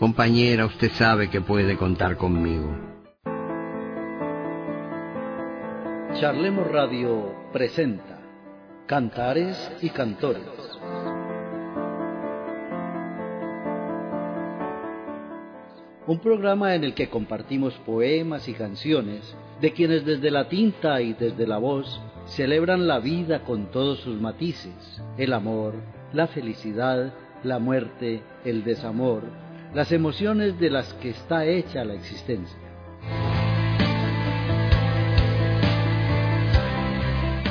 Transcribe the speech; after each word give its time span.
Compañera, 0.00 0.64
usted 0.64 0.90
sabe 0.92 1.28
que 1.28 1.42
puede 1.42 1.76
contar 1.76 2.16
conmigo. 2.16 2.74
Charlemos 6.18 6.66
Radio 6.68 7.34
presenta 7.52 8.18
Cantares 8.86 9.70
y 9.82 9.90
Cantores. 9.90 10.42
Un 16.06 16.18
programa 16.20 16.74
en 16.74 16.84
el 16.84 16.94
que 16.94 17.10
compartimos 17.10 17.74
poemas 17.84 18.48
y 18.48 18.54
canciones 18.54 19.36
de 19.60 19.74
quienes 19.74 20.06
desde 20.06 20.30
la 20.30 20.48
tinta 20.48 21.02
y 21.02 21.12
desde 21.12 21.46
la 21.46 21.58
voz 21.58 22.00
celebran 22.24 22.88
la 22.88 23.00
vida 23.00 23.44
con 23.44 23.70
todos 23.70 24.00
sus 24.00 24.18
matices, 24.18 25.02
el 25.18 25.34
amor, 25.34 25.74
la 26.14 26.26
felicidad, 26.26 27.12
la 27.44 27.58
muerte, 27.58 28.22
el 28.46 28.64
desamor, 28.64 29.24
las 29.74 29.92
emociones 29.92 30.58
de 30.58 30.68
las 30.68 30.92
que 30.94 31.10
está 31.10 31.46
hecha 31.46 31.84
la 31.84 31.94
existencia. 31.94 32.58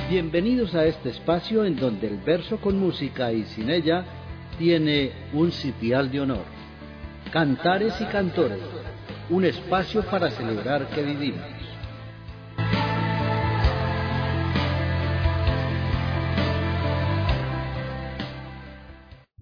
Bienvenidos 0.09 0.75
a 0.75 0.85
este 0.85 1.09
espacio 1.09 1.63
en 1.63 1.75
donde 1.75 2.07
el 2.07 2.17
verso 2.17 2.57
con 2.57 2.77
música 2.77 3.31
y 3.31 3.43
sin 3.45 3.69
ella 3.69 4.03
tiene 4.57 5.11
un 5.33 5.51
sitial 5.51 6.11
de 6.11 6.21
honor. 6.21 6.43
Cantares 7.31 7.93
y 8.01 8.05
cantores, 8.05 8.59
un 9.29 9.45
espacio 9.45 10.01
para 10.01 10.29
celebrar 10.31 10.87
que 10.87 11.03
vivimos. 11.03 11.58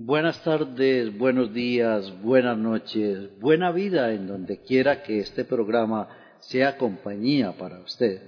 Buenas 0.07 0.41
tardes, 0.41 1.17
buenos 1.17 1.53
días, 1.53 2.13
buenas 2.21 2.57
noches, 2.57 3.37
buena 3.41 3.73
vida 3.73 4.13
en 4.13 4.25
donde 4.25 4.61
quiera 4.61 5.03
que 5.03 5.19
este 5.19 5.43
programa 5.43 6.07
sea 6.39 6.77
compañía 6.77 7.51
para 7.57 7.81
usted. 7.81 8.21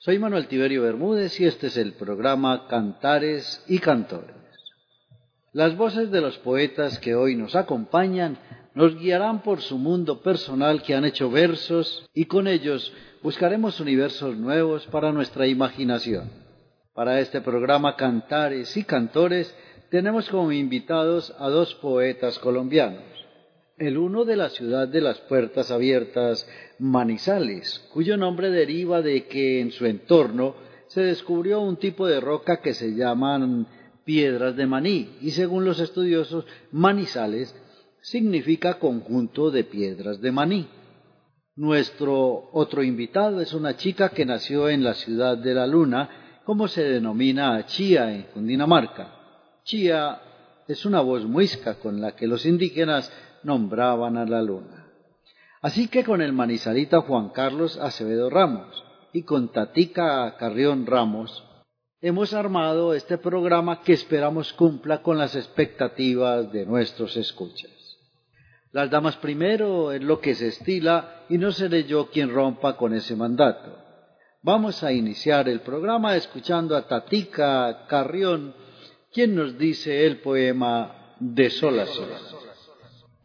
Soy 0.00 0.18
Manuel 0.18 0.48
Tiberio 0.48 0.82
Bermúdez 0.82 1.40
y 1.40 1.46
este 1.46 1.68
es 1.68 1.78
el 1.78 1.94
programa 1.94 2.66
Cantares 2.68 3.64
y 3.66 3.78
Cantores. 3.78 4.36
Las 5.54 5.74
voces 5.78 6.10
de 6.10 6.20
los 6.20 6.36
poetas 6.36 6.98
que 6.98 7.14
hoy 7.14 7.36
nos 7.36 7.56
acompañan 7.56 8.36
nos 8.74 8.94
guiarán 8.94 9.40
por 9.40 9.62
su 9.62 9.78
mundo 9.78 10.20
personal 10.20 10.82
que 10.82 10.94
han 10.94 11.06
hecho 11.06 11.30
versos 11.30 12.06
y 12.12 12.26
con 12.26 12.46
ellos 12.46 12.92
buscaremos 13.22 13.80
universos 13.80 14.36
nuevos 14.36 14.86
para 14.88 15.10
nuestra 15.10 15.46
imaginación. 15.46 16.30
Para 16.92 17.18
este 17.20 17.40
programa 17.40 17.96
Cantares 17.96 18.76
y 18.76 18.84
Cantores 18.84 19.56
tenemos 19.94 20.28
como 20.28 20.50
invitados 20.50 21.32
a 21.38 21.48
dos 21.48 21.72
poetas 21.76 22.40
colombianos. 22.40 23.04
El 23.78 23.96
uno 23.96 24.24
de 24.24 24.34
la 24.34 24.48
ciudad 24.48 24.88
de 24.88 25.00
las 25.00 25.20
puertas 25.20 25.70
abiertas, 25.70 26.48
Manizales, 26.80 27.78
cuyo 27.92 28.16
nombre 28.16 28.50
deriva 28.50 29.02
de 29.02 29.26
que 29.26 29.60
en 29.60 29.70
su 29.70 29.86
entorno 29.86 30.56
se 30.88 31.02
descubrió 31.02 31.60
un 31.60 31.76
tipo 31.76 32.08
de 32.08 32.18
roca 32.18 32.60
que 32.60 32.74
se 32.74 32.96
llaman 32.96 33.68
piedras 34.04 34.56
de 34.56 34.66
maní 34.66 35.16
y 35.20 35.30
según 35.30 35.64
los 35.64 35.78
estudiosos, 35.78 36.44
Manizales 36.72 37.54
significa 38.00 38.80
conjunto 38.80 39.52
de 39.52 39.62
piedras 39.62 40.20
de 40.20 40.32
maní. 40.32 40.66
Nuestro 41.54 42.50
otro 42.52 42.82
invitado 42.82 43.40
es 43.40 43.54
una 43.54 43.76
chica 43.76 44.08
que 44.08 44.26
nació 44.26 44.68
en 44.68 44.82
la 44.82 44.94
ciudad 44.94 45.38
de 45.38 45.54
la 45.54 45.68
luna, 45.68 46.40
como 46.44 46.66
se 46.66 46.82
denomina 46.82 47.64
Chía 47.66 48.12
en 48.12 48.22
Cundinamarca. 48.34 49.20
Chía 49.64 50.20
es 50.68 50.84
una 50.84 51.00
voz 51.00 51.24
muisca 51.24 51.76
con 51.76 52.00
la 52.00 52.14
que 52.14 52.26
los 52.26 52.44
indígenas 52.44 53.10
nombraban 53.42 54.18
a 54.18 54.26
la 54.26 54.42
luna. 54.42 54.86
Así 55.62 55.88
que 55.88 56.04
con 56.04 56.20
el 56.20 56.34
manizalita 56.34 57.00
Juan 57.00 57.30
Carlos 57.30 57.78
Acevedo 57.78 58.28
Ramos 58.28 58.84
y 59.14 59.22
con 59.22 59.50
Tatica 59.52 60.36
Carrión 60.36 60.84
Ramos, 60.84 61.44
hemos 62.02 62.34
armado 62.34 62.92
este 62.92 63.16
programa 63.16 63.80
que 63.80 63.94
esperamos 63.94 64.52
cumpla 64.52 65.02
con 65.02 65.16
las 65.16 65.34
expectativas 65.34 66.52
de 66.52 66.66
nuestros 66.66 67.16
escuchas. 67.16 67.70
Las 68.70 68.90
damas 68.90 69.16
primero 69.16 69.92
es 69.92 70.02
lo 70.02 70.20
que 70.20 70.34
se 70.34 70.48
estila 70.48 71.24
y 71.30 71.38
no 71.38 71.52
seré 71.52 71.84
yo 71.84 72.10
quien 72.10 72.34
rompa 72.34 72.76
con 72.76 72.92
ese 72.92 73.16
mandato. 73.16 73.78
Vamos 74.42 74.82
a 74.82 74.92
iniciar 74.92 75.48
el 75.48 75.60
programa 75.60 76.16
escuchando 76.16 76.76
a 76.76 76.86
Tatica 76.86 77.86
Carrión 77.86 78.63
¿Quién 79.14 79.36
nos 79.36 79.56
dice 79.56 80.08
el 80.08 80.18
poema 80.18 80.90
de 81.20 81.48
Sol 81.48 81.78
a? 81.78 81.84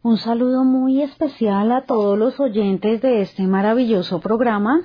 Un 0.02 0.18
saludo 0.18 0.62
muy 0.62 1.02
especial 1.02 1.72
a 1.72 1.84
todos 1.84 2.16
los 2.16 2.38
oyentes 2.38 3.02
de 3.02 3.22
este 3.22 3.42
maravilloso 3.48 4.20
programa. 4.20 4.82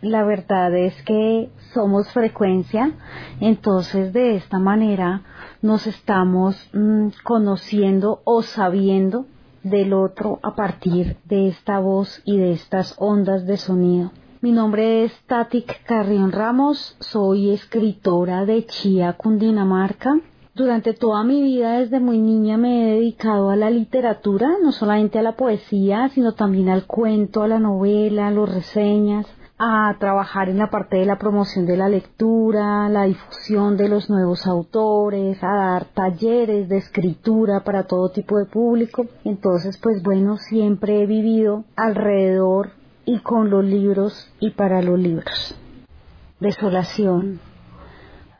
La 0.00 0.22
verdad 0.22 0.72
es 0.76 0.94
que 1.02 1.50
somos 1.72 2.08
frecuencia, 2.12 2.92
entonces 3.40 4.12
de 4.12 4.36
esta 4.36 4.60
manera 4.60 5.22
nos 5.60 5.88
estamos 5.88 6.70
mm, 6.72 7.08
conociendo 7.24 8.22
o 8.22 8.42
sabiendo 8.42 9.26
del 9.64 9.92
otro 9.92 10.38
a 10.44 10.54
partir 10.54 11.16
de 11.24 11.48
esta 11.48 11.80
voz 11.80 12.22
y 12.24 12.36
de 12.36 12.52
estas 12.52 12.94
ondas 12.98 13.44
de 13.44 13.56
sonido. 13.56 14.12
Mi 14.40 14.52
nombre 14.52 15.02
es 15.02 15.12
Tatic 15.26 15.82
Carrión 15.84 16.30
Ramos, 16.30 16.96
soy 17.00 17.50
escritora 17.50 18.44
de 18.44 18.64
Chía, 18.66 19.14
Cundinamarca. 19.14 20.20
Durante 20.56 20.94
toda 20.94 21.24
mi 21.24 21.42
vida, 21.42 21.80
desde 21.80 21.98
muy 21.98 22.20
niña, 22.20 22.56
me 22.56 22.82
he 22.82 22.94
dedicado 22.94 23.50
a 23.50 23.56
la 23.56 23.70
literatura, 23.70 24.50
no 24.62 24.70
solamente 24.70 25.18
a 25.18 25.22
la 25.22 25.34
poesía, 25.34 26.08
sino 26.10 26.34
también 26.34 26.68
al 26.68 26.86
cuento, 26.86 27.42
a 27.42 27.48
la 27.48 27.58
novela, 27.58 28.28
a 28.28 28.30
las 28.30 28.54
reseñas, 28.54 29.26
a 29.58 29.96
trabajar 29.98 30.48
en 30.48 30.58
la 30.58 30.70
parte 30.70 30.98
de 30.98 31.06
la 31.06 31.18
promoción 31.18 31.66
de 31.66 31.76
la 31.76 31.88
lectura, 31.88 32.88
la 32.88 33.02
difusión 33.02 33.76
de 33.76 33.88
los 33.88 34.08
nuevos 34.08 34.46
autores, 34.46 35.42
a 35.42 35.56
dar 35.56 35.86
talleres 35.86 36.68
de 36.68 36.76
escritura 36.76 37.64
para 37.64 37.88
todo 37.88 38.10
tipo 38.10 38.38
de 38.38 38.46
público. 38.46 39.06
Entonces, 39.24 39.76
pues 39.82 40.04
bueno, 40.04 40.36
siempre 40.36 41.02
he 41.02 41.06
vivido 41.06 41.64
alrededor 41.74 42.70
y 43.04 43.18
con 43.18 43.50
los 43.50 43.64
libros 43.64 44.30
y 44.38 44.50
para 44.50 44.82
los 44.82 45.00
libros. 45.00 45.58
Desolación, 46.38 47.40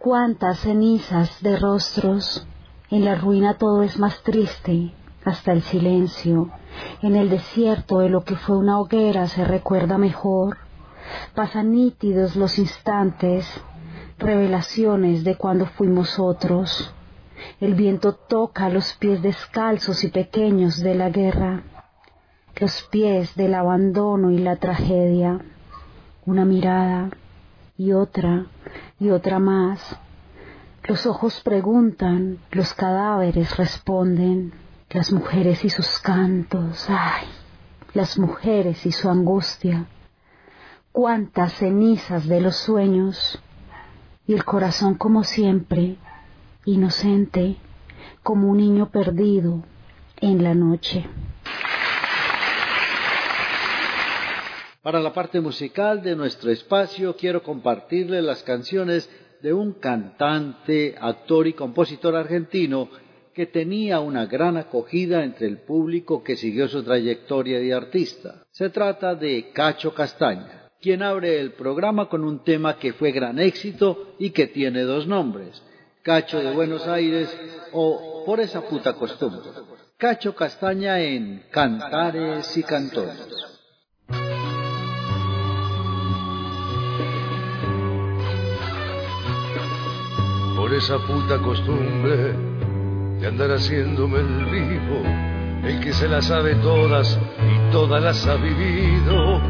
cuántas 0.05 0.59
cenizas 0.59 1.43
de 1.43 1.57
rostros, 1.57 2.47
en 2.91 3.07
la 3.07 3.15
ruina 3.15 3.55
todo 3.55 3.83
es 3.83 3.99
más 3.99 4.23
triste, 4.23 4.93
hasta 5.25 5.53
el 5.53 5.63
silencio, 5.63 6.51
en 7.01 7.17
el 7.17 7.31
desierto 7.31 8.01
de 8.01 8.11
lo 8.11 8.23
que 8.23 8.37
fue 8.37 8.59
una 8.59 8.79
hoguera 8.79 9.27
se 9.29 9.47
recuerda 9.47 9.97
mejor, 9.97 10.59
pasan 11.35 11.73
nítidos 11.73 12.37
los 12.37 12.59
instantes, 12.59 13.47
revelaciones 14.19 15.25
de 15.25 15.37
cuando 15.37 15.65
fuimos 15.65 16.19
otros, 16.19 16.93
el 17.59 17.73
viento 17.73 18.13
toca 18.13 18.69
los 18.69 18.93
pies 18.99 19.23
descalzos 19.23 20.05
y 20.05 20.09
pequeños 20.09 20.81
de 20.83 20.97
la 20.97 21.09
guerra, 21.09 21.63
los 22.57 22.83
pies 22.91 23.35
del 23.37 23.55
abandono 23.55 24.31
y 24.31 24.37
la 24.37 24.57
tragedia, 24.57 25.41
una 26.27 26.45
mirada 26.45 27.09
y 27.77 27.93
otra 27.93 28.47
y 28.99 29.11
otra 29.11 29.39
más. 29.39 29.99
Los 30.85 31.07
ojos 31.07 31.41
preguntan, 31.41 32.39
los 32.51 32.75
cadáveres 32.75 33.57
responden, 33.57 34.53
las 34.91 35.13
mujeres 35.13 35.65
y 35.65 35.71
sus 35.71 35.99
cantos, 35.99 36.87
ay, 36.89 37.27
las 37.95 38.19
mujeres 38.19 38.85
y 38.87 38.93
su 38.93 39.09
angustia, 39.09 39.87
cuántas 40.93 41.55
cenizas 41.55 42.27
de 42.27 42.41
los 42.41 42.57
sueños, 42.57 43.41
y 44.27 44.35
el 44.35 44.45
corazón 44.45 44.95
como 44.95 45.25
siempre, 45.25 45.97
inocente, 46.65 47.57
como 48.23 48.51
un 48.51 48.59
niño 48.59 48.91
perdido 48.91 49.65
en 50.21 50.43
la 50.43 50.55
noche. 50.55 51.07
Para 54.85 55.01
la 55.01 55.15
parte 55.15 55.41
musical 55.41 56.03
de 56.03 56.15
nuestro 56.15 56.51
espacio 56.51 57.17
quiero 57.17 57.43
compartirle 57.43 58.21
las 58.21 58.43
canciones 58.43 59.09
de 59.41 59.51
un 59.51 59.73
cantante, 59.73 60.95
actor 61.01 61.47
y 61.47 61.55
compositor 61.55 62.15
argentino 62.15 62.91
que 63.33 63.47
tenía 63.47 64.01
una 64.01 64.27
gran 64.27 64.59
acogida 64.59 65.25
entre 65.25 65.47
el 65.47 65.63
público 65.63 66.23
que 66.23 66.37
siguió 66.37 66.69
su 66.69 66.83
trayectoria 66.83 67.61
de 67.61 67.73
artista. 67.73 68.45
Se 68.51 68.69
trata 68.69 69.15
de 69.15 69.53
Cacho 69.55 69.95
Castaña, 69.95 70.69
quien 70.83 71.03
abre 71.03 71.41
el 71.41 71.53
programa 71.53 72.11
con 72.11 72.23
un 72.23 72.45
tema 72.45 72.77
que 72.77 72.93
fue 72.93 73.11
gran 73.11 73.39
éxito 73.39 74.17
y 74.19 74.33
que 74.33 74.49
tiene 74.49 74.83
dos 74.83 75.07
nombres, 75.07 75.63
Cacho 76.03 76.41
de 76.41 76.53
Buenos 76.53 76.87
Aires 76.87 77.35
o 77.73 78.23
Por 78.27 78.39
esa 78.39 78.61
puta 78.61 78.93
costumbre. 78.93 79.49
Cacho 79.97 80.35
Castaña 80.35 81.01
en 81.01 81.45
Cantares 81.51 82.55
y 82.59 82.63
Cantores. 82.63 83.44
Por 90.65 90.73
esa 90.73 90.97
puta 90.97 91.39
costumbre 91.41 92.33
de 93.21 93.27
andar 93.27 93.51
haciéndome 93.51 94.19
el 94.19 94.47
vivo 94.47 95.03
el 95.63 95.79
que 95.81 95.93
se 95.93 96.09
las 96.09 96.25
sabe 96.25 96.55
todas 96.55 97.21
y 97.39 97.71
todas 97.71 98.03
las 98.03 98.27
ha 98.27 98.37
vivido, 98.37 99.43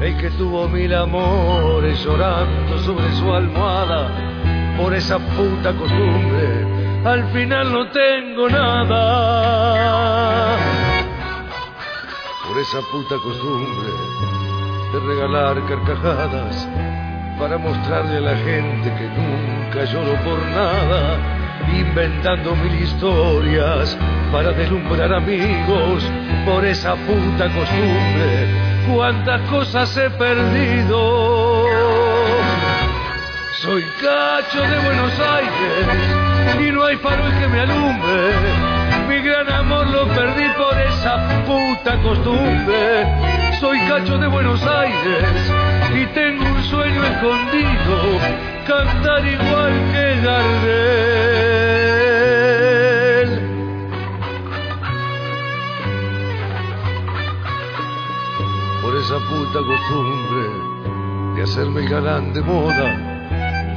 el 0.00 0.16
que 0.16 0.30
tuvo 0.30 0.66
mil 0.66 0.94
amores 0.94 2.02
llorando 2.02 2.78
sobre 2.78 3.12
su 3.12 3.30
almohada 3.30 4.08
por 4.78 4.94
esa 4.94 5.18
puta 5.18 5.74
costumbre, 5.74 6.66
al 7.04 7.30
final 7.30 7.70
no 7.70 7.90
tengo 7.90 8.48
nada. 8.48 9.36
Por 12.48 12.58
esa 12.58 12.80
puta 12.90 13.16
costumbre 13.22 13.92
de 14.94 15.00
regalar 15.00 15.62
carcajadas 15.66 16.66
para 17.38 17.58
mostrarle 17.58 18.18
a 18.18 18.20
la 18.20 18.36
gente 18.36 18.92
que 18.94 19.08
nunca 19.08 19.84
lloro 19.84 20.14
por 20.22 20.38
nada, 20.46 21.18
inventando 21.72 22.54
mil 22.56 22.74
historias 22.82 23.96
para 24.30 24.52
deslumbrar 24.52 25.12
amigos 25.12 26.04
por 26.44 26.64
esa 26.64 26.94
puta 26.94 27.48
costumbre. 27.52 28.48
Cuántas 28.92 29.40
cosas 29.50 29.96
he 29.96 30.10
perdido. 30.10 31.64
Soy 33.62 33.82
cacho 34.00 34.60
de 34.60 34.78
Buenos 34.84 35.12
Aires 35.20 36.60
y 36.60 36.70
no 36.70 36.84
hay 36.84 36.96
farol 36.96 37.32
que 37.40 37.48
me 37.48 37.60
alumbre. 37.60 38.32
Mi 39.08 39.22
gran 39.22 39.50
amor 39.50 39.88
lo 39.88 40.06
perdí 40.08 40.48
por 40.56 40.78
esa 40.80 41.42
puta 41.46 41.96
costumbre. 42.02 43.43
Soy 43.64 43.78
cacho 43.88 44.18
de 44.18 44.26
Buenos 44.26 44.62
Aires 44.62 45.24
y 45.94 46.04
tengo 46.12 46.44
un 46.44 46.62
sueño 46.64 47.02
escondido, 47.02 48.20
cantar 48.66 49.26
igual 49.26 49.72
que 49.90 50.20
Gardel. 50.20 51.24
Por 58.82 58.96
esa 58.96 59.18
puta 59.30 59.60
costumbre 59.64 60.44
de 61.36 61.42
hacerme 61.42 61.80
el 61.84 61.88
galán 61.88 62.34
de 62.34 62.42
moda 62.42 63.14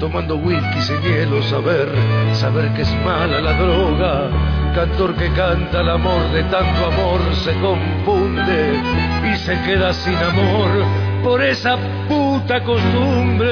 tomando 0.02 0.36
whisky 0.36 0.82
sin 0.82 1.02
hielo, 1.02 1.42
saber, 1.44 1.90
saber 2.34 2.74
que 2.74 2.82
es 2.82 2.94
mala 3.06 3.40
la 3.40 3.54
droga. 3.54 4.57
Cantor 4.78 5.16
que 5.16 5.32
canta 5.32 5.82
el 5.82 5.90
amor 5.90 6.32
de 6.32 6.44
tanto 6.44 6.86
amor 6.86 7.20
se 7.44 7.52
confunde 7.62 8.80
y 9.24 9.36
se 9.38 9.60
queda 9.64 9.92
sin 9.92 10.16
amor 10.18 10.70
por 11.24 11.42
esa 11.42 11.78
puta 12.08 12.62
costumbre. 12.64 13.48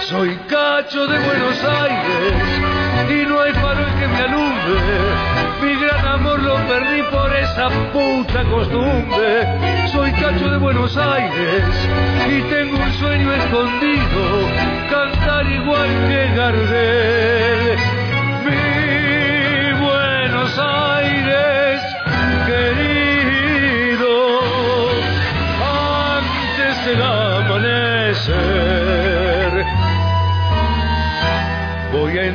Soy 0.00 0.36
cacho 0.46 1.06
de 1.06 1.18
Buenos 1.18 1.64
Aires 1.64 2.34
y 3.08 3.26
no 3.26 3.40
hay 3.40 3.54
farol 3.54 3.90
que 3.98 4.06
me 4.06 4.18
alumbre. 4.18 4.82
Mi 5.62 5.80
gran 5.80 6.06
amor 6.06 6.42
lo 6.42 6.56
perdí 6.68 7.02
por 7.10 7.34
esa 7.34 7.70
puta 7.94 8.44
costumbre. 8.50 9.88
Soy 9.92 10.12
cacho 10.12 10.50
de 10.50 10.58
Buenos 10.58 10.94
Aires 10.98 11.64
y 12.28 12.42
tengo 12.50 12.76
un 12.76 12.92
sueño 12.92 13.32
escondido, 13.32 14.46
cantar 14.90 15.50
igual 15.50 15.88
que 16.06 16.34
Gardel. 16.36 17.69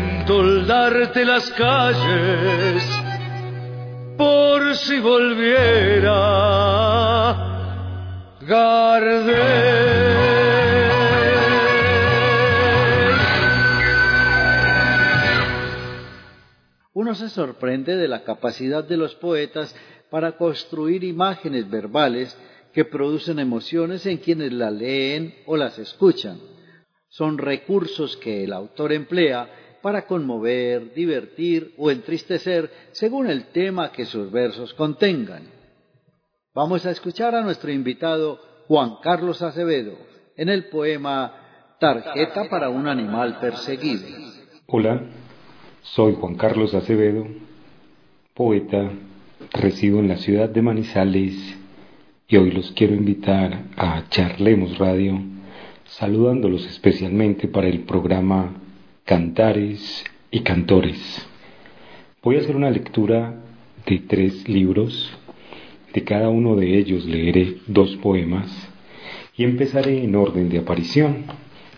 Entoldarte 0.05 1.25
las 1.25 1.49
calles 1.51 2.83
por 4.17 4.75
si 4.75 4.99
volviera 4.99 6.11
Gardel. 8.41 10.05
Uno 16.93 17.13
se 17.13 17.29
sorprende 17.29 17.97
de 17.97 18.07
la 18.07 18.23
capacidad 18.23 18.83
de 18.83 18.97
los 18.97 19.15
poetas 19.15 19.75
para 20.09 20.37
construir 20.37 21.03
imágenes 21.03 21.69
verbales 21.69 22.37
que 22.73 22.85
producen 22.85 23.39
emociones 23.39 24.05
en 24.05 24.17
quienes 24.17 24.53
la 24.53 24.71
leen 24.71 25.35
o 25.45 25.57
las 25.57 25.77
escuchan. 25.77 26.39
Son 27.09 27.37
recursos 27.37 28.17
que 28.17 28.43
el 28.43 28.53
autor 28.53 28.91
emplea 28.91 29.64
para 29.85 30.07
conmover, 30.07 30.95
divertir 30.95 31.75
o 31.77 31.91
entristecer 31.91 32.71
según 32.91 33.27
el 33.27 33.49
tema 33.49 33.91
que 33.91 34.05
sus 34.05 34.31
versos 34.31 34.73
contengan. 34.73 35.43
Vamos 36.55 36.87
a 36.87 36.89
escuchar 36.89 37.35
a 37.35 37.43
nuestro 37.43 37.71
invitado 37.71 38.39
Juan 38.67 38.95
Carlos 39.03 39.43
Acevedo 39.43 39.95
en 40.37 40.49
el 40.49 40.69
poema 40.69 41.75
Tarjeta 41.79 42.49
para 42.49 42.69
un 42.69 42.87
animal 42.87 43.39
perseguido. 43.39 44.07
Hola, 44.65 45.03
soy 45.83 46.15
Juan 46.15 46.33
Carlos 46.33 46.73
Acevedo, 46.73 47.27
poeta, 48.33 48.89
resido 49.53 49.99
en 49.99 50.07
la 50.07 50.17
ciudad 50.17 50.49
de 50.49 50.63
Manizales 50.63 51.35
y 52.27 52.37
hoy 52.37 52.49
los 52.49 52.71
quiero 52.71 52.95
invitar 52.95 53.65
a 53.77 54.09
Charlemos 54.09 54.79
Radio, 54.79 55.21
saludándolos 55.83 56.65
especialmente 56.65 57.47
para 57.47 57.67
el 57.67 57.81
programa 57.81 58.64
cantares 59.05 60.03
y 60.31 60.41
cantores. 60.41 61.27
Voy 62.23 62.37
a 62.37 62.39
hacer 62.39 62.55
una 62.55 62.71
lectura 62.71 63.35
de 63.85 63.99
tres 63.99 64.49
libros. 64.49 65.15
De 65.93 66.03
cada 66.03 66.29
uno 66.29 66.55
de 66.55 66.77
ellos 66.77 67.05
leeré 67.05 67.57
dos 67.67 67.95
poemas 67.97 68.51
y 69.37 69.43
empezaré 69.43 70.03
en 70.03 70.15
orden 70.15 70.49
de 70.49 70.57
aparición. 70.57 71.25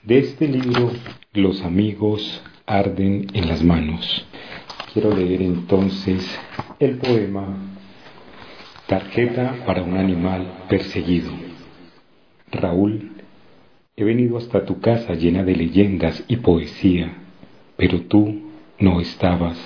De 0.04 0.20
este 0.20 0.48
libro, 0.48 0.92
Los 1.34 1.62
amigos 1.64 2.42
arden 2.66 3.28
en 3.34 3.48
las 3.48 3.62
manos. 3.62 4.26
Quiero 4.94 5.14
leer 5.16 5.42
entonces 5.42 6.26
el 6.80 6.98
poema 6.98 7.58
Tarjeta 8.88 9.66
para 9.66 9.84
un 9.84 9.98
animal 9.98 10.64
perseguido. 10.70 11.30
Raúl 12.52 13.17
He 14.00 14.04
venido 14.04 14.38
hasta 14.38 14.64
tu 14.64 14.80
casa 14.80 15.16
llena 15.16 15.44
de 15.44 15.56
leyendas 15.56 16.24
y 16.28 16.36
poesía, 16.36 17.18
pero 17.78 18.02
tú 18.02 18.42
no 18.78 19.02
estabas. 19.02 19.58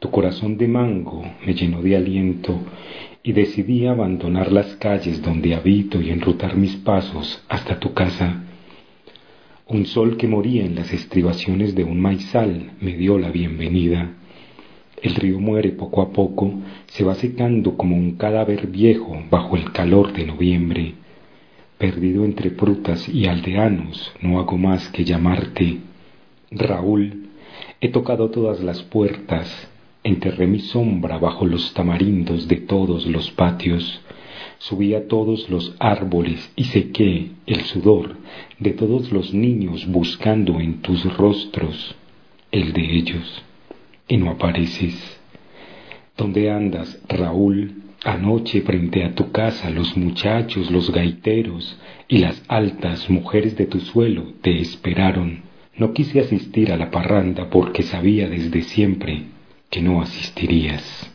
Tu 0.00 0.10
corazón 0.10 0.58
de 0.58 0.66
mango 0.66 1.22
me 1.46 1.54
llenó 1.54 1.80
de 1.80 1.94
aliento 1.94 2.58
y 3.22 3.30
decidí 3.30 3.86
abandonar 3.86 4.50
las 4.50 4.74
calles 4.74 5.22
donde 5.22 5.54
habito 5.54 6.02
y 6.02 6.10
enrutar 6.10 6.56
mis 6.56 6.74
pasos 6.78 7.44
hasta 7.48 7.78
tu 7.78 7.94
casa. 7.94 8.42
Un 9.68 9.86
sol 9.86 10.16
que 10.16 10.26
moría 10.26 10.64
en 10.64 10.74
las 10.74 10.92
estribaciones 10.92 11.76
de 11.76 11.84
un 11.84 12.00
maizal 12.00 12.72
me 12.80 12.96
dio 12.96 13.20
la 13.20 13.30
bienvenida. 13.30 14.14
El 15.00 15.14
río 15.14 15.38
muere 15.38 15.70
poco 15.70 16.02
a 16.02 16.10
poco, 16.10 16.54
se 16.86 17.04
va 17.04 17.14
secando 17.14 17.76
como 17.76 17.94
un 17.94 18.16
cadáver 18.16 18.66
viejo 18.66 19.16
bajo 19.30 19.54
el 19.54 19.70
calor 19.70 20.12
de 20.12 20.26
noviembre 20.26 20.94
perdido 21.78 22.24
entre 22.24 22.50
frutas 22.50 23.08
y 23.08 23.26
aldeanos, 23.26 24.12
no 24.20 24.40
hago 24.40 24.58
más 24.58 24.88
que 24.88 25.04
llamarte 25.04 25.78
Raúl. 26.50 27.28
He 27.80 27.88
tocado 27.90 28.30
todas 28.30 28.60
las 28.60 28.82
puertas, 28.82 29.68
enterré 30.02 30.46
mi 30.46 30.58
sombra 30.60 31.18
bajo 31.18 31.46
los 31.46 31.72
tamarindos 31.74 32.48
de 32.48 32.56
todos 32.56 33.06
los 33.06 33.30
patios, 33.30 34.00
subí 34.58 34.94
a 34.94 35.06
todos 35.06 35.48
los 35.48 35.74
árboles 35.78 36.52
y 36.56 36.64
sequé 36.64 37.30
el 37.46 37.60
sudor 37.62 38.16
de 38.58 38.72
todos 38.72 39.12
los 39.12 39.32
niños 39.32 39.86
buscando 39.86 40.60
en 40.60 40.82
tus 40.82 41.04
rostros 41.16 41.94
el 42.50 42.72
de 42.72 42.96
ellos, 42.96 43.42
y 44.08 44.16
no 44.16 44.30
apareces. 44.30 45.20
¿Dónde 46.16 46.50
andas, 46.50 47.00
Raúl? 47.08 47.87
Anoche 48.04 48.60
frente 48.60 49.02
a 49.02 49.14
tu 49.14 49.32
casa 49.32 49.70
los 49.70 49.96
muchachos, 49.96 50.70
los 50.70 50.92
gaiteros 50.92 51.78
y 52.06 52.18
las 52.18 52.40
altas 52.46 53.10
mujeres 53.10 53.56
de 53.56 53.66
tu 53.66 53.80
suelo 53.80 54.34
te 54.40 54.60
esperaron. 54.60 55.42
No 55.76 55.92
quise 55.92 56.20
asistir 56.20 56.70
a 56.70 56.76
la 56.76 56.92
parranda 56.92 57.50
porque 57.50 57.82
sabía 57.82 58.28
desde 58.28 58.62
siempre 58.62 59.24
que 59.68 59.82
no 59.82 60.00
asistirías. 60.00 61.12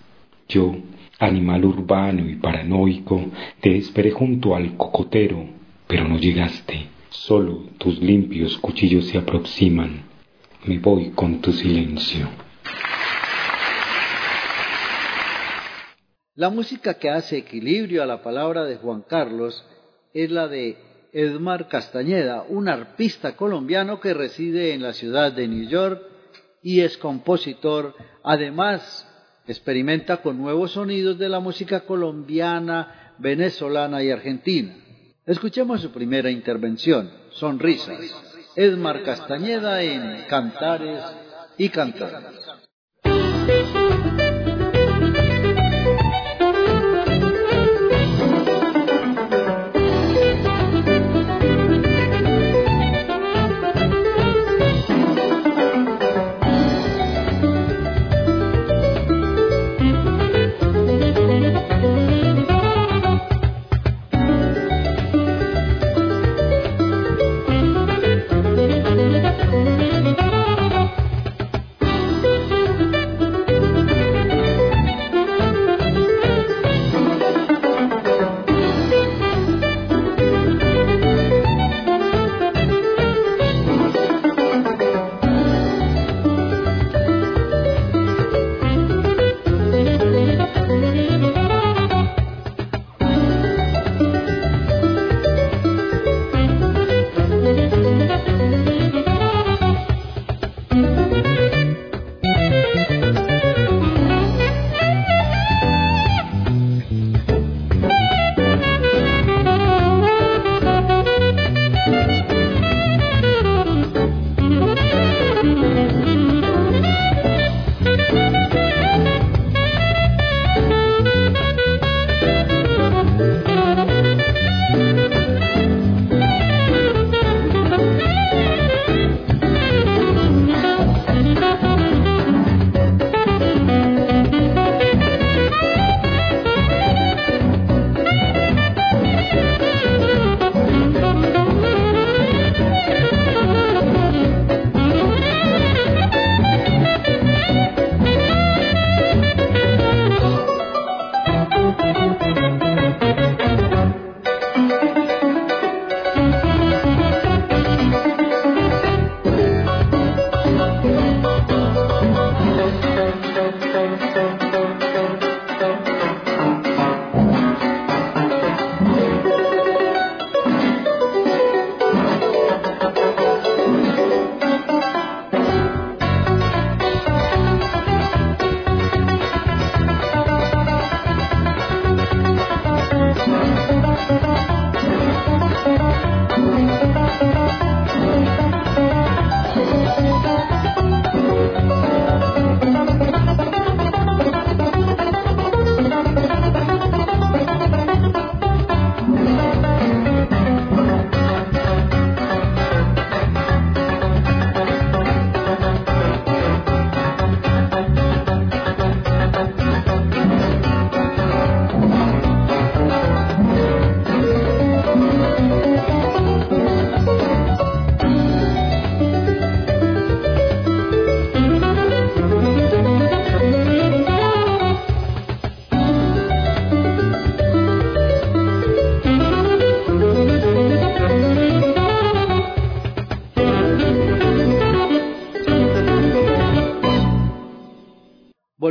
Yo, 0.50 0.76
animal 1.20 1.64
urbano 1.64 2.30
y 2.30 2.36
paranoico, 2.36 3.28
te 3.62 3.78
esperé 3.78 4.12
junto 4.12 4.54
al 4.54 4.76
cocotero, 4.76 5.46
pero 5.88 6.08
no 6.08 6.18
llegaste. 6.18 6.88
Solo 7.10 7.70
tus 7.78 8.00
limpios 8.00 8.58
cuchillos 8.58 9.06
se 9.06 9.18
aproximan. 9.18 10.02
Me 10.66 10.80
voy 10.80 11.12
con 11.12 11.40
tu 11.40 11.54
silencio. 11.54 12.28
La 16.36 16.50
música 16.50 16.96
que 16.96 17.10
hace 17.10 17.38
equilibrio 17.38 18.04
a 18.04 18.08
la 18.08 18.24
palabra 18.24 18.66
de 18.66 18.78
Juan 18.78 19.04
Carlos 19.08 19.66
es 20.14 20.32
la 20.32 20.48
de 20.48 20.78
Edmar 21.12 21.68
Castañeda, 21.68 22.44
un 22.50 22.70
arpista 22.70 23.36
colombiano 23.36 24.00
que 24.00 24.14
reside 24.14 24.74
en 24.74 24.82
la 24.82 24.94
ciudad 24.94 25.32
de 25.32 25.48
New 25.48 25.70
York 25.70 26.02
y 26.64 26.82
es 26.82 26.98
compositor, 26.98 27.94
además 28.24 29.08
Experimenta 29.46 30.22
con 30.22 30.38
nuevos 30.38 30.72
sonidos 30.72 31.18
de 31.20 31.28
la 31.28 31.42
música 31.42 31.82
colombiana, 31.82 33.14
venezolana 33.18 34.02
y 34.02 34.10
argentina. 34.10 34.74
Escuchemos 35.26 35.82
su 35.82 35.92
primera 35.92 36.32
intervención, 36.32 37.12
Sonrisas. 37.32 38.00
Edmar 38.56 39.04
Castañeda 39.04 39.82
en 39.82 40.26
Cantares 40.30 41.04
y 41.58 41.68
Cantares. 41.70 42.43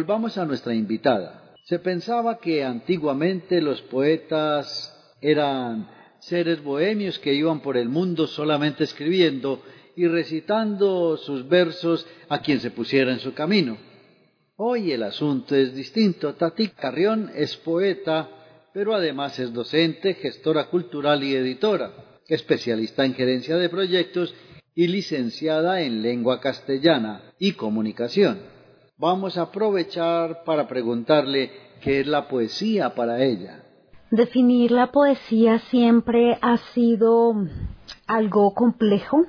Volvamos 0.02 0.36
a 0.36 0.44
nuestra 0.44 0.74
invitada. 0.74 1.54
Se 1.62 1.78
pensaba 1.78 2.40
que 2.40 2.64
antiguamente 2.64 3.62
los 3.62 3.80
poetas 3.82 4.92
eran 5.20 5.88
seres 6.18 6.60
bohemios 6.60 7.20
que 7.20 7.32
iban 7.32 7.60
por 7.60 7.76
el 7.76 7.88
mundo 7.88 8.26
solamente 8.26 8.82
escribiendo 8.82 9.62
y 9.94 10.08
recitando 10.08 11.16
sus 11.18 11.48
versos 11.48 12.04
a 12.28 12.40
quien 12.40 12.58
se 12.58 12.72
pusiera 12.72 13.12
en 13.12 13.20
su 13.20 13.32
camino. 13.32 13.78
Hoy 14.56 14.90
el 14.90 15.04
asunto 15.04 15.54
es 15.54 15.72
distinto. 15.72 16.34
Tati 16.34 16.70
Carrión 16.70 17.30
es 17.36 17.56
poeta, 17.58 18.28
pero 18.74 18.96
además 18.96 19.38
es 19.38 19.52
docente, 19.52 20.14
gestora 20.14 20.64
cultural 20.64 21.22
y 21.22 21.36
editora, 21.36 21.92
especialista 22.26 23.04
en 23.04 23.14
gerencia 23.14 23.56
de 23.56 23.68
proyectos 23.68 24.34
y 24.74 24.88
licenciada 24.88 25.80
en 25.80 26.02
lengua 26.02 26.40
castellana 26.40 27.34
y 27.38 27.52
comunicación 27.52 28.61
vamos 29.02 29.36
a 29.36 29.42
aprovechar 29.42 30.44
para 30.44 30.68
preguntarle 30.68 31.50
qué 31.80 31.98
es 31.98 32.06
la 32.06 32.28
poesía 32.28 32.94
para 32.94 33.20
ella. 33.20 33.64
Definir 34.12 34.70
la 34.70 34.92
poesía 34.92 35.58
siempre 35.70 36.38
ha 36.40 36.56
sido 36.72 37.34
algo 38.06 38.54
complejo, 38.54 39.24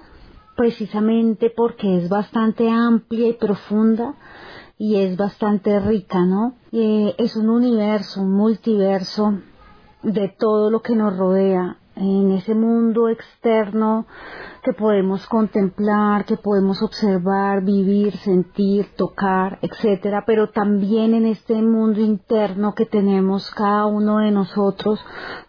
precisamente 0.56 1.50
porque 1.50 1.98
es 1.98 2.08
bastante 2.08 2.70
amplia 2.70 3.30
y 3.30 3.34
profunda 3.34 4.13
y 4.77 4.98
es 4.98 5.18
bastante 5.18 5.80
rica, 5.80 6.24
¿no? 6.24 6.53
es 6.72 7.36
un 7.36 7.50
universo, 7.50 8.22
un 8.22 8.34
multiverso 8.34 9.39
de 10.03 10.30
todo 10.38 10.70
lo 10.70 10.84
que 10.84 10.96
nos 10.96 11.18
rodea 11.18 11.77
en 11.96 12.32
ese 12.34 12.53
mundo 12.53 13.10
externo 13.10 14.06
que 14.63 14.74
podemos 14.74 15.27
contemplar, 15.27 16.25
que 16.25 16.38
podemos 16.38 16.82
observar, 16.82 17.63
vivir, 17.63 18.15
sentir, 18.17 18.88
tocar, 18.96 19.60
etcétera, 19.62 20.24
pero 20.25 20.50
también 20.50 21.13
en 21.13 21.25
este 21.25 21.62
mundo 21.62 22.00
interno 22.00 22.74
que 22.74 22.86
tenemos 22.86 23.51
cada 23.51 23.86
uno 23.88 24.20
de 24.20 24.32
nosotros, 24.32 25.03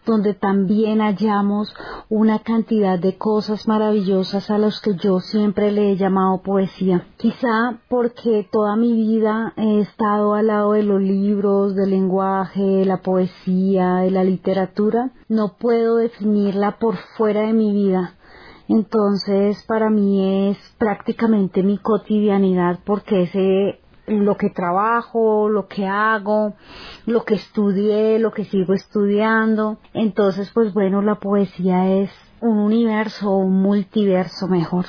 donde 0.05 0.33
también 0.33 0.99
hallamos 0.99 1.73
una 2.09 2.39
cantidad 2.39 2.99
de 2.99 3.17
cosas 3.17 3.67
maravillosas 3.67 4.51
a 4.51 4.57
las 4.57 4.81
que 4.81 4.95
yo 4.95 5.19
siempre 5.21 5.71
le 5.71 5.91
he 5.91 5.95
llamado 5.95 6.41
poesía. 6.41 7.07
Quizá 7.17 7.79
porque 7.87 8.47
toda 8.51 8.75
mi 8.75 8.91
vida 8.91 9.53
he 9.55 9.79
estado 9.79 10.33
al 10.33 10.47
lado 10.47 10.73
de 10.73 10.83
los 10.83 11.01
libros, 11.01 11.73
del 11.73 11.91
lenguaje, 11.91 12.61
de 12.61 12.85
la 12.85 12.97
poesía, 12.97 13.95
de 13.95 14.11
la 14.11 14.25
literatura, 14.25 15.11
no 15.29 15.55
puedo 15.57 15.95
definirla 15.95 16.77
por 16.79 16.97
fuera 17.17 17.41
de 17.41 17.53
mi 17.53 17.71
vida 17.71 18.14
entonces, 18.67 19.63
para 19.67 19.89
mí 19.89 20.49
es 20.49 20.57
prácticamente 20.77 21.63
mi 21.63 21.77
cotidianidad 21.77 22.79
porque 22.83 23.23
ese 23.23 23.79
lo 24.07 24.37
que 24.37 24.49
trabajo, 24.49 25.49
lo 25.49 25.67
que 25.67 25.85
hago, 25.85 26.55
lo 27.05 27.23
que 27.25 27.35
estudié, 27.35 28.19
lo 28.19 28.31
que 28.31 28.45
sigo 28.45 28.73
estudiando. 28.73 29.79
Entonces, 29.93 30.51
pues 30.53 30.73
bueno, 30.73 31.01
la 31.01 31.15
poesía 31.15 32.01
es 32.01 32.11
un 32.41 32.59
universo, 32.59 33.31
un 33.31 33.61
multiverso 33.61 34.47
mejor. 34.47 34.85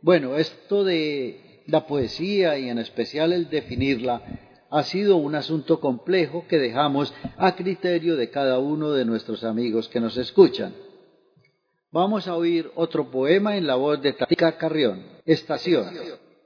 Bueno, 0.00 0.36
esto 0.36 0.82
de 0.82 1.62
la 1.66 1.86
poesía 1.86 2.58
y 2.58 2.68
en 2.68 2.78
especial 2.78 3.32
el 3.32 3.48
definirla 3.48 4.22
ha 4.70 4.82
sido 4.84 5.16
un 5.16 5.34
asunto 5.34 5.80
complejo 5.80 6.46
que 6.48 6.58
dejamos 6.58 7.14
a 7.36 7.54
criterio 7.54 8.16
de 8.16 8.30
cada 8.30 8.58
uno 8.58 8.90
de 8.90 9.04
nuestros 9.04 9.44
amigos 9.44 9.88
que 9.88 10.00
nos 10.00 10.16
escuchan. 10.16 10.74
Vamos 11.94 12.26
a 12.26 12.34
oír 12.34 12.72
otro 12.74 13.10
poema 13.10 13.58
en 13.58 13.66
la 13.66 13.74
voz 13.74 14.00
de 14.00 14.14
Tatica 14.14 14.56
Carrión, 14.56 15.02
Estación. 15.26 15.94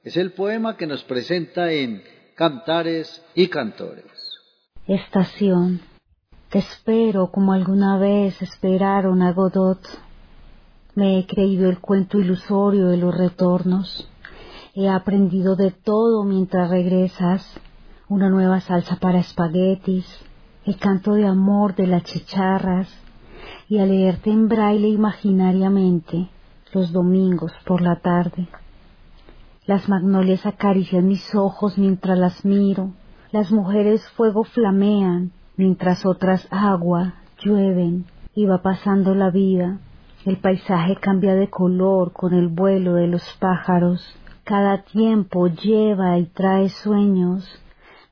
Es 0.02 0.16
el 0.16 0.32
poema 0.32 0.76
que 0.76 0.88
nos 0.88 1.04
presenta 1.04 1.70
en 1.70 2.02
Cantares 2.34 3.24
y 3.32 3.46
Cantores. 3.46 4.04
Estación. 4.88 5.82
Te 6.50 6.58
espero 6.58 7.30
como 7.30 7.52
alguna 7.52 7.96
vez 7.96 8.42
esperaron 8.42 9.22
a 9.22 9.32
Godot. 9.32 9.78
Me 10.96 11.20
he 11.20 11.26
creído 11.28 11.70
el 11.70 11.78
cuento 11.78 12.18
ilusorio 12.18 12.88
de 12.88 12.96
los 12.96 13.16
retornos. 13.16 14.10
He 14.74 14.88
aprendido 14.88 15.54
de 15.54 15.70
todo 15.70 16.24
mientras 16.24 16.70
regresas. 16.70 17.46
Una 18.08 18.28
nueva 18.30 18.58
salsa 18.62 18.96
para 18.96 19.20
espaguetis, 19.20 20.06
el 20.64 20.76
canto 20.76 21.14
de 21.14 21.24
amor 21.24 21.76
de 21.76 21.86
las 21.86 22.02
chicharras, 22.02 22.88
y 23.68 23.78
a 23.78 23.86
leerte 23.86 24.30
en 24.30 24.48
braille 24.48 24.88
imaginariamente 24.88 26.28
los 26.72 26.92
domingos 26.92 27.52
por 27.64 27.80
la 27.80 27.96
tarde. 27.96 28.48
Las 29.66 29.88
magnolias 29.88 30.46
acarician 30.46 31.08
mis 31.08 31.34
ojos 31.34 31.76
mientras 31.76 32.18
las 32.18 32.44
miro, 32.44 32.92
las 33.32 33.50
mujeres 33.50 34.08
fuego 34.10 34.44
flamean, 34.44 35.32
mientras 35.56 36.06
otras 36.06 36.46
agua 36.50 37.14
llueven 37.40 38.04
y 38.34 38.46
va 38.46 38.62
pasando 38.62 39.14
la 39.14 39.30
vida. 39.30 39.78
El 40.24 40.38
paisaje 40.38 40.96
cambia 40.96 41.34
de 41.34 41.48
color 41.48 42.12
con 42.12 42.34
el 42.34 42.48
vuelo 42.48 42.94
de 42.94 43.08
los 43.08 43.22
pájaros. 43.40 44.02
Cada 44.44 44.82
tiempo 44.82 45.48
lleva 45.48 46.18
y 46.18 46.26
trae 46.26 46.68
sueños, 46.68 47.48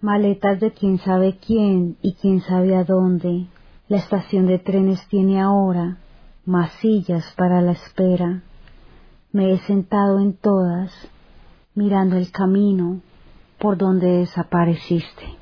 maletas 0.01 0.59
de 0.61 0.73
quién 0.73 0.99
sabe 0.99 1.39
quién 1.39 1.97
y 2.03 2.15
quién 2.15 2.41
sabe 2.41 2.75
a 2.75 2.85
dónde. 2.85 3.47
La 3.87 3.99
estación 3.99 4.47
de 4.47 4.59
trenes 4.59 5.07
tiene 5.09 5.43
ahora 5.43 5.99
masillas 6.47 7.35
para 7.37 7.61
la 7.61 7.73
espera. 7.73 8.43
Me 9.31 9.53
he 9.53 9.59
sentado 9.59 10.21
en 10.21 10.39
todas, 10.39 10.91
mirando 11.75 12.17
el 12.17 12.31
camino 12.31 13.03
por 13.59 13.77
donde 13.77 14.07
desapareciste. 14.21 15.37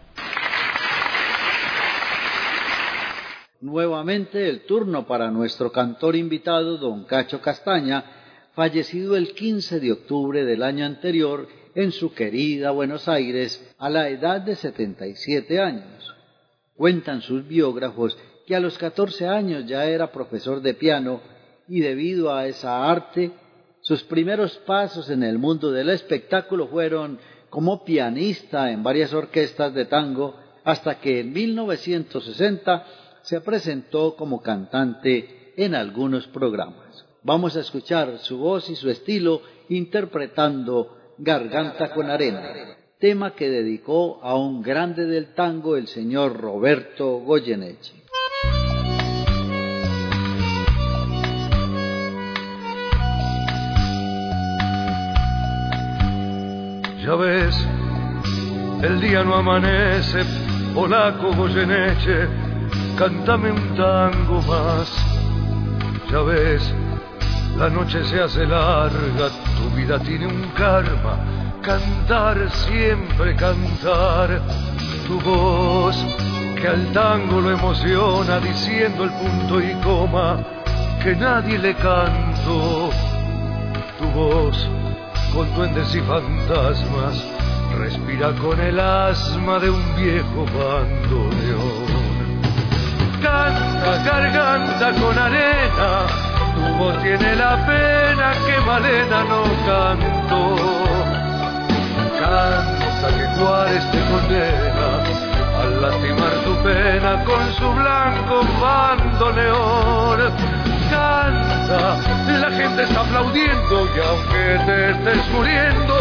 Nuevamente 3.61 4.49
el 4.49 4.67
turno 4.67 5.07
para 5.07 5.31
nuestro 5.31 5.71
cantor 5.71 6.17
invitado, 6.17 6.79
don 6.79 7.05
Cacho 7.05 7.41
Castaña, 7.41 8.05
fallecido 8.55 9.15
el 9.15 9.35
15 9.35 9.79
de 9.79 9.93
octubre 9.93 10.45
del 10.45 10.65
año 10.65 10.85
anterior 10.85 11.47
en 11.77 11.93
su 11.93 12.13
querida 12.13 12.73
Buenos 12.73 13.07
Aires 13.07 13.73
a 13.79 13.89
la 13.89 14.09
edad 14.09 14.41
de 14.41 14.57
77 14.57 15.61
años. 15.61 16.13
Cuentan 16.75 17.21
sus 17.21 17.47
biógrafos 17.47 18.19
a 18.55 18.61
los 18.61 18.79
14 18.79 19.27
años 19.27 19.67
ya 19.67 19.85
era 19.85 20.13
profesor 20.13 20.61
de 20.61 20.75
piano 20.75 21.21
y 21.69 21.81
debido 21.81 22.35
a 22.35 22.47
esa 22.47 22.91
arte, 22.91 23.31
sus 23.81 24.03
primeros 24.05 24.57
pasos 24.59 25.11
en 25.11 25.23
el 25.23 25.39
mundo 25.39 25.73
del 25.73 25.91
espectáculo 25.91 26.69
fueron 26.69 27.19
como 27.51 27.85
pianista 27.85 28.71
en 28.71 28.83
varias 28.83 29.13
orquestas 29.13 29.75
de 29.75 29.85
tango 29.85 30.37
hasta 30.65 31.01
que 31.01 31.21
en 31.21 31.33
1960 31.33 32.87
se 33.23 33.41
presentó 33.41 34.17
como 34.17 34.41
cantante 34.41 35.53
en 35.57 35.75
algunos 35.75 36.27
programas. 36.29 37.05
Vamos 37.23 37.57
a 37.57 37.61
escuchar 37.61 38.19
su 38.19 38.39
voz 38.39 38.69
y 38.71 38.77
su 38.77 38.91
estilo 38.91 39.43
interpretando 39.69 40.97
Garganta 41.19 41.93
con 41.93 42.11
Arena, 42.11 42.77
tema 42.99 43.35
que 43.35 43.49
dedicó 43.49 44.21
a 44.23 44.37
un 44.37 44.63
grande 44.63 45.07
del 45.07 45.35
tango, 45.35 45.77
el 45.77 45.87
señor 45.87 46.41
Roberto 46.41 47.19
Goyeneche. 47.19 48.02
Ya 57.05 57.17
ves, 57.17 57.57
el 58.81 59.01
día 59.01 59.25
no 59.25 59.35
amanece, 59.35 60.25
polaco 60.73 61.33
Goyeneche, 61.33 62.29
cántame 62.97 63.51
un 63.51 63.75
tango 63.75 64.41
más. 64.43 64.89
Ya 66.13 66.21
ves, 66.21 66.63
la 67.59 67.69
noche 67.71 68.05
se 68.05 68.21
hace 68.21 68.47
larga, 68.47 69.31
tu 69.59 69.77
vida 69.77 69.99
tiene 69.99 70.29
un 70.29 70.43
karma, 70.57 71.19
cantar 71.61 72.49
siempre 72.69 73.35
cantar, 73.35 74.41
tu 75.09 75.19
voz 75.23 75.97
que 76.55 76.69
al 76.69 76.87
tango 76.93 77.41
lo 77.41 77.51
emociona 77.51 78.39
diciendo 78.39 79.03
el 79.03 79.11
punto 79.11 79.61
y 79.61 79.75
coma 79.83 80.39
que 81.03 81.17
nadie 81.17 81.59
le 81.59 81.75
canto, 81.75 82.91
tu 83.99 84.07
voz 84.11 84.69
con 85.33 85.53
duendes 85.55 85.95
y 85.95 86.01
fantasmas, 86.01 87.25
respira 87.79 88.33
con 88.33 88.61
el 88.61 88.79
asma 88.79 89.59
de 89.59 89.71
un 89.71 89.97
viejo 89.97 90.45
bandoneón. 90.57 92.03
Canta 93.23 94.03
garganta 94.05 94.93
con 95.01 95.19
arena, 95.19 96.07
tu 96.55 96.63
voz 96.79 97.03
tiene 97.03 97.35
la 97.37 97.67
pena 97.67 98.33
que 98.47 98.61
Malena 98.67 99.25
no 99.25 99.43
cantó. 99.67 100.43
Canta 102.21 103.09
que 103.17 103.25
Juárez 103.39 103.85
te 103.91 104.01
condena 104.11 104.89
al 105.61 105.71
lastimar 105.83 106.35
tu 106.45 106.53
pena 106.63 107.11
con 107.25 107.43
su 107.55 107.69
blanco 107.73 108.37
bandoneón 108.61 110.19
canta, 110.93 111.97
la 112.41 112.51
gente 112.51 112.83
está 112.83 113.01
aplaudiendo 113.01 113.75
y 113.95 114.01
aunque 114.09 114.45
te 114.67 114.91
estés 114.91 115.29
muriendo, 115.33 115.95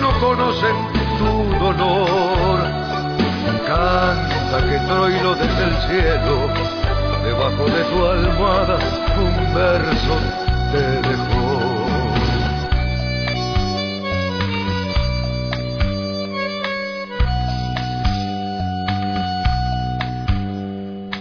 no 0.00 0.10
conocen 0.20 0.76
tu 1.18 1.32
dolor. 1.64 2.58
Canta 3.66 4.56
que 4.68 4.78
Troilo 4.86 5.34
desde 5.34 5.64
el 5.64 5.76
cielo, 5.88 6.34
debajo 7.24 7.64
de 7.76 7.82
tu 7.90 8.06
almohada, 8.06 8.78
un 9.26 9.54
verso 9.54 10.14
te 10.72 10.84
dejó. 11.08 11.78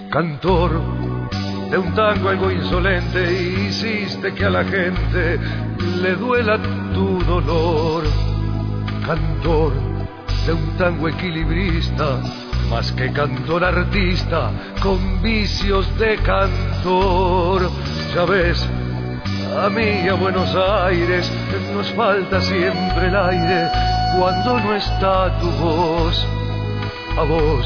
Cantor, 0.10 0.97
un 1.88 1.96
tango 1.96 2.30
algo 2.30 2.52
insolente 2.52 3.32
hiciste 3.32 4.34
que 4.34 4.46
a 4.46 4.50
la 4.50 4.64
gente 4.64 5.40
le 6.02 6.16
duela 6.16 6.60
tu 6.94 7.20
dolor. 7.24 8.04
Cantor 9.06 9.74
de 10.46 10.54
un 10.54 10.78
tango 10.78 11.08
equilibrista, 11.08 12.20
más 12.70 12.92
que 12.92 13.12
cantor 13.12 13.64
artista, 13.64 14.52
con 14.82 15.22
vicios 15.22 15.86
de 15.98 16.18
cantor. 16.18 17.70
Ya 18.14 18.26
ves, 18.26 18.68
a 19.58 19.70
mí 19.70 20.02
y 20.06 20.10
a 20.10 20.14
Buenos 20.14 20.54
Aires 20.56 21.32
nos 21.74 21.88
falta 21.94 22.42
siempre 22.42 23.08
el 23.08 23.16
aire 23.16 23.70
cuando 24.18 24.60
no 24.60 24.76
está 24.76 25.38
tu 25.40 25.50
voz. 25.52 26.28
A 27.18 27.24
vos 27.24 27.66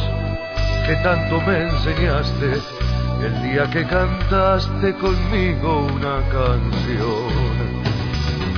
que 0.88 0.96
tanto 0.98 1.42
me 1.42 1.64
enseñaste 1.64 2.81
el 3.24 3.42
día 3.44 3.70
que 3.70 3.86
cantaste 3.86 4.94
conmigo 4.96 5.88
una 5.94 6.18
canción. 6.30 7.52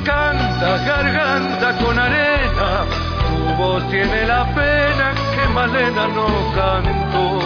Canta 0.06 0.78
garganta 0.86 1.78
con 1.84 2.00
arena, 2.00 2.86
tu 3.28 3.62
voz 3.62 3.90
tiene 3.90 4.26
la 4.26 4.46
pena 4.56 5.14
que 5.34 5.54
Malena 5.54 6.08
no 6.08 6.28
cantó. 6.56 7.40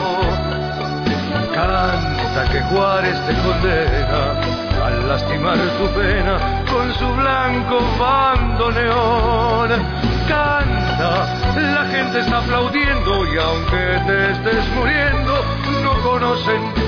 Canta 1.56 2.52
que 2.52 2.62
Juárez 2.62 3.20
te 3.26 3.34
condena 3.42 4.86
al 4.86 5.08
lastimar 5.08 5.58
tu 5.58 5.88
pena 6.00 6.64
con 6.72 6.94
su 6.94 7.08
blanco 7.16 7.80
bandoneón. 8.00 9.70
Canta, 10.28 11.36
la 11.56 11.86
gente 11.86 12.20
está 12.20 12.40
aplaudiendo 12.40 13.26
y 13.34 13.38
aunque 13.38 14.02
te 14.06 14.32
estés 14.32 14.68
muriendo, 14.76 15.34
no 15.84 15.94
conocen 16.04 16.87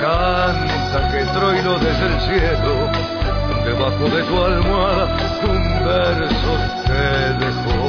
Canta 0.00 0.98
que 1.10 1.24
Troilo 1.32 1.78
desde 1.78 2.06
el 2.06 2.20
cielo, 2.20 2.74
debajo 3.64 4.04
de 4.14 4.22
tu 4.22 4.36
almohada, 4.42 5.06
un 5.42 5.62
verso 5.84 6.52
te 6.86 7.04
dejó. 7.44 7.83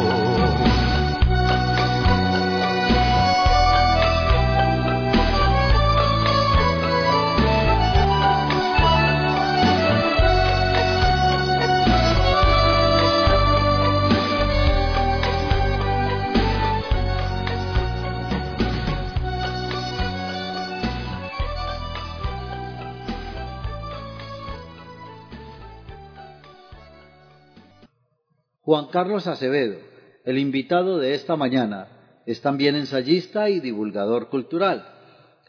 Juan 28.66 28.88
Carlos 28.88 29.28
Acevedo, 29.28 29.78
el 30.24 30.40
invitado 30.40 30.98
de 30.98 31.14
esta 31.14 31.36
mañana, 31.36 31.88
es 32.26 32.42
también 32.42 32.76
ensayista 32.76 33.48
y 33.48 33.60
divulgador 33.60 34.30
cultural. 34.30 34.84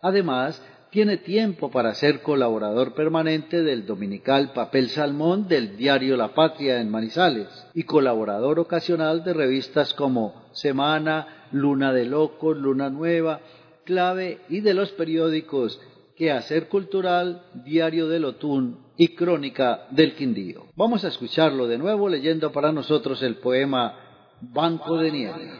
Además, 0.03 0.63
tiene 0.91 1.17
tiempo 1.17 1.71
para 1.71 1.95
ser 1.95 2.21
colaborador 2.21 2.93
permanente 2.93 3.63
del 3.63 3.87
dominical 3.87 4.53
Papel 4.53 4.91
Salmón 4.91 5.49
del 5.49 5.79
diario 5.79 6.19
La 6.19 6.35
Patria 6.35 6.79
en 6.79 6.91
Manizales 6.91 7.49
y 7.73 7.85
colaborador 7.85 8.61
ocasional 8.61 9.25
de 9.25 9.33
revistas 9.33 9.95
como 9.95 10.51
Semana, 10.53 11.47
Luna 11.53 11.95
de 11.95 12.05
Locos, 12.05 12.55
Luna 12.59 12.91
Nueva, 12.91 13.41
Clave 13.85 14.41
y 14.51 14.61
de 14.61 14.75
los 14.75 14.93
periódicos 14.93 15.81
Quehacer 16.17 16.69
Cultural, 16.69 17.43
Diario 17.63 18.09
del 18.09 18.25
Otún 18.25 18.79
y 18.97 19.09
Crónica 19.09 19.87
del 19.91 20.15
Quindío. 20.15 20.65
Vamos 20.75 21.05
a 21.05 21.09
escucharlo 21.09 21.69
de 21.69 21.77
nuevo 21.77 22.09
leyendo 22.09 22.53
para 22.53 22.73
nosotros 22.73 23.23
el 23.23 23.37
poema 23.37 23.95
Banco 24.41 24.97
de 24.97 25.13
Niebla. 25.13 25.55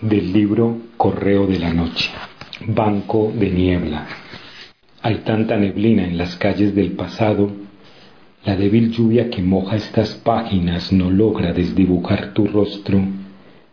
Del 0.00 0.32
libro 0.32 0.78
Correo 0.96 1.46
de 1.46 1.58
la 1.58 1.74
Noche. 1.74 2.10
Banco 2.66 3.30
de 3.34 3.50
Niebla. 3.50 4.06
Hay 5.02 5.16
tanta 5.16 5.58
neblina 5.58 6.04
en 6.04 6.16
las 6.16 6.36
calles 6.36 6.74
del 6.74 6.92
pasado. 6.92 7.50
La 8.46 8.56
débil 8.56 8.92
lluvia 8.92 9.28
que 9.28 9.42
moja 9.42 9.76
estas 9.76 10.14
páginas 10.14 10.90
no 10.90 11.10
logra 11.10 11.52
desdibujar 11.52 12.32
tu 12.32 12.46
rostro 12.46 12.98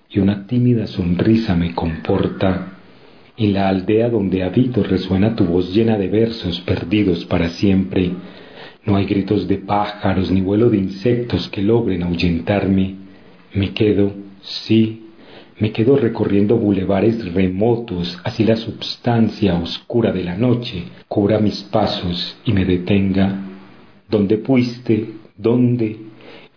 y 0.09 0.19
una 0.19 0.47
tímida 0.47 0.85
sonrisa 0.85 1.55
me 1.55 1.73
comporta. 1.73 2.72
En 3.35 3.53
la 3.53 3.69
aldea 3.69 4.09
donde 4.09 4.43
habito 4.43 4.83
resuena 4.83 5.35
tu 5.35 5.45
voz 5.45 5.73
llena 5.73 5.97
de 5.97 6.07
versos 6.07 6.61
perdidos 6.61 7.25
para 7.25 7.49
siempre 7.49 8.11
no 8.85 8.97
hay 8.97 9.05
gritos 9.05 9.47
de 9.47 9.59
pájaros 9.59 10.29
ni 10.29 10.41
vuelo 10.41 10.69
de 10.69 10.77
insectos 10.77 11.47
que 11.49 11.61
logren 11.61 12.03
ahuyentarme. 12.03 12.95
Me 13.53 13.73
quedo, 13.73 14.11
sí, 14.41 15.03
me 15.57 15.71
quedo 15.71 15.95
recorriendo 15.95 16.57
bulevares 16.57 17.33
remotos, 17.33 18.19
así 18.25 18.43
la 18.43 18.57
substancia 18.57 19.55
oscura 19.55 20.11
de 20.11 20.25
la 20.25 20.35
noche 20.35 20.83
cubra 21.07 21.39
mis 21.39 21.63
pasos 21.63 22.37
y 22.43 22.51
me 22.51 22.65
detenga. 22.65 23.39
¿Dónde 24.09 24.39
fuiste? 24.39 25.11
¿Dónde? 25.37 25.97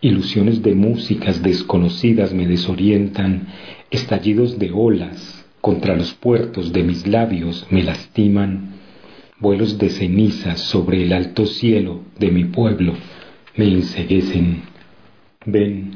Ilusiones 0.01 0.61
de 0.61 0.75
músicas 0.75 1.41
desconocidas 1.41 2.33
me 2.33 2.45
desorientan, 2.45 3.47
estallidos 3.89 4.59
de 4.59 4.71
olas 4.73 5.36
contra 5.61 5.95
los 5.95 6.13
puertos 6.13 6.71
de 6.71 6.83
mis 6.83 7.07
labios 7.07 7.65
me 7.69 7.83
lastiman 7.83 8.75
vuelos 9.39 9.77
de 9.77 9.89
cenizas 9.89 10.59
sobre 10.61 11.03
el 11.03 11.13
alto 11.13 11.45
cielo 11.45 12.01
de 12.17 12.31
mi 12.31 12.45
pueblo 12.45 12.93
me 13.57 13.65
enseguecen. 13.65 14.61
Ven, 15.45 15.91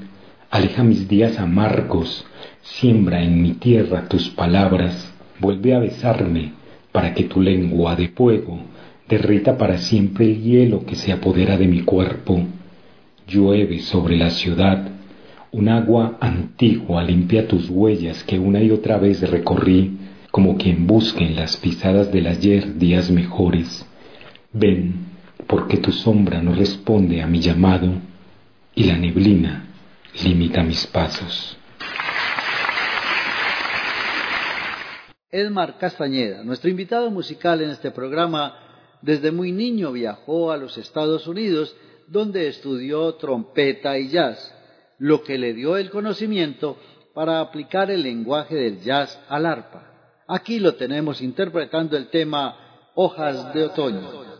aleja 0.50 0.84
mis 0.84 1.08
días 1.08 1.38
amargos, 1.38 2.26
siembra 2.62 3.24
en 3.24 3.41
mi 3.41 3.54
tierra 3.54 4.08
tus 4.08 4.30
palabras, 4.30 5.13
vuelve 5.39 5.76
a 5.76 5.80
besarme 5.80 6.54
para 6.91 7.13
que 7.13 7.26
tu 7.26 7.39
lengua 7.39 7.95
de 7.95 8.10
fuego 8.10 8.60
derrita 9.08 9.58
para 9.58 9.78
siempre 9.78 10.26
el 10.26 10.41
hielo 10.41 10.86
que 10.86 10.95
se 10.95 11.12
apodera 11.12 11.58
de 11.58 11.67
mi 11.67 11.82
cuerpo. 11.82 12.41
Llueve 13.28 13.80
sobre 13.80 14.17
la 14.17 14.30
ciudad, 14.32 14.89
un 15.52 15.68
agua 15.68 16.18
antigua 16.22 17.04
limpia 17.04 17.48
tus 17.48 17.70
huellas 17.70 18.24
que 18.24 18.40
una 18.40 18.62
y 18.62 18.72
otra 18.72 18.98
vez 18.98 19.30
recorrí 19.30 19.98
como 20.32 20.58
quien 20.58 20.88
busque 20.88 21.26
en 21.26 21.36
las 21.36 21.58
pisadas 21.58 22.12
del 22.12 22.28
ayer 22.28 22.78
días 22.78 23.12
mejores. 23.12 23.86
Ven, 24.54 25.08
porque 25.48 25.78
tu 25.78 25.92
sombra 25.92 26.42
no 26.42 26.54
responde 26.54 27.22
a 27.22 27.28
mi 27.28 27.42
llamado 27.42 27.92
y 28.74 28.86
la 28.86 28.98
neblina 28.98 29.66
limita 30.24 30.64
mis 30.64 30.88
pasos. 30.88 31.58
Edmar 35.30 35.78
Castañeda, 35.78 36.44
nuestro 36.44 36.70
invitado 36.70 37.10
musical 37.10 37.62
en 37.62 37.70
este 37.70 37.92
programa, 37.92 38.56
desde 39.02 39.32
muy 39.32 39.52
niño 39.52 39.92
viajó 39.92 40.52
a 40.52 40.58
los 40.58 40.78
Estados 40.78 41.28
Unidos, 41.28 41.76
donde 42.08 42.48
estudió 42.48 43.14
trompeta 43.16 43.98
y 43.98 44.10
jazz, 44.10 44.51
lo 45.02 45.24
que 45.24 45.40
le 45.40 45.54
dio 45.54 45.78
el 45.78 45.90
conocimiento 45.90 46.78
para 47.16 47.40
aplicar 47.42 47.90
el 47.90 48.04
lenguaje 48.04 48.54
del 48.54 48.82
jazz 48.82 49.20
al 49.30 49.48
arpa. 49.48 50.24
Aquí 50.28 50.60
lo 50.60 50.76
tenemos 50.76 51.24
interpretando 51.24 51.98
el 51.98 52.10
tema 52.10 52.92
Hojas 52.94 53.52
de 53.52 53.64
Otoño. 53.64 54.31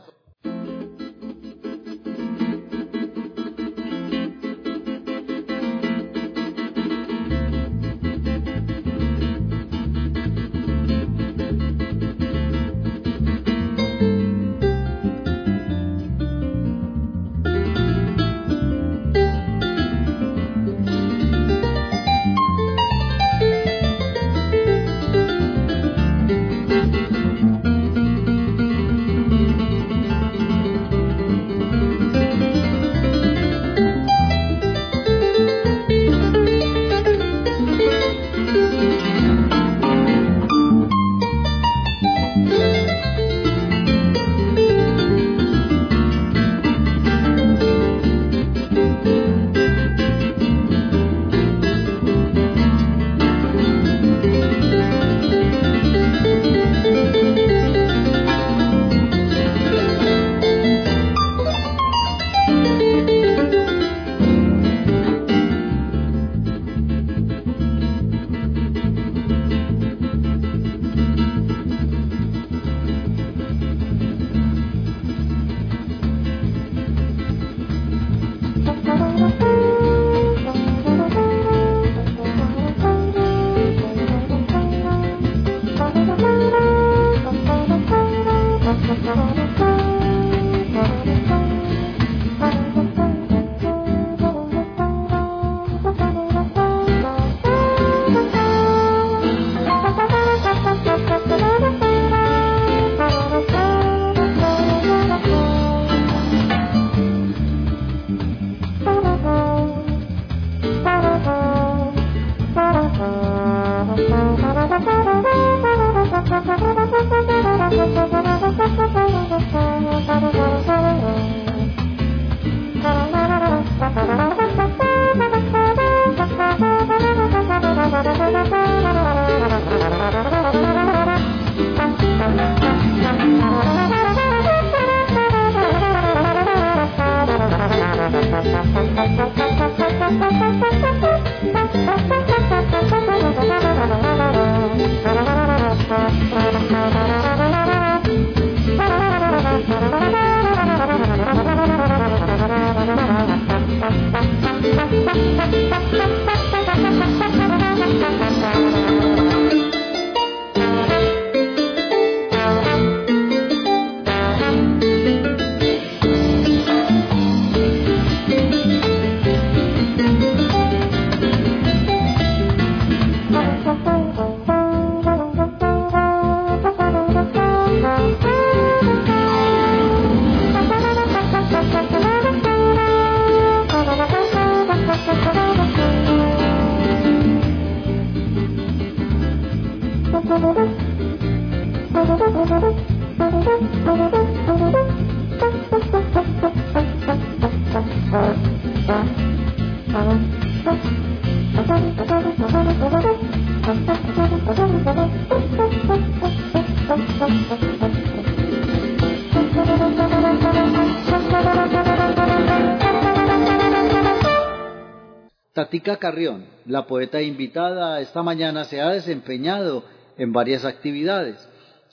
Carrión, 215.82 216.46
la 216.66 216.86
poeta 216.88 217.22
invitada 217.22 218.00
esta 218.00 218.24
mañana, 218.24 218.66
se 218.66 218.82
ha 218.82 218.90
desempeñado 218.90 219.84
en 220.18 220.32
varias 220.32 220.66
actividades. 220.66 221.48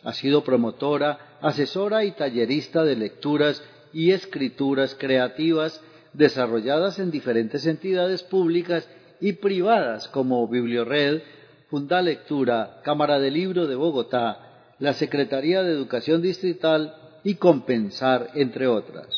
Ha 0.05 0.13
sido 0.13 0.45
promotora, 0.45 1.37
asesora 1.41 2.05
y 2.05 2.13
tallerista 2.13 2.85
de 2.85 2.97
lecturas 2.97 3.63
y 3.93 4.13
escrituras 4.13 4.95
creativas 4.95 5.83
desarrolladas 6.13 6.99
en 6.99 7.11
diferentes 7.11 7.67
entidades 7.67 8.23
públicas 8.23 8.89
y 9.21 9.33
privadas 9.35 10.09
como 10.09 10.47
Bibliored, 10.47 11.23
Funda 11.69 12.01
Lectura, 12.03 12.81
Cámara 12.83 13.19
de 13.19 13.31
Libro 13.31 13.67
de 13.67 13.75
Bogotá, 13.75 14.75
la 14.79 14.93
Secretaría 14.93 15.63
de 15.63 15.73
Educación 15.73 16.23
Distrital 16.23 16.95
y 17.25 17.35
Compensar, 17.35 18.31
entre 18.35 18.67
otras. 18.69 19.09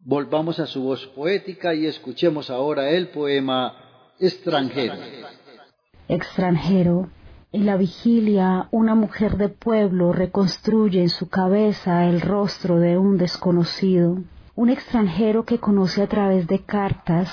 Volvamos 0.00 0.58
a 0.60 0.66
su 0.66 0.82
voz 0.82 1.06
poética 1.08 1.74
y 1.74 1.86
escuchemos 1.86 2.50
ahora 2.50 2.90
el 2.90 3.08
poema 3.08 3.87
Extranjero. 4.20 4.94
Extranjero. 6.08 7.08
En 7.52 7.66
la 7.66 7.76
vigilia, 7.76 8.68
una 8.72 8.96
mujer 8.96 9.36
de 9.36 9.48
pueblo 9.48 10.12
reconstruye 10.12 11.00
en 11.00 11.08
su 11.08 11.28
cabeza 11.28 12.04
el 12.04 12.20
rostro 12.20 12.80
de 12.80 12.98
un 12.98 13.16
desconocido, 13.16 14.18
un 14.56 14.70
extranjero 14.70 15.44
que 15.44 15.58
conoce 15.58 16.02
a 16.02 16.08
través 16.08 16.48
de 16.48 16.64
cartas, 16.64 17.30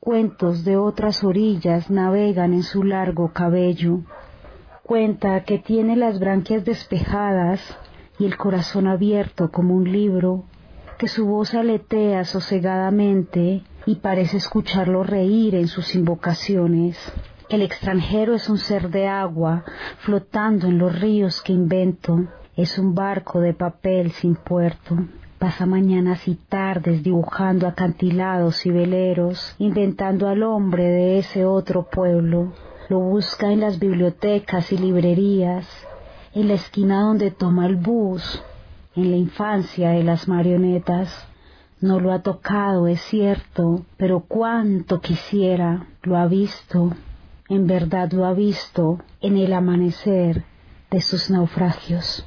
cuentos 0.00 0.64
de 0.64 0.78
otras 0.78 1.22
orillas 1.22 1.90
navegan 1.90 2.54
en 2.54 2.62
su 2.62 2.84
largo 2.84 3.32
cabello. 3.32 4.00
Cuenta 4.82 5.44
que 5.44 5.58
tiene 5.58 5.94
las 5.94 6.18
branquias 6.18 6.64
despejadas 6.64 7.60
y 8.18 8.24
el 8.24 8.38
corazón 8.38 8.86
abierto 8.86 9.50
como 9.52 9.74
un 9.74 9.92
libro, 9.92 10.44
que 11.02 11.08
su 11.08 11.26
voz 11.26 11.52
aletea 11.52 12.24
sosegadamente 12.24 13.62
y 13.86 13.96
parece 13.96 14.36
escucharlo 14.36 15.02
reír 15.02 15.56
en 15.56 15.66
sus 15.66 15.96
invocaciones. 15.96 16.96
El 17.48 17.62
extranjero 17.62 18.36
es 18.36 18.48
un 18.48 18.58
ser 18.58 18.88
de 18.88 19.08
agua 19.08 19.64
flotando 19.98 20.68
en 20.68 20.78
los 20.78 20.96
ríos 21.00 21.42
que 21.42 21.52
invento, 21.52 22.28
es 22.56 22.78
un 22.78 22.94
barco 22.94 23.40
de 23.40 23.52
papel 23.52 24.12
sin 24.12 24.36
puerto. 24.36 24.96
Pasa 25.40 25.66
mañanas 25.66 26.28
y 26.28 26.36
tardes 26.36 27.02
dibujando 27.02 27.66
acantilados 27.66 28.64
y 28.64 28.70
veleros, 28.70 29.56
inventando 29.58 30.28
al 30.28 30.44
hombre 30.44 30.84
de 30.84 31.18
ese 31.18 31.44
otro 31.44 31.88
pueblo. 31.90 32.52
Lo 32.88 33.00
busca 33.00 33.50
en 33.50 33.58
las 33.58 33.80
bibliotecas 33.80 34.70
y 34.70 34.78
librerías, 34.78 35.66
en 36.32 36.46
la 36.46 36.54
esquina 36.54 37.00
donde 37.00 37.32
toma 37.32 37.66
el 37.66 37.74
bus, 37.74 38.40
en 38.94 39.10
la 39.10 39.16
infancia 39.16 39.90
de 39.90 40.02
las 40.02 40.28
marionetas. 40.28 41.28
No 41.80 41.98
lo 42.00 42.12
ha 42.12 42.22
tocado, 42.22 42.86
es 42.86 43.00
cierto, 43.02 43.84
pero 43.96 44.20
cuánto 44.20 45.00
quisiera, 45.00 45.86
lo 46.02 46.16
ha 46.16 46.26
visto, 46.26 46.92
en 47.48 47.66
verdad 47.66 48.12
lo 48.12 48.24
ha 48.24 48.32
visto 48.32 49.00
en 49.20 49.36
el 49.36 49.52
amanecer 49.52 50.44
de 50.90 51.00
sus 51.00 51.30
naufragios. 51.30 52.24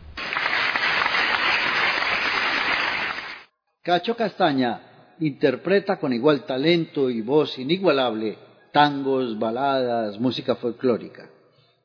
Cacho 3.81 4.15
Castaña 4.15 4.81
interpreta 5.19 5.97
con 5.97 6.11
igual 6.11 6.45
talento 6.45 7.09
y 7.09 7.21
voz 7.21 7.57
inigualable 7.59 8.37
tangos, 8.75 9.39
baladas, 9.39 10.19
música 10.19 10.55
folclórica. 10.55 11.29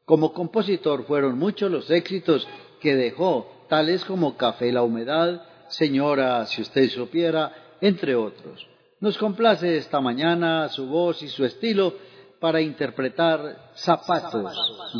Como 0.05 0.33
compositor 0.33 1.05
fueron 1.05 1.39
muchos 1.39 1.71
los 1.71 1.89
éxitos 1.89 2.49
que 2.81 2.97
dejó, 2.97 3.60
tales 3.71 4.05
como 4.05 4.37
Café 4.37 4.71
la 4.71 4.83
Humedad, 4.83 5.43
Señora, 5.69 6.45
si 6.47 6.61
usted 6.61 6.91
supiera, 6.91 7.53
entre 7.81 8.15
otros. 8.15 8.67
Nos 8.99 9.17
complace 9.17 9.79
esta 9.79 10.01
mañana 10.01 10.69
su 10.69 10.87
voz 10.87 11.23
y 11.23 11.29
su 11.29 11.45
estilo 11.45 11.95
para 12.41 12.61
interpretar 12.61 13.71
Zapatos 13.75 14.53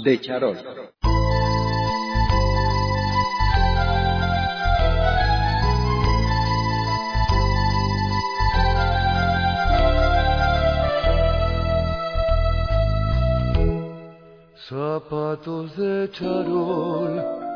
de 0.05 0.21
Charol. 0.21 0.57
zapatos 14.71 15.77
de 15.77 16.09
charol, 16.13 17.50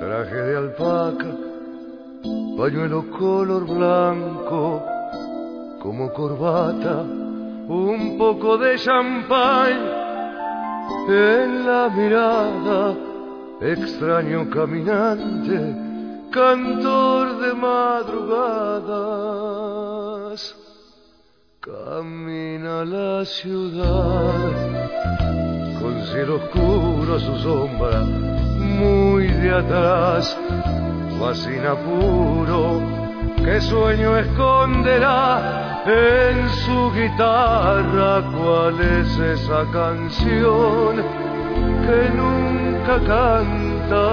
traje 0.00 0.34
de 0.34 0.56
alpaca, 0.56 1.30
pañuelo 2.56 3.10
color 3.10 3.66
blanco, 3.66 4.82
como 5.82 6.10
corbata, 6.14 7.02
un 7.68 8.16
poco 8.16 8.56
de 8.56 8.78
champán. 8.78 9.78
En 11.06 11.66
la 11.66 11.90
mirada, 11.90 12.96
extraño 13.60 14.48
caminante, 14.48 15.76
cantor 16.30 17.38
de 17.42 17.52
madrugadas, 17.52 18.80
camina 21.60 22.86
la 22.86 23.26
ciudad 23.26 24.50
con 25.78 25.92
cielo 26.06 26.36
oscuro 26.36 27.20
su 27.20 27.36
sombra, 27.38 28.00
muy 28.80 29.26
de 29.26 29.50
atrás, 29.54 30.36
fascina 31.18 31.74
puro, 31.74 32.80
que 33.44 33.60
sueño 33.60 34.16
esconderá 34.16 35.82
en 35.86 36.48
su 36.64 36.92
guitarra, 36.92 38.22
cuál 38.36 38.80
es 38.80 39.18
esa 39.18 39.64
canción 39.72 40.96
que 41.86 42.00
nunca 42.20 42.94
canta. 43.14 44.04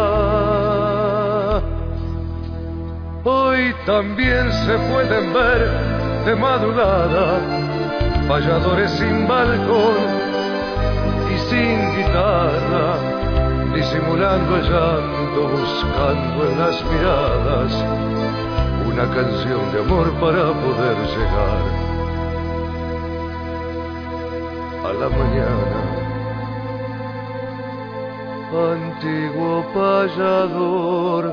Hoy 3.23 3.75
también 3.85 4.51
se 4.51 4.77
pueden 4.91 5.33
ver 5.33 5.69
de 6.25 6.35
madrugada 6.35 7.39
valladores 8.27 8.91
sin 8.91 9.27
balcón 9.27 10.27
sin 11.49 11.95
guitarra, 11.95 13.26
disimulando 13.77 14.55
el 14.55 14.63
llanto, 14.63 15.49
buscando 15.49 16.49
en 16.49 16.59
las 16.59 16.83
miradas 16.85 17.71
una 18.87 19.05
canción 19.13 19.71
de 19.71 19.79
amor 19.85 20.11
para 20.13 20.45
poder 20.65 20.97
llegar 21.15 21.61
a 24.83 24.93
la 24.93 25.09
mañana 25.09 25.97
antiguo 28.73 29.63
payador. 29.75 31.23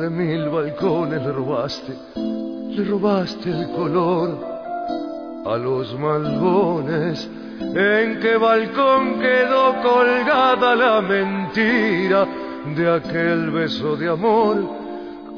De 0.00 0.10
mil 0.10 0.48
balcones 0.48 1.22
le 1.22 1.32
robaste, 1.32 1.92
le 2.16 2.84
robaste 2.84 3.50
el 3.50 3.70
color 3.70 4.36
a 5.46 5.56
los 5.56 5.96
malbones. 5.96 7.28
¿En 7.60 8.20
qué 8.20 8.36
balcón 8.36 9.18
quedó 9.20 9.74
colgada 9.82 10.74
la 10.74 11.00
mentira 11.00 12.26
de 12.74 12.94
aquel 12.94 13.50
beso 13.50 13.96
de 13.96 14.08
amor 14.08 14.86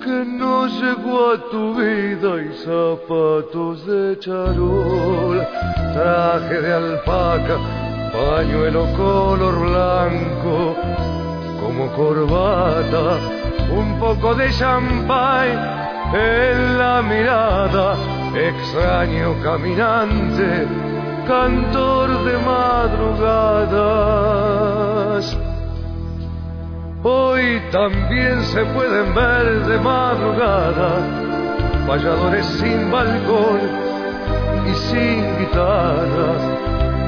que 0.02 0.24
no 0.24 0.66
llegó 0.66 1.32
a 1.32 1.50
tu 1.50 1.74
vida 1.74 2.42
y 2.42 2.52
zapatos 2.64 3.84
de 3.86 4.18
charol, 4.20 5.46
traje 5.92 6.60
de 6.60 6.72
alpaca, 6.72 7.56
pañuelo 8.12 8.86
color 8.96 9.58
blanco, 9.68 10.76
como 11.60 11.92
corbata, 11.92 13.18
un 13.76 13.98
poco 13.98 14.34
de 14.34 14.50
champán 14.50 15.78
en 16.14 16.78
la 16.78 17.02
mirada, 17.02 17.96
extraño 18.34 19.34
caminante, 19.42 20.87
cantor 21.28 22.24
de 22.24 22.38
madrugadas. 22.38 23.78
Hoy 27.02 27.62
también 27.70 28.42
se 28.44 28.64
pueden 28.64 29.14
ver 29.14 29.66
de 29.66 29.78
madrugada 29.78 31.28
valladores 31.86 32.46
sin 32.46 32.90
balcón 32.90 33.60
y 34.70 34.74
sin 34.74 35.38
guitarras, 35.38 36.42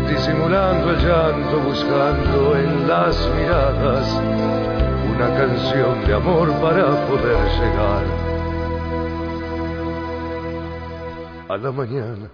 disimulando 0.08 0.90
el 0.90 0.98
llanto, 1.06 1.60
buscando 1.60 2.56
en 2.56 2.88
las 2.88 3.16
miradas 3.36 4.06
una 5.14 5.28
canción 5.34 6.06
de 6.06 6.14
amor 6.14 6.48
para 6.60 6.84
poder 7.08 7.38
llegar 7.58 8.04
a 11.48 11.56
la 11.56 11.72
mañana. 11.72 12.30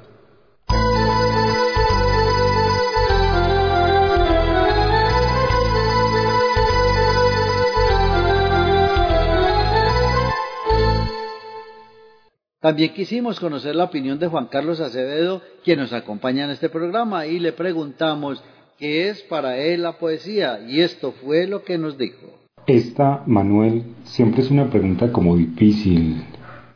También 12.67 12.95
quisimos 12.95 13.39
conocer 13.39 13.77
la 13.77 13.85
opinión 13.85 14.19
de 14.19 14.27
Juan 14.27 14.47
Carlos 14.47 14.81
Acevedo, 14.81 15.41
quien 15.63 15.79
nos 15.79 15.93
acompaña 15.93 16.47
en 16.47 16.51
este 16.51 16.69
programa, 16.69 17.25
y 17.25 17.39
le 17.39 17.53
preguntamos 17.53 18.43
qué 18.77 19.09
es 19.09 19.23
para 19.23 19.57
él 19.57 19.83
la 19.83 19.99
poesía, 19.99 20.59
y 20.69 20.81
esto 20.81 21.13
fue 21.13 21.47
lo 21.47 21.63
que 21.63 21.79
nos 21.79 21.97
dijo. 21.97 22.27
Esta, 22.67 23.23
Manuel, 23.25 23.85
siempre 24.03 24.43
es 24.43 24.51
una 24.51 24.69
pregunta 24.69 25.13
como 25.13 25.37
difícil 25.37 26.25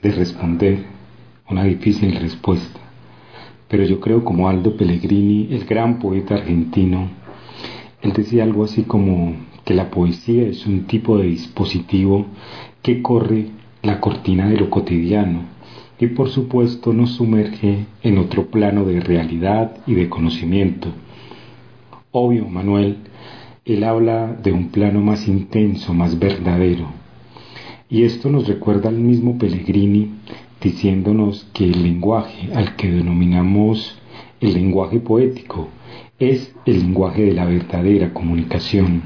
de 0.00 0.12
responder, 0.12 0.84
una 1.48 1.64
difícil 1.64 2.14
respuesta. 2.20 2.78
Pero 3.66 3.82
yo 3.82 3.98
creo 3.98 4.24
como 4.24 4.48
Aldo 4.48 4.76
Pellegrini, 4.76 5.48
el 5.50 5.64
gran 5.64 5.98
poeta 5.98 6.36
argentino, 6.36 7.10
él 8.00 8.12
decía 8.12 8.44
algo 8.44 8.62
así 8.62 8.84
como 8.84 9.34
que 9.64 9.74
la 9.74 9.90
poesía 9.90 10.46
es 10.46 10.64
un 10.68 10.86
tipo 10.86 11.18
de 11.18 11.24
dispositivo 11.24 12.26
que 12.80 13.02
corre 13.02 13.48
la 13.82 14.00
cortina 14.00 14.48
de 14.48 14.56
lo 14.56 14.70
cotidiano 14.70 15.58
y 16.00 16.06
por 16.08 16.30
supuesto 16.30 16.94
nos 16.94 17.10
sumerge 17.10 17.86
en 18.02 18.18
otro 18.18 18.46
plano 18.46 18.84
de 18.84 19.00
realidad 19.00 19.76
y 19.86 19.94
de 19.94 20.08
conocimiento. 20.08 20.88
Obvio, 22.10 22.48
Manuel, 22.48 22.96
él 23.66 23.84
habla 23.84 24.32
de 24.42 24.50
un 24.50 24.70
plano 24.70 25.00
más 25.02 25.28
intenso, 25.28 25.92
más 25.92 26.18
verdadero. 26.18 26.86
Y 27.90 28.04
esto 28.04 28.30
nos 28.30 28.48
recuerda 28.48 28.88
al 28.88 28.96
mismo 28.96 29.36
Pellegrini 29.36 30.10
diciéndonos 30.62 31.48
que 31.52 31.64
el 31.64 31.82
lenguaje 31.82 32.48
al 32.54 32.76
que 32.76 32.90
denominamos 32.90 33.98
el 34.40 34.54
lenguaje 34.54 35.00
poético 35.00 35.68
es 36.18 36.54
el 36.64 36.78
lenguaje 36.80 37.22
de 37.24 37.34
la 37.34 37.44
verdadera 37.44 38.14
comunicación, 38.14 39.02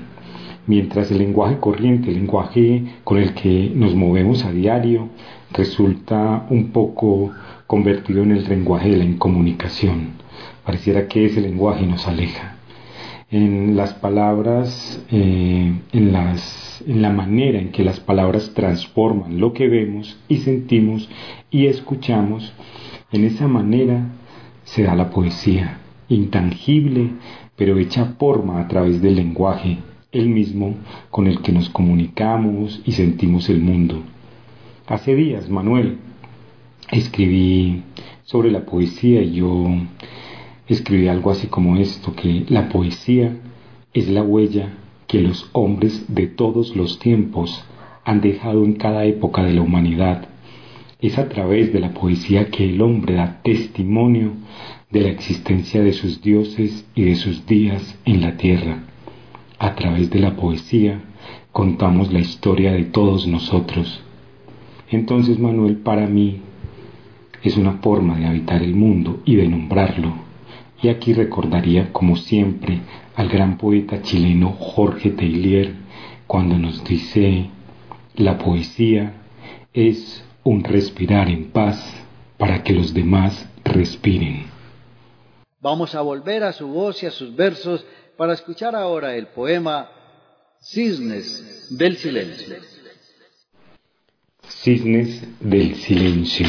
mientras 0.66 1.10
el 1.10 1.18
lenguaje 1.18 1.58
corriente, 1.58 2.10
el 2.10 2.16
lenguaje 2.16 2.84
con 3.02 3.18
el 3.18 3.34
que 3.34 3.72
nos 3.74 3.94
movemos 3.94 4.44
a 4.44 4.52
diario, 4.52 5.08
resulta 5.54 6.46
un 6.50 6.70
poco 6.70 7.32
convertido 7.66 8.22
en 8.22 8.32
el 8.32 8.48
lenguaje 8.48 8.90
de 8.90 8.98
la 8.98 9.04
incomunicación. 9.04 10.14
Pareciera 10.64 11.08
que 11.08 11.24
ese 11.24 11.40
lenguaje 11.40 11.86
nos 11.86 12.06
aleja. 12.06 12.56
En 13.30 13.76
las 13.76 13.94
palabras, 13.94 15.02
eh, 15.10 15.72
en, 15.92 16.12
las, 16.12 16.84
en 16.86 17.02
la 17.02 17.10
manera 17.10 17.58
en 17.58 17.70
que 17.70 17.84
las 17.84 18.00
palabras 18.00 18.52
transforman 18.54 19.40
lo 19.40 19.52
que 19.52 19.68
vemos 19.68 20.18
y 20.28 20.38
sentimos 20.38 21.08
y 21.50 21.66
escuchamos, 21.66 22.52
en 23.12 23.24
esa 23.24 23.48
manera 23.48 24.08
se 24.64 24.82
da 24.82 24.94
la 24.94 25.10
poesía, 25.10 25.78
intangible, 26.08 27.10
pero 27.56 27.78
hecha 27.78 28.16
forma 28.18 28.60
a 28.60 28.68
través 28.68 29.00
del 29.00 29.16
lenguaje, 29.16 29.78
el 30.12 30.28
mismo 30.28 30.74
con 31.10 31.26
el 31.26 31.40
que 31.40 31.52
nos 31.52 31.68
comunicamos 31.70 32.82
y 32.84 32.92
sentimos 32.92 33.48
el 33.48 33.60
mundo. 33.60 34.02
Hace 34.86 35.14
días, 35.14 35.48
Manuel, 35.48 35.96
escribí 36.90 37.84
sobre 38.24 38.50
la 38.50 38.66
poesía 38.66 39.22
y 39.22 39.36
yo 39.36 39.66
escribí 40.68 41.08
algo 41.08 41.30
así 41.30 41.46
como 41.46 41.78
esto, 41.78 42.14
que 42.14 42.44
la 42.50 42.68
poesía 42.68 43.34
es 43.94 44.10
la 44.10 44.22
huella 44.22 44.74
que 45.06 45.22
los 45.22 45.48
hombres 45.54 46.04
de 46.14 46.26
todos 46.26 46.76
los 46.76 46.98
tiempos 46.98 47.64
han 48.04 48.20
dejado 48.20 48.62
en 48.62 48.74
cada 48.74 49.06
época 49.06 49.42
de 49.42 49.54
la 49.54 49.62
humanidad. 49.62 50.28
Es 51.00 51.16
a 51.16 51.30
través 51.30 51.72
de 51.72 51.80
la 51.80 51.94
poesía 51.94 52.50
que 52.50 52.68
el 52.68 52.82
hombre 52.82 53.14
da 53.14 53.40
testimonio 53.42 54.32
de 54.90 55.00
la 55.00 55.08
existencia 55.08 55.82
de 55.82 55.94
sus 55.94 56.20
dioses 56.20 56.86
y 56.94 57.04
de 57.04 57.14
sus 57.14 57.46
días 57.46 57.98
en 58.04 58.20
la 58.20 58.36
tierra. 58.36 58.84
A 59.58 59.76
través 59.76 60.10
de 60.10 60.20
la 60.20 60.36
poesía 60.36 61.00
contamos 61.52 62.12
la 62.12 62.18
historia 62.18 62.72
de 62.72 62.84
todos 62.84 63.26
nosotros 63.26 64.04
entonces 64.94 65.38
Manuel 65.38 65.76
para 65.78 66.06
mí 66.06 66.40
es 67.42 67.56
una 67.56 67.74
forma 67.74 68.18
de 68.18 68.26
habitar 68.26 68.62
el 68.62 68.74
mundo 68.74 69.20
y 69.24 69.36
de 69.36 69.48
nombrarlo. 69.48 70.14
Y 70.82 70.88
aquí 70.88 71.12
recordaría 71.12 71.92
como 71.92 72.16
siempre 72.16 72.80
al 73.14 73.28
gran 73.28 73.58
poeta 73.58 74.02
chileno 74.02 74.52
Jorge 74.52 75.10
Teilier 75.10 75.74
cuando 76.26 76.58
nos 76.58 76.82
dice, 76.84 77.48
la 78.16 78.38
poesía 78.38 79.14
es 79.72 80.24
un 80.42 80.64
respirar 80.64 81.28
en 81.28 81.50
paz 81.50 81.82
para 82.38 82.62
que 82.62 82.72
los 82.72 82.92
demás 82.92 83.48
respiren. 83.64 84.44
Vamos 85.60 85.94
a 85.94 86.02
volver 86.02 86.44
a 86.44 86.52
su 86.52 86.68
voz 86.68 87.02
y 87.02 87.06
a 87.06 87.10
sus 87.10 87.34
versos 87.34 87.84
para 88.16 88.34
escuchar 88.34 88.76
ahora 88.76 89.16
el 89.16 89.28
poema 89.28 89.90
Cisnes 90.60 91.76
del 91.76 91.96
Silencio. 91.96 92.73
Cisnes 94.48 95.26
del 95.40 95.74
silencio. 95.76 96.46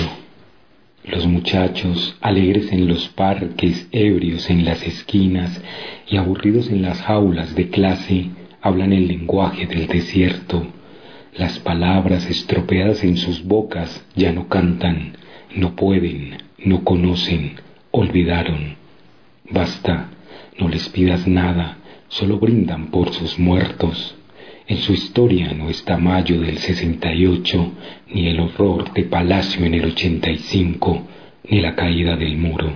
Los 1.05 1.27
muchachos, 1.27 2.17
alegres 2.19 2.71
en 2.71 2.87
los 2.87 3.07
parques, 3.09 3.87
ebrios 3.91 4.49
en 4.49 4.65
las 4.65 4.81
esquinas 4.83 5.61
y 6.07 6.17
aburridos 6.17 6.69
en 6.69 6.81
las 6.81 7.01
jaulas 7.01 7.55
de 7.55 7.69
clase, 7.69 8.29
hablan 8.61 8.91
el 8.91 9.07
lenguaje 9.07 9.65
del 9.65 9.87
desierto. 9.87 10.67
Las 11.37 11.59
palabras 11.59 12.29
estropeadas 12.29 13.03
en 13.03 13.17
sus 13.17 13.43
bocas 13.43 14.05
ya 14.15 14.31
no 14.31 14.47
cantan, 14.47 15.17
no 15.55 15.75
pueden, 15.75 16.37
no 16.57 16.83
conocen, 16.83 17.53
olvidaron. 17.91 18.75
Basta, 19.49 20.09
no 20.59 20.67
les 20.69 20.89
pidas 20.89 21.27
nada, 21.27 21.77
solo 22.07 22.39
brindan 22.39 22.87
por 22.87 23.13
sus 23.13 23.37
muertos. 23.39 24.15
En 24.67 24.77
su 24.77 24.93
historia 24.93 25.53
no 25.53 25.69
está 25.69 25.97
Mayo 25.97 26.41
del 26.41 26.57
68, 26.57 27.71
ni 28.13 28.27
el 28.27 28.39
horror 28.39 28.91
de 28.93 29.03
Palacio 29.03 29.63
en 29.63 29.75
el 29.75 29.85
85, 29.85 31.03
ni 31.49 31.61
la 31.61 31.75
caída 31.75 32.15
del 32.15 32.37
muro. 32.37 32.73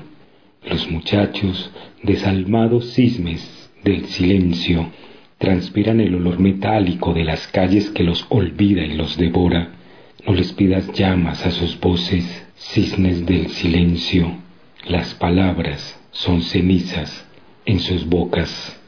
Los 0.69 0.89
muchachos, 0.91 1.71
desalmados 2.03 2.93
cismes 2.93 3.71
del 3.83 4.05
silencio, 4.05 4.91
transpiran 5.39 5.99
el 5.99 6.13
olor 6.13 6.39
metálico 6.39 7.13
de 7.13 7.23
las 7.23 7.47
calles 7.47 7.89
que 7.89 8.03
los 8.03 8.23
olvida 8.29 8.83
y 8.83 8.93
los 8.93 9.17
devora. 9.17 9.71
No 10.27 10.33
les 10.33 10.53
pidas 10.53 10.91
llamas 10.93 11.43
a 11.43 11.49
sus 11.49 11.79
voces, 11.79 12.45
cisnes 12.55 13.25
del 13.25 13.47
silencio. 13.47 14.31
Las 14.87 15.15
palabras 15.15 15.99
son 16.11 16.43
cenizas 16.43 17.25
en 17.65 17.79
sus 17.79 18.05
bocas. 18.05 18.78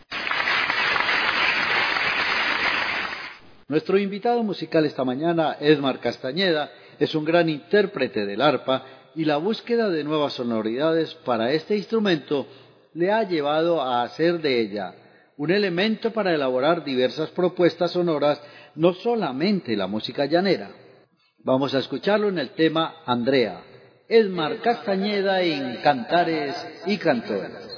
Nuestro 3.71 3.97
invitado 3.97 4.43
musical 4.43 4.83
esta 4.83 5.05
mañana, 5.05 5.55
Edmar 5.61 6.01
Castañeda, 6.01 6.69
es 6.99 7.15
un 7.15 7.23
gran 7.23 7.47
intérprete 7.47 8.25
del 8.25 8.41
arpa 8.41 8.83
y 9.15 9.23
la 9.23 9.37
búsqueda 9.37 9.87
de 9.87 10.03
nuevas 10.03 10.33
sonoridades 10.33 11.15
para 11.23 11.53
este 11.53 11.77
instrumento 11.77 12.47
le 12.93 13.13
ha 13.13 13.23
llevado 13.23 13.81
a 13.81 14.03
hacer 14.03 14.41
de 14.41 14.59
ella 14.59 14.93
un 15.37 15.51
elemento 15.51 16.11
para 16.11 16.35
elaborar 16.35 16.83
diversas 16.83 17.29
propuestas 17.29 17.91
sonoras, 17.91 18.41
no 18.75 18.91
solamente 18.91 19.77
la 19.77 19.87
música 19.87 20.25
llanera. 20.25 20.71
Vamos 21.37 21.73
a 21.73 21.79
escucharlo 21.79 22.27
en 22.27 22.39
el 22.39 22.49
tema 22.49 22.97
Andrea, 23.05 23.63
Edmar 24.09 24.59
Castañeda 24.59 25.43
en 25.43 25.77
Cantares 25.77 26.55
y 26.87 26.97
Cantores. 26.97 27.69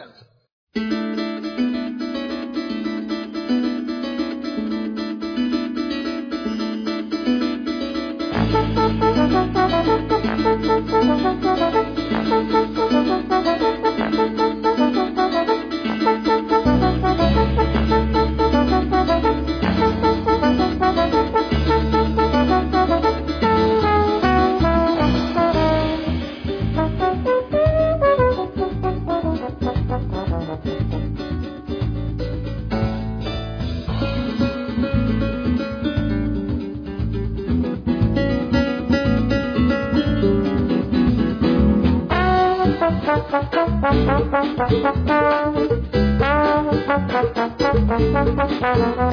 Como 48.64 49.04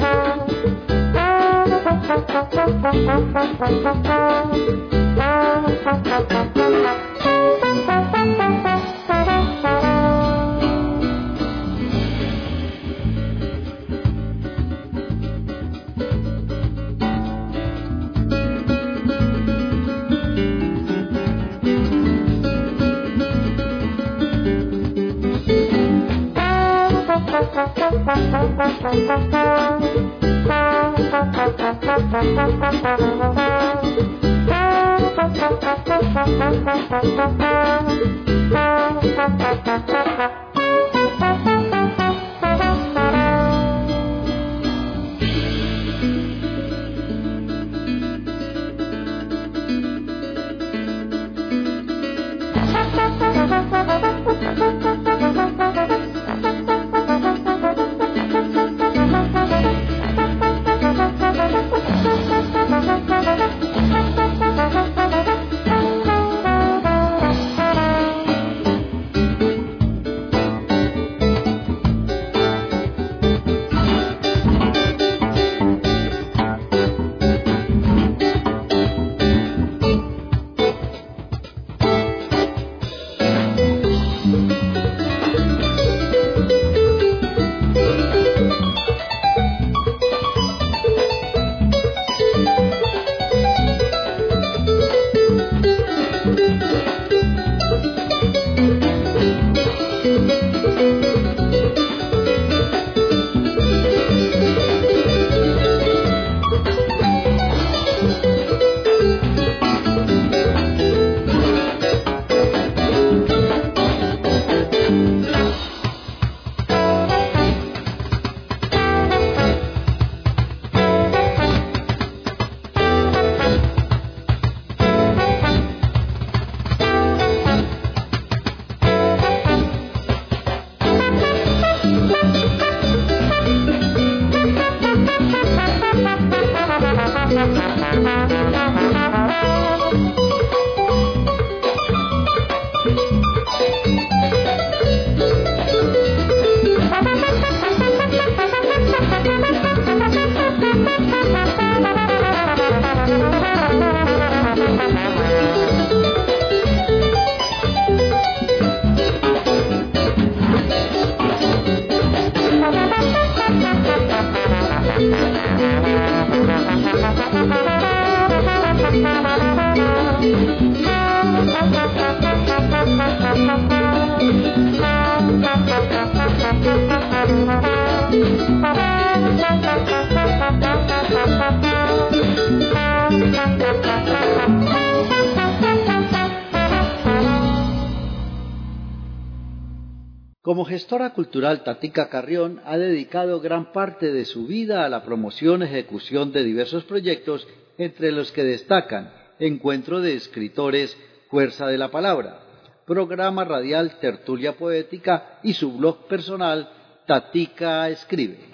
gestora 190.91 191.13
cultural, 191.13 191.63
Tatica 191.63 192.09
Carrión 192.09 192.59
ha 192.65 192.77
dedicado 192.77 193.39
gran 193.39 193.71
parte 193.71 194.11
de 194.11 194.25
su 194.25 194.45
vida 194.45 194.83
a 194.83 194.89
la 194.89 195.05
promoción 195.05 195.61
y 195.61 195.63
ejecución 195.63 196.33
de 196.33 196.43
diversos 196.43 196.83
proyectos, 196.83 197.47
entre 197.77 198.11
los 198.11 198.33
que 198.33 198.43
destacan 198.43 199.09
Encuentro 199.39 200.01
de 200.01 200.15
Escritores, 200.15 200.97
Fuerza 201.29 201.67
de 201.67 201.77
la 201.77 201.91
Palabra, 201.91 202.41
programa 202.85 203.45
radial 203.45 203.99
Tertulia 204.01 204.57
Poética 204.57 205.39
y 205.43 205.53
su 205.53 205.77
blog 205.77 206.07
personal 206.07 206.69
Tatica 207.07 207.87
Escribe, 207.87 208.49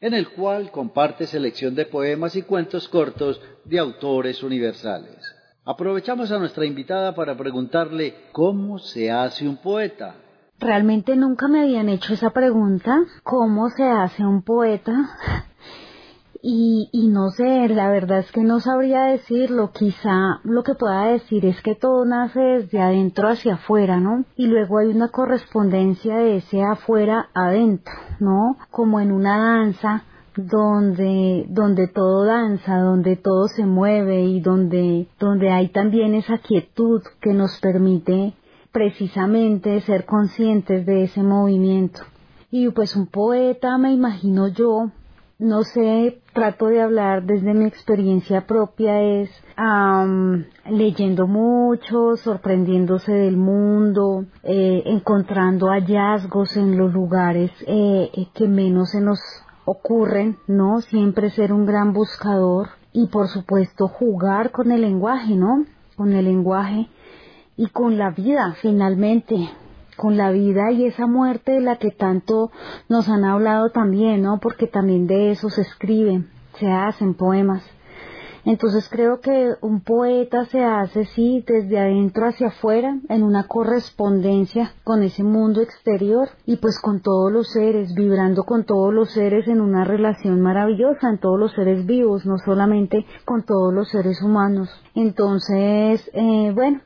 en 0.00 0.14
el 0.14 0.30
cual 0.30 0.72
comparte 0.72 1.28
selección 1.28 1.76
de 1.76 1.86
poemas 1.86 2.34
y 2.34 2.42
cuentos 2.42 2.88
cortos 2.88 3.40
de 3.64 3.78
autores 3.78 4.42
universales. 4.42 5.18
Aprovechamos 5.64 6.32
a 6.32 6.38
nuestra 6.40 6.66
invitada 6.66 7.14
para 7.14 7.36
preguntarle 7.36 8.24
cómo 8.32 8.80
se 8.80 9.12
hace 9.12 9.46
un 9.46 9.58
poeta 9.58 10.16
Realmente 10.60 11.16
nunca 11.16 11.48
me 11.48 11.62
habían 11.62 11.88
hecho 11.88 12.12
esa 12.12 12.30
pregunta, 12.30 12.94
¿cómo 13.22 13.70
se 13.70 13.84
hace 13.84 14.26
un 14.26 14.42
poeta? 14.42 14.92
y, 16.42 16.90
y 16.92 17.08
no 17.08 17.30
sé, 17.30 17.66
la 17.68 17.90
verdad 17.90 18.18
es 18.18 18.30
que 18.30 18.42
no 18.42 18.60
sabría 18.60 19.04
decirlo, 19.04 19.72
quizá 19.72 20.40
lo 20.44 20.62
que 20.62 20.74
pueda 20.74 21.06
decir 21.06 21.46
es 21.46 21.60
que 21.62 21.74
todo 21.74 22.04
nace 22.04 22.40
desde 22.40 22.78
adentro 22.78 23.28
hacia 23.28 23.54
afuera, 23.54 24.00
¿no? 24.00 24.26
Y 24.36 24.48
luego 24.48 24.78
hay 24.78 24.88
una 24.88 25.08
correspondencia 25.08 26.16
de 26.16 26.36
ese 26.36 26.62
afuera 26.62 27.30
adentro, 27.32 27.94
¿no? 28.18 28.58
Como 28.70 29.00
en 29.00 29.12
una 29.12 29.38
danza 29.38 30.04
donde 30.36 31.46
donde 31.48 31.88
todo 31.88 32.24
danza, 32.24 32.78
donde 32.78 33.16
todo 33.16 33.48
se 33.48 33.66
mueve 33.66 34.22
y 34.22 34.40
donde 34.40 35.08
donde 35.18 35.50
hay 35.50 35.68
también 35.68 36.14
esa 36.14 36.38
quietud 36.38 37.02
que 37.20 37.32
nos 37.32 37.58
permite 37.60 38.34
precisamente 38.72 39.80
ser 39.80 40.04
conscientes 40.04 40.86
de 40.86 41.04
ese 41.04 41.22
movimiento. 41.22 42.02
Y 42.50 42.68
pues 42.70 42.96
un 42.96 43.06
poeta, 43.06 43.78
me 43.78 43.92
imagino 43.92 44.48
yo, 44.48 44.90
no 45.38 45.62
sé, 45.62 46.20
trato 46.34 46.66
de 46.66 46.82
hablar 46.82 47.24
desde 47.24 47.54
mi 47.54 47.64
experiencia 47.64 48.46
propia, 48.46 49.00
es 49.00 49.30
leyendo 50.68 51.26
mucho, 51.26 52.16
sorprendiéndose 52.16 53.12
del 53.12 53.36
mundo, 53.36 54.26
eh, 54.42 54.82
encontrando 54.86 55.68
hallazgos 55.68 56.56
en 56.56 56.76
los 56.76 56.92
lugares 56.92 57.50
eh, 57.66 58.10
que 58.34 58.48
menos 58.48 58.90
se 58.90 59.00
nos 59.00 59.18
ocurren, 59.64 60.36
¿no? 60.46 60.80
Siempre 60.80 61.30
ser 61.30 61.52
un 61.52 61.64
gran 61.64 61.92
buscador 61.92 62.68
y 62.92 63.06
por 63.06 63.28
supuesto 63.28 63.88
jugar 63.88 64.50
con 64.50 64.72
el 64.72 64.82
lenguaje, 64.82 65.36
¿no? 65.36 65.64
Con 65.96 66.12
el 66.12 66.24
lenguaje 66.24 66.88
y 67.56 67.68
con 67.68 67.98
la 67.98 68.10
vida 68.10 68.54
finalmente, 68.60 69.50
con 69.96 70.16
la 70.16 70.30
vida 70.30 70.72
y 70.72 70.86
esa 70.86 71.06
muerte 71.06 71.52
de 71.52 71.60
la 71.60 71.76
que 71.76 71.90
tanto 71.90 72.50
nos 72.88 73.08
han 73.08 73.24
hablado 73.24 73.70
también, 73.70 74.22
¿no? 74.22 74.40
Porque 74.40 74.66
también 74.66 75.06
de 75.06 75.30
eso 75.30 75.50
se 75.50 75.62
escriben, 75.62 76.30
se 76.58 76.70
hacen 76.70 77.14
poemas. 77.14 77.62
Entonces 78.44 78.88
creo 78.90 79.20
que 79.20 79.50
un 79.60 79.82
poeta 79.82 80.46
se 80.46 80.64
hace, 80.64 81.04
sí, 81.04 81.44
desde 81.46 81.78
adentro 81.78 82.26
hacia 82.26 82.48
afuera, 82.48 82.98
en 83.08 83.22
una 83.22 83.46
correspondencia 83.46 84.72
con 84.82 85.02
ese 85.02 85.22
mundo 85.22 85.60
exterior 85.60 86.28
y 86.46 86.56
pues 86.56 86.80
con 86.80 87.00
todos 87.00 87.30
los 87.30 87.50
seres, 87.50 87.94
vibrando 87.94 88.44
con 88.44 88.64
todos 88.64 88.94
los 88.94 89.10
seres 89.10 89.46
en 89.48 89.60
una 89.60 89.84
relación 89.84 90.40
maravillosa, 90.40 91.10
en 91.10 91.18
todos 91.18 91.38
los 91.38 91.52
seres 91.52 91.84
vivos, 91.84 92.24
no 92.24 92.38
solamente 92.38 93.04
con 93.24 93.42
todos 93.42 93.74
los 93.74 93.90
seres 93.90 94.22
humanos. 94.22 94.70
Entonces, 94.94 96.10
eh, 96.14 96.52
bueno, 96.54 96.80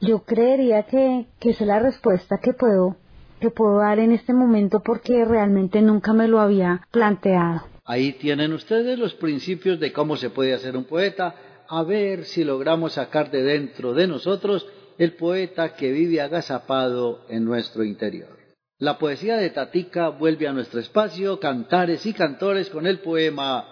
yo 0.00 0.20
creería 0.20 0.84
que, 0.84 1.26
que 1.38 1.50
esa 1.50 1.64
es 1.64 1.68
la 1.68 1.78
respuesta 1.78 2.38
que 2.42 2.52
puedo, 2.52 2.96
que 3.40 3.50
puedo 3.50 3.78
dar 3.78 3.98
en 3.98 4.12
este 4.12 4.32
momento 4.32 4.80
porque 4.80 5.24
realmente 5.24 5.82
nunca 5.82 6.12
me 6.12 6.28
lo 6.28 6.40
había 6.40 6.86
planteado. 6.90 7.62
Ahí 7.84 8.12
tienen 8.14 8.52
ustedes 8.52 8.98
los 8.98 9.14
principios 9.14 9.78
de 9.78 9.92
cómo 9.92 10.16
se 10.16 10.30
puede 10.30 10.54
hacer 10.54 10.76
un 10.76 10.84
poeta, 10.84 11.34
a 11.68 11.82
ver 11.82 12.24
si 12.24 12.44
logramos 12.44 12.94
sacar 12.94 13.30
de 13.30 13.42
dentro 13.42 13.94
de 13.94 14.06
nosotros 14.06 14.66
el 14.98 15.14
poeta 15.14 15.74
que 15.74 15.92
vive 15.92 16.20
agazapado 16.20 17.20
en 17.28 17.44
nuestro 17.44 17.84
interior. 17.84 18.36
La 18.78 18.98
poesía 18.98 19.36
de 19.36 19.50
Tatica 19.50 20.10
vuelve 20.10 20.48
a 20.48 20.52
nuestro 20.52 20.80
espacio, 20.80 21.40
cantares 21.40 22.04
y 22.06 22.12
cantores 22.12 22.70
con 22.70 22.86
el 22.86 22.98
poema 23.00 23.64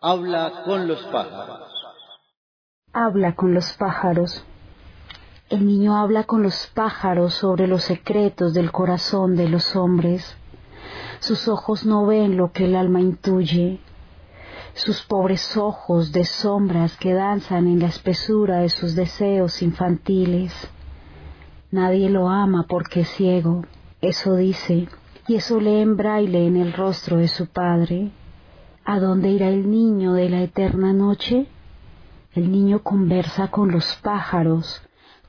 Habla 0.00 0.62
con 0.64 0.88
los 0.88 1.00
pájaros. 1.04 1.70
Habla 2.92 3.36
con 3.36 3.54
los 3.54 3.72
pájaros. 3.74 4.44
El 5.52 5.66
niño 5.66 5.98
habla 5.98 6.24
con 6.24 6.42
los 6.42 6.68
pájaros 6.68 7.34
sobre 7.34 7.66
los 7.66 7.84
secretos 7.84 8.54
del 8.54 8.72
corazón 8.72 9.36
de 9.36 9.50
los 9.50 9.76
hombres. 9.76 10.34
Sus 11.20 11.46
ojos 11.46 11.84
no 11.84 12.06
ven 12.06 12.38
lo 12.38 12.52
que 12.52 12.64
el 12.64 12.74
alma 12.74 13.02
intuye. 13.02 13.78
Sus 14.72 15.02
pobres 15.02 15.54
ojos 15.58 16.10
de 16.10 16.24
sombras 16.24 16.96
que 16.96 17.12
danzan 17.12 17.66
en 17.66 17.80
la 17.80 17.88
espesura 17.88 18.60
de 18.60 18.70
sus 18.70 18.94
deseos 18.94 19.60
infantiles. 19.60 20.54
Nadie 21.70 22.08
lo 22.08 22.30
ama 22.30 22.64
porque 22.66 23.00
es 23.00 23.10
ciego, 23.10 23.66
eso 24.00 24.36
dice, 24.36 24.88
y 25.28 25.34
eso 25.34 25.60
lee 25.60 25.82
en 25.82 25.98
braille 25.98 26.46
en 26.46 26.56
el 26.56 26.72
rostro 26.72 27.18
de 27.18 27.28
su 27.28 27.46
padre. 27.46 28.10
¿A 28.86 28.98
dónde 28.98 29.28
irá 29.28 29.48
el 29.48 29.70
niño 29.70 30.14
de 30.14 30.30
la 30.30 30.40
eterna 30.40 30.94
noche? 30.94 31.46
El 32.32 32.50
niño 32.50 32.82
conversa 32.82 33.48
con 33.48 33.70
los 33.70 33.96
pájaros, 33.96 34.80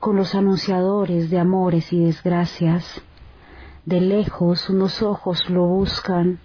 con 0.04 0.16
los 0.16 0.34
anunciadores 0.34 1.30
de 1.30 1.38
amores 1.38 1.90
y 1.90 1.98
desgracias. 1.98 3.02
De 3.86 4.02
lejos 4.02 4.68
unos 4.68 5.00
ojos 5.00 5.48
lo 5.48 5.66
buscan, 5.66 6.40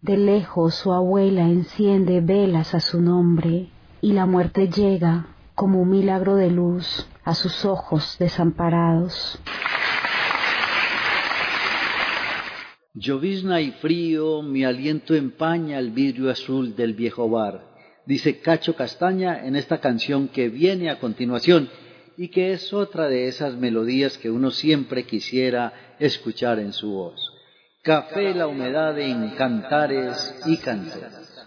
de 0.00 0.16
lejos 0.16 0.76
su 0.76 0.92
abuela 0.92 1.42
enciende 1.42 2.20
velas 2.20 2.72
a 2.72 2.78
su 2.78 3.02
nombre, 3.02 3.66
y 4.00 4.12
la 4.12 4.26
muerte 4.26 4.68
llega 4.68 5.26
como 5.56 5.82
un 5.82 5.90
milagro 5.90 6.36
de 6.36 6.52
luz 6.52 7.08
a 7.24 7.34
sus 7.34 7.64
ojos 7.64 8.14
desamparados. 8.20 9.40
Llovizna 12.94 13.60
y 13.60 13.72
frío, 13.72 14.40
mi 14.42 14.62
aliento 14.62 15.16
empaña 15.16 15.80
el 15.80 15.90
vidrio 15.90 16.30
azul 16.30 16.76
del 16.76 16.94
viejo 16.94 17.28
bar, 17.28 17.74
dice 18.06 18.38
Cacho 18.38 18.76
Castaña 18.76 19.44
en 19.44 19.56
esta 19.56 19.78
canción 19.78 20.28
que 20.28 20.48
viene 20.48 20.90
a 20.90 21.00
continuación 21.00 21.68
y 22.16 22.28
que 22.28 22.52
es 22.52 22.72
otra 22.72 23.08
de 23.08 23.28
esas 23.28 23.54
melodías 23.56 24.18
que 24.18 24.30
uno 24.30 24.50
siempre 24.50 25.04
quisiera 25.04 25.72
escuchar 25.98 26.58
en 26.58 26.72
su 26.72 26.92
voz. 26.92 27.32
Café 27.82 28.34
la 28.34 28.46
humedad 28.46 28.98
en 28.98 29.30
cantares 29.30 30.34
y 30.46 30.56
canciones. 30.58 31.44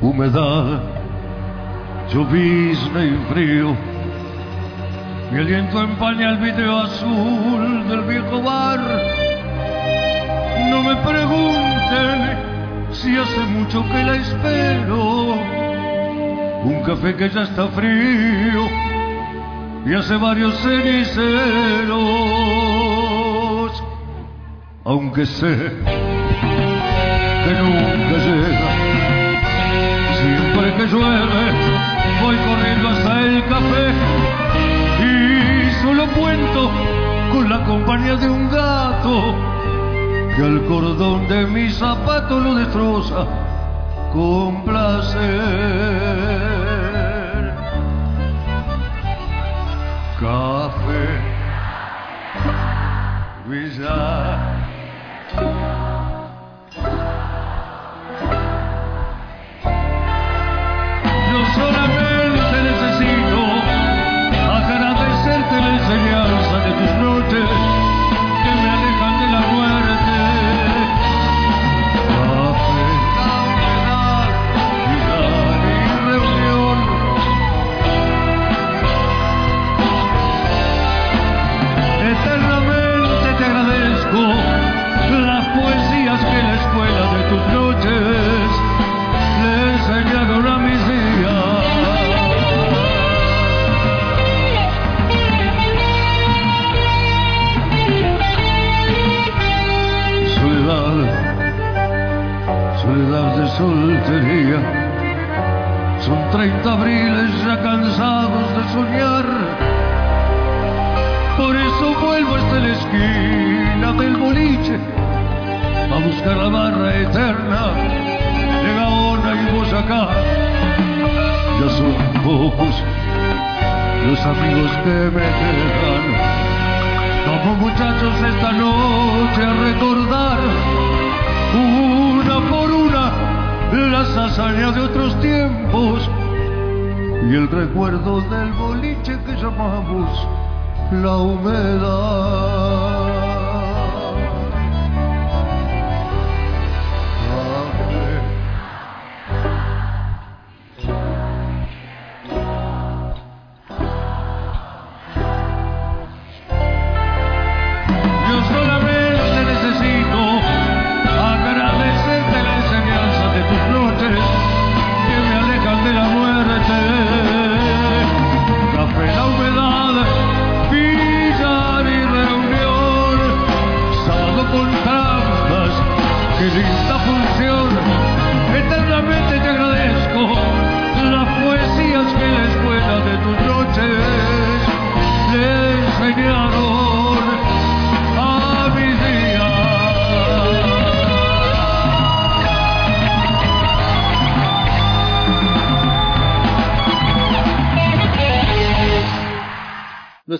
Humedad, 0.00 0.82
llovizna 2.12 3.04
y 3.04 3.32
frío 3.32 3.91
mi 5.32 5.38
aliento 5.40 5.82
empaña 5.82 6.30
el 6.32 6.36
vidrio 6.36 6.78
azul 6.80 7.88
del 7.88 8.02
viejo 8.02 8.42
bar. 8.42 8.80
No 10.68 10.82
me 10.82 10.94
pregunten 10.96 12.36
si 12.92 13.16
hace 13.16 13.40
mucho 13.46 13.82
que 13.82 14.04
la 14.04 14.16
espero. 14.16 15.38
Un 16.64 16.82
café 16.84 17.16
que 17.16 17.30
ya 17.30 17.44
está 17.44 17.66
frío 17.68 18.68
y 19.86 19.94
hace 19.94 20.16
varios 20.16 20.54
ceniceros. 20.58 21.32
Aunque 24.84 25.24
sé 25.24 25.72
que 27.44 27.54
nunca 27.54 28.16
llega, 28.26 28.70
siempre 30.20 30.74
que 30.76 30.86
llueve 30.88 31.52
voy 32.22 32.36
corriendo 32.36 32.88
hasta 32.90 33.20
el 33.20 33.44
café 33.46 34.21
cuento 36.14 36.70
con 37.32 37.48
la 37.48 37.64
compañía 37.64 38.16
de 38.16 38.28
un 38.28 38.50
gato 38.50 39.34
que 40.36 40.42
al 40.42 40.64
cordón 40.66 41.28
de 41.28 41.46
mi 41.46 41.70
zapato 41.70 42.38
lo 42.40 42.54
destroza 42.54 43.26
con 44.12 44.64
placer. 44.64 45.22
Café, 50.20 51.08
billar. 53.46 54.61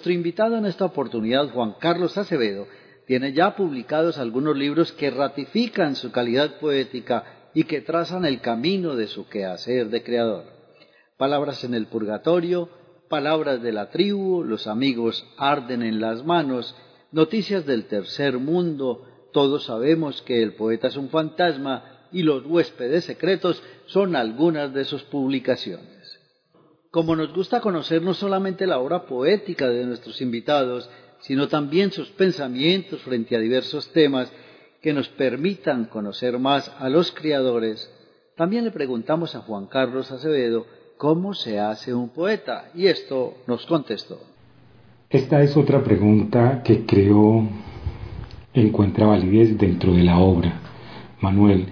Nuestro 0.02 0.14
invitado 0.14 0.56
en 0.56 0.66
esta 0.66 0.84
oportunidad, 0.84 1.50
Juan 1.50 1.76
Carlos 1.78 2.18
Acevedo, 2.18 2.66
tiene 3.06 3.34
ya 3.34 3.54
publicados 3.54 4.18
algunos 4.18 4.56
libros 4.56 4.90
que 4.90 5.12
ratifican 5.12 5.94
su 5.94 6.10
calidad 6.10 6.58
poética 6.58 7.50
y 7.54 7.62
que 7.62 7.82
trazan 7.82 8.24
el 8.24 8.40
camino 8.40 8.96
de 8.96 9.06
su 9.06 9.28
quehacer 9.28 9.90
de 9.90 10.02
creador. 10.02 10.46
Palabras 11.16 11.62
en 11.62 11.74
el 11.74 11.86
purgatorio, 11.86 12.68
Palabras 13.08 13.62
de 13.62 13.70
la 13.70 13.90
tribu, 13.90 14.42
Los 14.42 14.66
amigos 14.66 15.24
arden 15.36 15.82
en 15.82 16.00
las 16.00 16.24
manos, 16.24 16.74
Noticias 17.12 17.64
del 17.64 17.84
tercer 17.84 18.38
mundo, 18.38 19.06
Todos 19.32 19.66
sabemos 19.66 20.20
que 20.22 20.42
el 20.42 20.54
poeta 20.54 20.88
es 20.88 20.96
un 20.96 21.10
fantasma 21.10 22.08
y 22.10 22.24
Los 22.24 22.44
huéspedes 22.44 23.04
secretos 23.04 23.62
son 23.86 24.16
algunas 24.16 24.74
de 24.74 24.84
sus 24.84 25.04
publicaciones. 25.04 26.01
Como 26.92 27.16
nos 27.16 27.32
gusta 27.32 27.62
conocer 27.62 28.02
no 28.02 28.12
solamente 28.12 28.66
la 28.66 28.78
obra 28.78 29.06
poética 29.06 29.66
de 29.70 29.86
nuestros 29.86 30.20
invitados, 30.20 30.90
sino 31.20 31.48
también 31.48 31.90
sus 31.90 32.10
pensamientos 32.10 33.00
frente 33.00 33.34
a 33.34 33.38
diversos 33.38 33.90
temas 33.92 34.30
que 34.82 34.92
nos 34.92 35.08
permitan 35.08 35.86
conocer 35.86 36.38
más 36.38 36.70
a 36.78 36.90
los 36.90 37.10
criadores, 37.10 37.90
también 38.36 38.64
le 38.64 38.72
preguntamos 38.72 39.34
a 39.34 39.40
Juan 39.40 39.68
Carlos 39.68 40.12
Acevedo 40.12 40.66
cómo 40.98 41.32
se 41.32 41.58
hace 41.58 41.94
un 41.94 42.10
poeta, 42.10 42.70
y 42.74 42.88
esto 42.88 43.38
nos 43.46 43.64
contestó. 43.64 44.20
Esta 45.08 45.40
es 45.40 45.56
otra 45.56 45.82
pregunta 45.82 46.62
que 46.62 46.84
creo 46.84 47.48
encuentra 48.52 49.06
validez 49.06 49.56
dentro 49.56 49.94
de 49.94 50.02
la 50.02 50.18
obra, 50.18 50.60
Manuel, 51.22 51.68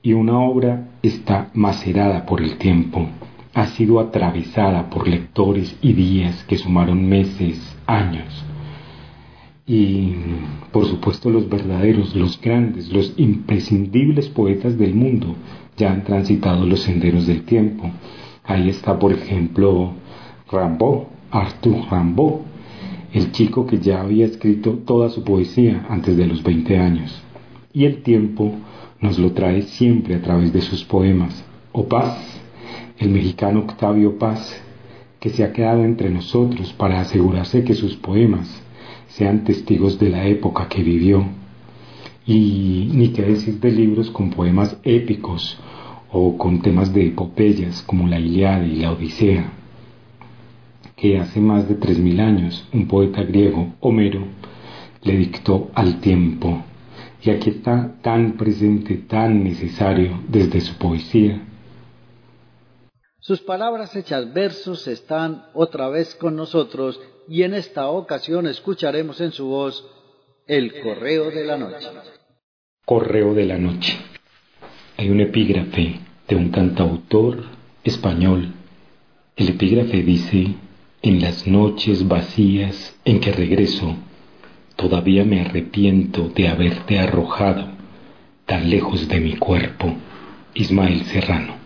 y 0.00 0.12
una 0.12 0.38
obra 0.38 0.90
está 1.02 1.50
macerada 1.54 2.24
por 2.24 2.40
el 2.40 2.56
tiempo 2.56 3.08
ha 3.54 3.66
sido 3.66 4.00
atravesada 4.00 4.88
por 4.90 5.08
lectores 5.08 5.76
y 5.82 5.92
días 5.92 6.44
que 6.44 6.56
sumaron 6.56 7.08
meses, 7.08 7.76
años. 7.86 8.44
Y 9.66 10.14
por 10.72 10.86
supuesto 10.86 11.30
los 11.30 11.48
verdaderos, 11.48 12.14
los 12.14 12.40
grandes, 12.40 12.92
los 12.92 13.14
imprescindibles 13.16 14.28
poetas 14.28 14.78
del 14.78 14.94
mundo 14.94 15.34
ya 15.76 15.92
han 15.92 16.04
transitado 16.04 16.66
los 16.66 16.80
senderos 16.80 17.26
del 17.26 17.42
tiempo. 17.42 17.90
Ahí 18.44 18.68
está, 18.68 18.98
por 18.98 19.12
ejemplo, 19.12 19.92
Rimbaud, 20.50 21.04
Arthur 21.30 21.86
Rimbaud, 21.90 22.40
el 23.12 23.32
chico 23.32 23.66
que 23.66 23.78
ya 23.78 24.00
había 24.00 24.26
escrito 24.26 24.78
toda 24.84 25.08
su 25.08 25.24
poesía 25.24 25.86
antes 25.88 26.16
de 26.16 26.26
los 26.26 26.42
20 26.42 26.78
años. 26.78 27.22
Y 27.72 27.84
el 27.84 28.02
tiempo 28.02 28.52
nos 29.00 29.18
lo 29.18 29.32
trae 29.32 29.62
siempre 29.62 30.16
a 30.16 30.22
través 30.22 30.52
de 30.52 30.60
sus 30.60 30.84
poemas. 30.84 31.44
O 31.72 31.86
paz, 31.86 32.39
el 33.00 33.08
mexicano 33.08 33.60
Octavio 33.60 34.18
Paz, 34.18 34.62
que 35.18 35.30
se 35.30 35.42
ha 35.42 35.52
quedado 35.52 35.84
entre 35.84 36.10
nosotros 36.10 36.74
para 36.74 37.00
asegurarse 37.00 37.64
que 37.64 37.72
sus 37.72 37.96
poemas 37.96 38.62
sean 39.08 39.44
testigos 39.44 39.98
de 39.98 40.10
la 40.10 40.26
época 40.26 40.68
que 40.68 40.82
vivió. 40.82 41.24
Y 42.26 42.90
ni 42.92 43.08
qué 43.08 43.22
decir 43.22 43.58
de 43.58 43.72
libros 43.72 44.10
con 44.10 44.30
poemas 44.30 44.76
épicos 44.84 45.58
o 46.12 46.36
con 46.36 46.60
temas 46.60 46.92
de 46.92 47.06
epopeyas 47.06 47.82
como 47.82 48.06
la 48.06 48.20
Iliada 48.20 48.66
y 48.66 48.76
la 48.76 48.92
Odisea, 48.92 49.50
que 50.94 51.18
hace 51.18 51.40
más 51.40 51.68
de 51.68 51.76
tres 51.76 51.98
mil 51.98 52.20
años 52.20 52.68
un 52.72 52.86
poeta 52.86 53.22
griego, 53.22 53.72
Homero, 53.80 54.24
le 55.02 55.16
dictó 55.16 55.70
al 55.74 56.00
tiempo. 56.00 56.62
Y 57.22 57.30
aquí 57.30 57.48
está 57.48 57.96
tan 58.02 58.32
presente, 58.32 58.96
tan 58.96 59.42
necesario 59.42 60.20
desde 60.28 60.60
su 60.60 60.74
poesía 60.76 61.46
sus 63.30 63.42
palabras 63.42 63.94
hechas 63.94 64.34
versos 64.34 64.88
están 64.88 65.44
otra 65.54 65.88
vez 65.88 66.16
con 66.16 66.34
nosotros 66.34 67.00
y 67.28 67.44
en 67.44 67.54
esta 67.54 67.88
ocasión 67.88 68.48
escucharemos 68.48 69.20
en 69.20 69.30
su 69.30 69.46
voz 69.46 69.88
el 70.48 70.80
correo 70.80 71.30
de 71.30 71.44
la 71.44 71.56
noche. 71.56 71.86
Correo 72.84 73.32
de 73.32 73.46
la 73.46 73.56
noche. 73.56 73.96
Hay 74.96 75.10
un 75.10 75.20
epígrafe 75.20 76.00
de 76.26 76.34
un 76.34 76.50
cantautor 76.50 77.44
español. 77.84 78.52
El 79.36 79.50
epígrafe 79.50 80.02
dice, 80.02 80.56
en 81.00 81.20
las 81.20 81.46
noches 81.46 82.08
vacías 82.08 82.98
en 83.04 83.20
que 83.20 83.30
regreso, 83.30 83.94
todavía 84.74 85.24
me 85.24 85.40
arrepiento 85.40 86.30
de 86.30 86.48
haberte 86.48 86.98
arrojado 86.98 87.68
tan 88.44 88.68
lejos 88.68 89.06
de 89.06 89.20
mi 89.20 89.36
cuerpo. 89.36 89.94
Ismael 90.54 91.04
Serrano. 91.04 91.60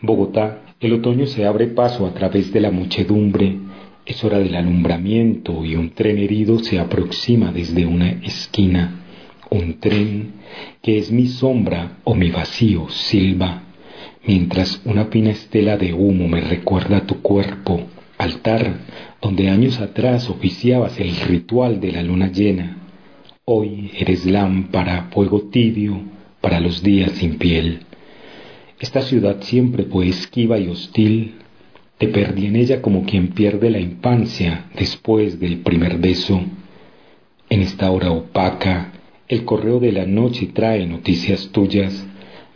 Bogotá, 0.00 0.69
el 0.80 0.94
otoño 0.94 1.26
se 1.26 1.44
abre 1.44 1.66
paso 1.66 2.06
a 2.06 2.14
través 2.14 2.52
de 2.52 2.60
la 2.60 2.70
muchedumbre, 2.70 3.58
es 4.06 4.24
hora 4.24 4.38
del 4.38 4.56
alumbramiento 4.56 5.62
y 5.64 5.76
un 5.76 5.90
tren 5.90 6.16
herido 6.16 6.58
se 6.60 6.78
aproxima 6.78 7.52
desde 7.52 7.84
una 7.84 8.08
esquina, 8.10 9.02
un 9.50 9.78
tren 9.78 10.32
que 10.82 10.98
es 10.98 11.12
mi 11.12 11.26
sombra 11.26 11.98
o 12.04 12.14
mi 12.14 12.30
vacío 12.30 12.88
silba, 12.88 13.64
mientras 14.26 14.80
una 14.86 15.06
fina 15.06 15.30
estela 15.30 15.76
de 15.76 15.92
humo 15.92 16.28
me 16.28 16.40
recuerda 16.40 17.06
tu 17.06 17.20
cuerpo, 17.20 17.82
altar 18.16 18.80
donde 19.20 19.50
años 19.50 19.80
atrás 19.80 20.30
oficiabas 20.30 20.98
el 20.98 21.14
ritual 21.14 21.80
de 21.80 21.92
la 21.92 22.02
luna 22.02 22.32
llena. 22.32 22.78
Hoy 23.44 23.90
eres 23.98 24.24
lámpara, 24.24 25.08
fuego 25.12 25.42
tibio 25.50 26.00
para 26.40 26.58
los 26.58 26.82
días 26.82 27.12
sin 27.12 27.36
piel. 27.36 27.80
Esta 28.80 29.02
ciudad 29.02 29.42
siempre 29.42 29.84
fue 29.84 30.08
esquiva 30.08 30.58
y 30.58 30.68
hostil. 30.68 31.34
Te 31.98 32.08
perdí 32.08 32.46
en 32.46 32.56
ella 32.56 32.80
como 32.80 33.04
quien 33.04 33.28
pierde 33.28 33.68
la 33.68 33.78
infancia 33.78 34.70
después 34.74 35.38
del 35.38 35.58
primer 35.58 35.98
beso. 35.98 36.40
En 37.50 37.60
esta 37.60 37.90
hora 37.90 38.10
opaca, 38.10 38.92
el 39.28 39.44
correo 39.44 39.80
de 39.80 39.92
la 39.92 40.06
noche 40.06 40.48
trae 40.54 40.86
noticias 40.86 41.50
tuyas, 41.52 42.06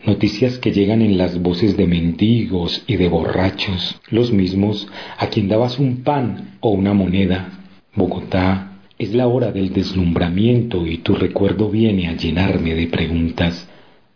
noticias 0.06 0.58
que 0.58 0.72
llegan 0.72 1.02
en 1.02 1.18
las 1.18 1.42
voces 1.42 1.76
de 1.76 1.86
mendigos 1.86 2.82
y 2.86 2.96
de 2.96 3.08
borrachos, 3.08 4.00
los 4.08 4.32
mismos 4.32 4.88
a 5.18 5.26
quien 5.26 5.48
dabas 5.48 5.78
un 5.78 6.04
pan 6.04 6.56
o 6.60 6.70
una 6.70 6.94
moneda. 6.94 7.66
Bogotá, 7.94 8.80
es 8.98 9.12
la 9.12 9.28
hora 9.28 9.52
del 9.52 9.74
deslumbramiento 9.74 10.86
y 10.86 10.98
tu 10.98 11.16
recuerdo 11.16 11.68
viene 11.68 12.08
a 12.08 12.16
llenarme 12.16 12.74
de 12.74 12.86
preguntas, 12.86 13.68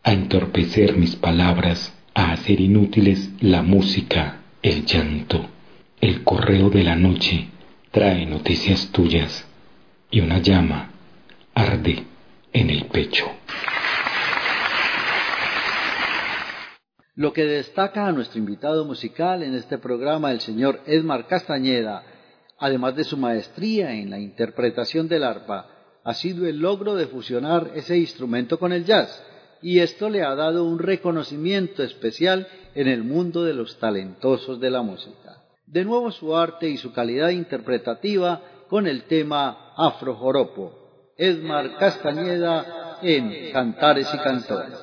a 0.03 0.15
entorpecer 0.15 0.97
mis 0.97 1.15
palabras, 1.15 1.98
a 2.19 2.33
hacer 2.33 2.61
inútiles 2.61 3.31
la 3.41 3.63
música, 3.63 4.41
el 4.61 4.85
llanto. 4.85 5.51
El 6.01 6.25
correo 6.25 6.69
de 6.69 6.83
la 6.83 6.97
noche 6.97 7.47
trae 7.93 8.27
noticias 8.27 8.91
tuyas 8.91 9.47
y 10.11 10.19
una 10.19 10.39
llama 10.39 10.91
arde 11.55 12.05
en 12.53 12.71
el 12.71 12.87
pecho. 12.87 13.25
Lo 17.15 17.33
que 17.33 17.45
destaca 17.45 18.09
a 18.09 18.13
nuestro 18.13 18.41
invitado 18.41 18.85
musical 18.85 19.45
en 19.45 19.55
este 19.55 19.79
programa, 19.79 20.33
el 20.33 20.41
señor 20.41 20.81
Edmar 20.87 21.29
Castañeda, 21.29 22.03
además 22.59 22.97
de 22.97 23.05
su 23.05 23.17
maestría 23.17 23.93
en 23.93 24.11
la 24.11 24.19
interpretación 24.19 25.07
del 25.07 25.23
arpa, 25.23 25.69
ha 26.03 26.15
sido 26.15 26.49
el 26.49 26.59
logro 26.59 26.97
de 26.97 27.07
fusionar 27.07 27.71
ese 27.77 27.97
instrumento 27.97 28.59
con 28.59 28.73
el 28.73 28.85
jazz, 28.85 29.25
y 29.63 29.81
esto 29.81 30.09
le 30.09 30.23
ha 30.23 30.35
dado 30.35 30.65
un 30.65 30.79
reconocimiento 30.79 31.83
especial 31.83 32.47
en 32.75 32.89
el 32.89 33.03
mundo 33.03 33.45
de 33.45 33.55
los 33.55 33.79
talentosos 33.79 34.61
de 34.61 34.71
la 34.71 34.83
música. 34.83 35.43
De 35.67 35.85
nuevo 35.85 36.11
su 36.11 36.37
arte 36.37 36.69
y 36.69 36.77
su 36.77 36.93
calidad 36.93 37.31
interpretativa 37.31 38.41
con 38.69 38.87
el 38.87 39.05
tema 39.05 39.73
Afro 39.77 40.15
Joropo. 40.15 41.13
Edmar 41.17 41.77
Castañeda 41.77 42.99
en 43.03 43.53
Cantares 43.53 44.09
y 44.15 44.19
Cantores. 44.19 44.79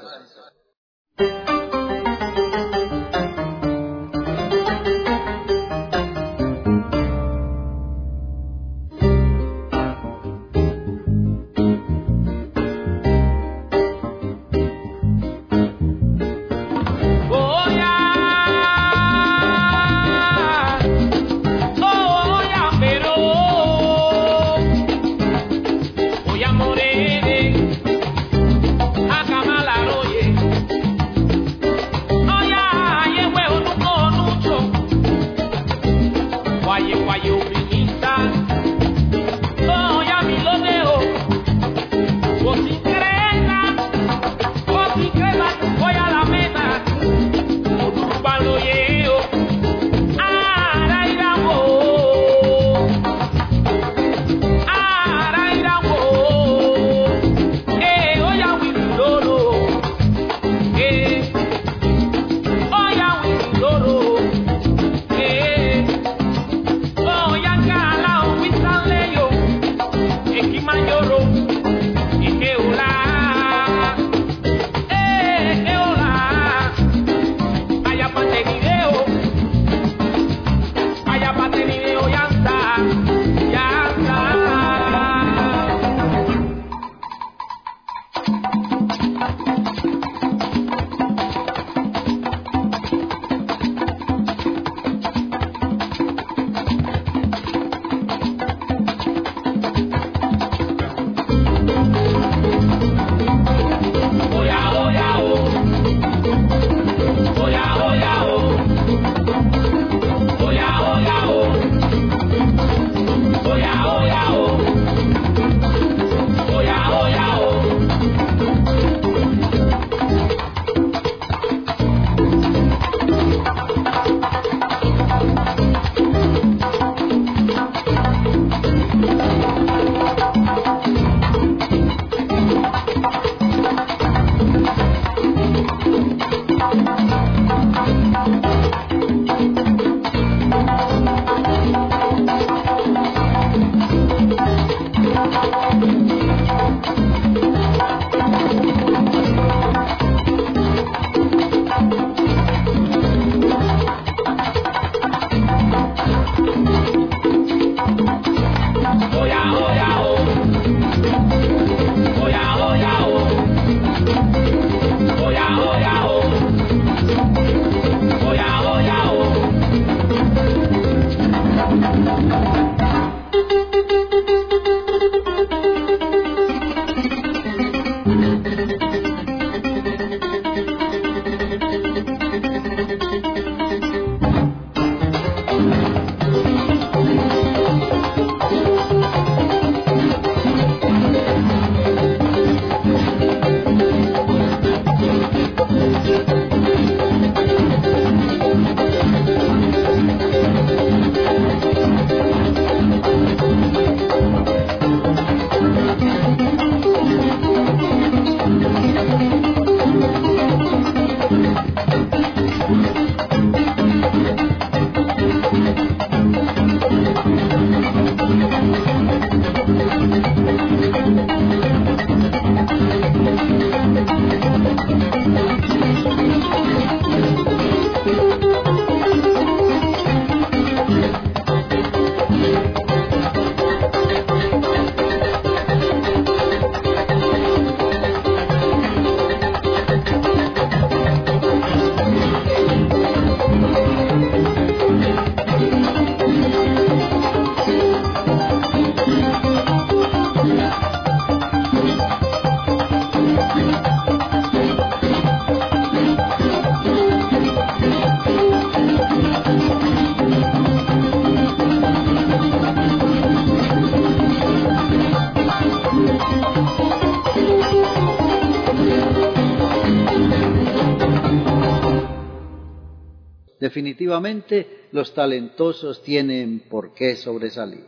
Definitivamente 273.96 274.88
los 274.92 275.14
talentosos 275.14 276.04
tienen 276.04 276.64
por 276.70 276.94
qué 276.94 277.16
sobresalir. 277.16 277.86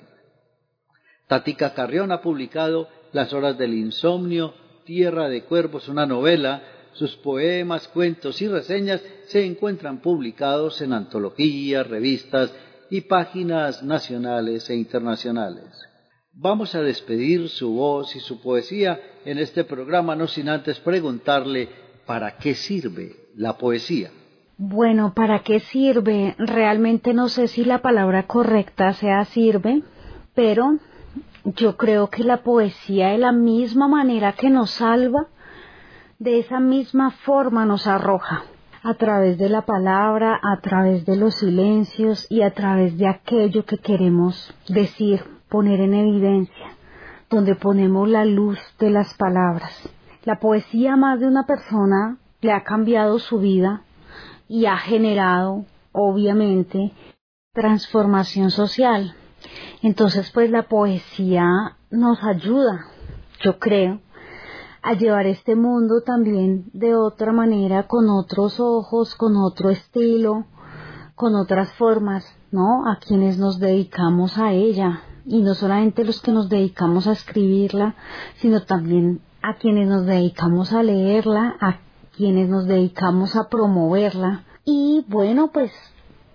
Tatica 1.28 1.74
Carrión 1.74 2.14
ha 2.14 2.22
publicado 2.22 2.88
Las 3.12 3.34
horas 3.34 3.58
del 3.58 3.74
insomnio, 3.74 4.54
Tierra 4.86 5.28
de 5.28 5.44
Cuervos, 5.44 5.90
una 5.90 6.06
novela. 6.06 6.64
Sus 6.94 7.18
poemas, 7.18 7.90
cuentos 7.90 8.42
y 8.42 8.48
reseñas 8.48 9.04
se 9.26 9.46
encuentran 9.46 10.02
publicados 10.02 10.82
en 10.82 10.94
antologías, 10.94 11.86
revistas 11.86 12.54
y 12.90 13.02
páginas 13.02 13.84
nacionales 13.84 14.70
e 14.70 14.76
internacionales. 14.76 15.68
Vamos 16.32 16.74
a 16.74 16.82
despedir 16.82 17.50
su 17.50 17.74
voz 17.74 18.16
y 18.16 18.22
su 18.22 18.42
poesía 18.42 19.02
en 19.26 19.40
este 19.40 19.66
programa, 19.66 20.16
no 20.16 20.28
sin 20.28 20.48
antes 20.48 20.80
preguntarle 20.80 21.68
para 22.06 22.38
qué 22.38 22.56
sirve 22.56 23.28
la 23.36 23.58
poesía. 23.58 24.12
Bueno, 24.60 25.14
¿para 25.14 25.44
qué 25.44 25.60
sirve? 25.60 26.34
Realmente 26.40 27.14
no 27.14 27.30
sé 27.30 27.48
si 27.48 27.64
la 27.64 27.84
palabra 27.84 28.24
correcta 28.24 28.92
sea 28.94 29.24
sirve, 29.26 29.84
pero 30.34 30.80
yo 31.44 31.78
creo 31.78 32.10
que 32.10 32.24
la 32.24 32.38
poesía 32.38 33.10
de 33.10 33.20
la 33.20 33.32
misma 33.32 33.88
manera 33.88 34.34
que 34.34 34.50
nos 34.50 34.72
salva, 34.72 35.28
de 36.18 36.40
esa 36.40 36.60
misma 36.60 37.12
forma 37.12 37.68
nos 37.68 37.86
arroja, 37.86 38.46
a 38.82 38.96
través 38.96 39.38
de 39.38 39.48
la 39.48 39.62
palabra, 39.62 40.40
a 40.42 40.60
través 40.60 41.06
de 41.06 41.18
los 41.18 41.36
silencios 41.36 42.26
y 42.28 42.42
a 42.42 42.50
través 42.56 42.98
de 42.98 43.08
aquello 43.08 43.64
que 43.64 43.78
queremos 43.78 44.56
decir, 44.68 45.24
poner 45.50 45.82
en 45.82 45.94
evidencia, 45.94 46.76
donde 47.30 47.54
ponemos 47.54 48.10
la 48.10 48.26
luz 48.26 48.58
de 48.80 48.90
las 48.90 49.14
palabras. 49.14 49.88
La 50.24 50.40
poesía 50.40 50.96
más 50.96 51.20
de 51.20 51.28
una 51.28 51.46
persona 51.46 52.18
le 52.42 52.52
ha 52.52 52.64
cambiado 52.64 53.20
su 53.20 53.38
vida 53.38 53.84
y 54.48 54.66
ha 54.66 54.78
generado, 54.78 55.66
obviamente, 55.92 56.94
transformación 57.54 58.52
social. 58.52 59.16
Entonces, 59.82 60.32
pues 60.32 60.50
la 60.50 60.64
poesía 60.64 61.78
nos 61.90 62.24
ayuda, 62.24 62.86
yo 63.42 63.60
creo, 63.60 64.02
a 64.82 64.94
llevar 64.94 65.26
este 65.26 65.56
mundo 65.56 66.02
también 66.06 66.70
de 66.74 66.96
otra 66.96 67.32
manera, 67.32 67.88
con 67.88 68.10
otros 68.10 68.60
ojos, 68.60 69.16
con 69.16 69.36
otro 69.36 69.70
estilo, 69.70 70.46
con 71.16 71.36
otras 71.36 71.74
formas, 71.74 72.26
¿no? 72.52 72.90
A 72.90 73.00
quienes 73.00 73.38
nos 73.38 73.60
dedicamos 73.60 74.38
a 74.38 74.54
ella. 74.54 75.02
Y 75.26 75.42
no 75.42 75.56
solamente 75.56 76.06
los 76.06 76.22
que 76.22 76.32
nos 76.32 76.48
dedicamos 76.48 77.08
a 77.08 77.12
escribirla, 77.12 77.96
sino 78.36 78.64
también 78.64 79.22
a 79.42 79.56
quienes 79.56 79.88
nos 79.88 80.06
dedicamos 80.06 80.72
a 80.72 80.84
leerla, 80.84 81.56
a 81.60 81.80
quienes 82.18 82.50
nos 82.50 82.66
dedicamos 82.66 83.36
a 83.36 83.48
promoverla. 83.48 84.44
Y 84.66 85.06
bueno, 85.08 85.52
pues 85.54 85.72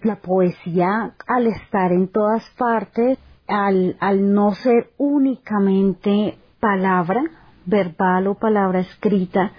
la 0.02 0.16
poesía 0.16 1.14
al 1.26 1.46
estar 1.48 1.92
en 1.92 2.08
todas 2.08 2.48
partes, 2.56 3.18
al, 3.48 3.96
al 4.00 4.32
no 4.32 4.54
ser 4.54 4.90
únicamente 4.96 6.38
palabra, 6.60 7.22
verbal 7.64 8.26
o 8.28 8.34
palabra 8.34 8.80
escrita, 8.80 9.52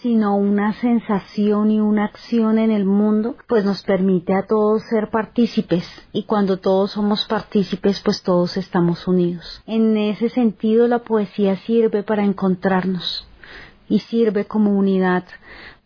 sino 0.00 0.36
una 0.36 0.74
sensación 0.74 1.70
y 1.70 1.80
una 1.80 2.04
acción 2.04 2.58
en 2.58 2.70
el 2.70 2.84
mundo, 2.84 3.36
pues 3.48 3.64
nos 3.64 3.82
permite 3.82 4.34
a 4.34 4.46
todos 4.46 4.82
ser 4.82 5.10
partícipes. 5.10 5.84
Y 6.12 6.24
cuando 6.24 6.58
todos 6.58 6.92
somos 6.92 7.24
partícipes, 7.24 8.00
pues 8.00 8.22
todos 8.22 8.56
estamos 8.56 9.08
unidos. 9.08 9.62
En 9.66 9.96
ese 9.96 10.28
sentido, 10.28 10.86
la 10.86 11.00
poesía 11.00 11.56
sirve 11.56 12.02
para 12.02 12.24
encontrarnos 12.24 13.28
y 13.88 14.00
sirve 14.00 14.46
como 14.46 14.76
unidad 14.76 15.24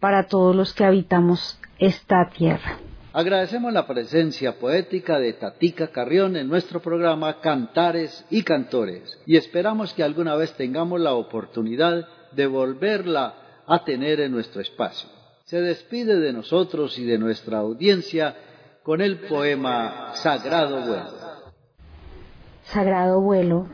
para 0.01 0.27
todos 0.27 0.55
los 0.55 0.73
que 0.75 0.85
habitamos 0.85 1.59
esta 1.79 2.29
tierra. 2.31 2.79
Agradecemos 3.15 3.73
la 3.73 3.87
presencia 3.87 4.59
poética 4.59 5.19
de 5.19 5.35
Tatica 5.35 5.89
Carrión 5.89 6.35
en 6.37 6.49
nuestro 6.49 6.81
programa 6.81 7.41
Cantares 7.41 8.25
y 8.31 8.43
Cantores 8.43 9.19
y 9.27 9.37
esperamos 9.37 9.93
que 9.93 10.03
alguna 10.03 10.35
vez 10.35 10.55
tengamos 10.55 10.99
la 10.99 11.13
oportunidad 11.13 12.09
de 12.33 12.47
volverla 12.47 13.35
a 13.67 13.85
tener 13.85 14.21
en 14.21 14.33
nuestro 14.33 14.63
espacio. 14.63 15.11
Se 15.45 15.61
despide 15.61 16.21
de 16.21 16.33
nosotros 16.33 16.99
y 16.99 17.05
de 17.05 17.19
nuestra 17.19 17.59
audiencia 17.59 18.35
con 18.83 19.03
el 19.03 19.19
poema 19.21 20.13
Sagrado 20.15 20.81
Vuelo. 20.81 21.23
Sagrado 22.65 23.21
Vuelo. 23.21 23.67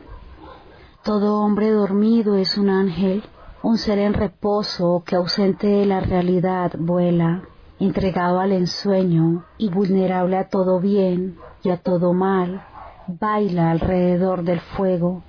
Todo 1.05 1.37
hombre 1.37 1.71
dormido 1.71 2.35
es 2.35 2.59
un 2.59 2.71
ángel, 2.71 3.23
un 3.63 3.77
ser 3.79 3.99
en 3.99 4.15
reposo 4.15 5.03
que 5.05 5.17
ausente 5.17 5.67
de 5.67 5.87
la 5.87 6.01
realidad 6.01 6.73
vuela 6.79 7.43
entregado 7.81 8.41
al 8.41 8.53
ensueño 8.53 9.45
y 9.57 9.69
vulnerable 9.69 10.37
a 10.37 10.49
todo 10.49 10.81
bien 10.81 11.37
y 11.63 11.71
a 11.71 11.77
todo 11.77 12.13
mal, 12.13 12.63
baila 13.07 13.71
alrededor 13.71 14.43
del 14.43 14.61
fuego. 14.61 15.23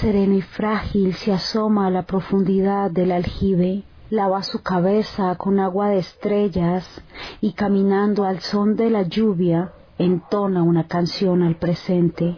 Sereno 0.00 0.34
y 0.34 0.42
frágil 0.42 1.14
se 1.14 1.32
asoma 1.32 1.86
a 1.86 1.90
la 1.90 2.02
profundidad 2.02 2.90
del 2.90 3.12
aljibe, 3.12 3.84
lava 4.10 4.42
su 4.42 4.62
cabeza 4.62 5.34
con 5.36 5.60
agua 5.60 5.88
de 5.88 5.98
estrellas 5.98 7.02
y 7.40 7.52
caminando 7.52 8.24
al 8.24 8.40
son 8.40 8.76
de 8.76 8.90
la 8.90 9.02
lluvia 9.02 9.72
entona 9.98 10.62
una 10.62 10.86
canción 10.86 11.42
al 11.42 11.56
presente. 11.56 12.36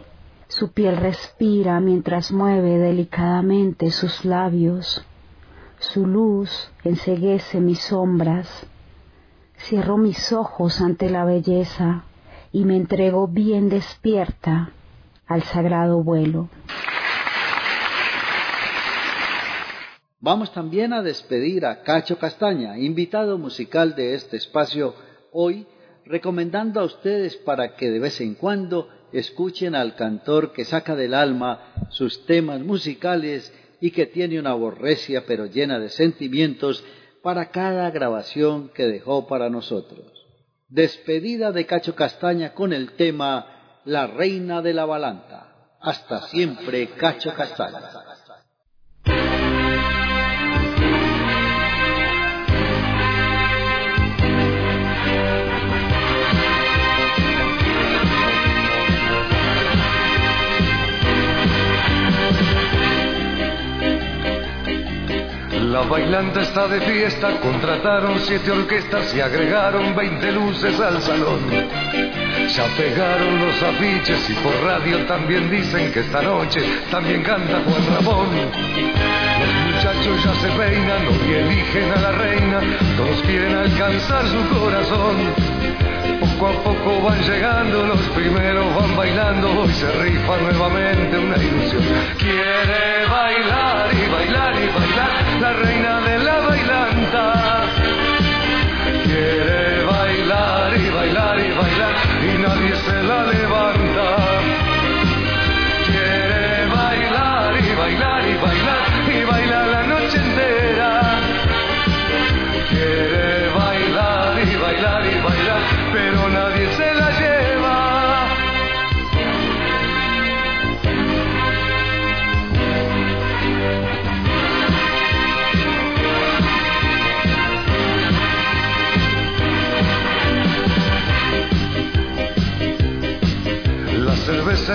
Su 0.59 0.73
piel 0.73 0.97
respira 0.97 1.79
mientras 1.79 2.33
mueve 2.33 2.77
delicadamente 2.79 3.91
sus 3.91 4.25
labios. 4.25 5.01
Su 5.79 6.05
luz 6.05 6.69
enseguece 6.83 7.61
mis 7.61 7.79
sombras 7.79 8.67
Cierro 9.57 9.97
mis 9.97 10.33
ojos 10.33 10.81
ante 10.81 11.09
la 11.09 11.23
belleza 11.23 12.03
y 12.51 12.65
me 12.65 12.75
entrego 12.75 13.29
bien 13.29 13.69
despierta 13.69 14.73
al 15.27 15.43
sagrado 15.43 16.03
vuelo. 16.03 16.49
Vamos 20.19 20.51
también 20.51 20.91
a 20.91 21.01
despedir 21.01 21.65
a 21.65 21.83
Cacho 21.83 22.19
Castaña, 22.19 22.77
invitado 22.77 23.37
musical 23.37 23.95
de 23.95 24.15
este 24.15 24.35
espacio 24.35 24.93
hoy, 25.31 25.67
recomendando 26.05 26.81
a 26.81 26.83
ustedes 26.83 27.37
para 27.37 27.75
que 27.75 27.89
de 27.89 27.99
vez 27.99 28.19
en 28.19 28.35
cuando 28.35 28.89
escuchen 29.11 29.75
al 29.75 29.95
cantor 29.95 30.53
que 30.53 30.65
saca 30.65 30.95
del 30.95 31.13
alma 31.13 31.87
sus 31.89 32.25
temas 32.25 32.61
musicales 32.61 33.53
y 33.81 33.91
que 33.91 34.05
tiene 34.05 34.39
una 34.39 34.53
borrecia 34.53 35.25
pero 35.25 35.45
llena 35.45 35.79
de 35.79 35.89
sentimientos 35.89 36.83
para 37.21 37.49
cada 37.49 37.89
grabación 37.91 38.69
que 38.69 38.87
dejó 38.87 39.27
para 39.27 39.49
nosotros. 39.49 40.05
Despedida 40.67 41.51
de 41.51 41.65
Cacho 41.65 41.95
Castaña 41.95 42.53
con 42.53 42.73
el 42.73 42.93
tema 42.93 43.81
La 43.85 44.07
Reina 44.07 44.61
de 44.61 44.73
la 44.73 44.85
Balanta. 44.85 45.75
Hasta 45.81 46.27
siempre, 46.27 46.87
Cacho 46.89 47.33
Castaña. 47.33 48.18
La 65.69 65.81
bailanta 65.81 66.41
está 66.41 66.67
de 66.67 66.81
fiesta, 66.81 67.39
contrataron 67.41 68.19
siete 68.21 68.49
orquestas 68.49 69.13
y 69.13 69.21
agregaron 69.21 69.95
veinte 69.95 70.31
luces 70.31 70.79
al 70.79 70.99
salón. 70.99 71.41
Ya 71.47 72.65
pegaron 72.75 73.39
los 73.39 73.61
afiches 73.61 74.29
y 74.31 74.33
por 74.33 74.51
radio 74.63 75.05
también 75.05 75.47
dicen 75.51 75.91
que 75.91 75.99
esta 75.99 76.23
noche 76.23 76.59
también 76.89 77.21
canta 77.21 77.61
Juan 77.63 77.85
Ramón. 77.93 78.29
Los 79.39 79.75
muchachos 79.75 80.23
ya 80.25 80.33
se 80.41 80.47
peinan, 80.57 81.07
hoy 81.07 81.33
eligen 81.35 81.91
a 81.91 82.01
la 82.01 82.11
reina, 82.13 82.61
todos 82.97 83.21
quieren 83.21 83.55
alcanzar 83.55 84.25
su 84.25 84.59
corazón. 84.59 85.88
Poco 86.19 86.47
a 86.47 86.63
poco 86.63 87.01
van 87.01 87.21
llegando, 87.21 87.85
los 87.85 88.01
primeros 88.09 88.75
van 88.75 88.95
bailando, 88.97 89.61
hoy 89.61 89.71
se 89.73 89.89
rifa 90.03 90.37
nuevamente 90.37 91.17
una 91.17 91.37
ilusión. 91.37 91.81
Quiere 92.17 93.05
bailar 93.09 93.93
y 93.93 94.11
bailar 94.11 94.55
y 94.55 94.67
bailar 94.67 95.41
la 95.41 95.53
reina 95.53 96.01
de 96.01 96.18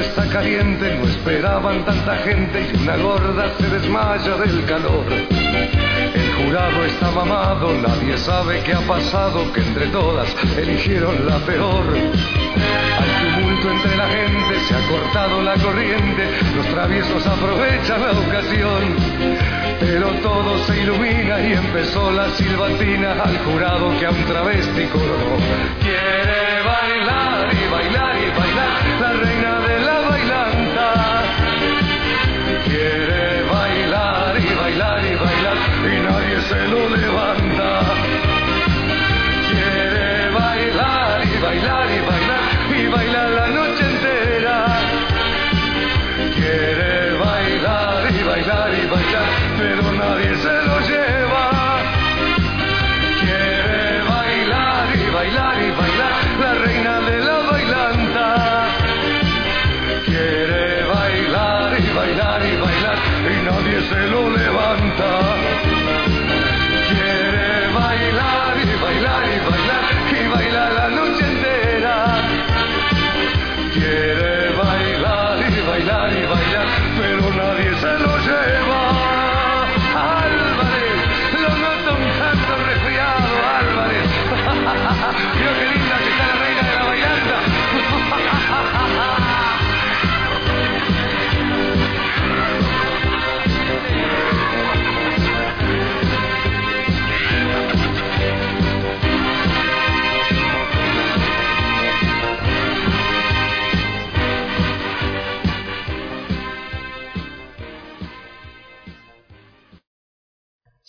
está 0.01 0.27
caliente, 0.29 0.97
no 0.99 1.07
esperaban 1.07 1.85
tanta 1.85 2.17
gente 2.19 2.69
y 2.73 2.83
una 2.83 2.97
gorda 2.97 3.53
se 3.59 3.69
desmaya 3.69 4.37
del 4.37 4.65
calor. 4.65 5.05
El 6.15 6.33
jurado 6.35 6.85
está 6.85 7.11
mamado, 7.11 7.73
nadie 7.75 8.17
sabe 8.19 8.63
qué 8.65 8.73
ha 8.73 8.81
pasado, 8.81 9.53
que 9.53 9.61
entre 9.61 9.87
todas 9.89 10.29
eligieron 10.57 11.27
la 11.27 11.39
peor. 11.41 11.85
Hay 11.95 13.35
tumulto 13.35 13.71
entre 13.71 13.97
la 13.97 14.09
gente, 14.09 14.61
se 14.67 14.75
ha 14.75 14.89
cortado 14.89 15.43
la 15.43 15.55
corriente, 15.55 16.29
los 16.57 16.67
traviesos 16.67 17.27
aprovechan 17.27 18.01
la 18.01 18.13
ocasión. 18.13 18.97
Pero 19.81 20.11
todo 20.23 20.59
se 20.67 20.81
ilumina 20.83 21.41
y 21.41 21.53
empezó 21.53 22.11
la 22.11 22.31
silbatina 22.31 23.13
al 23.13 23.39
jurado 23.39 23.97
que 23.99 24.07
a 24.07 24.11
un 24.11 24.25
travesti 24.25 24.85
coronó. 24.87 26.14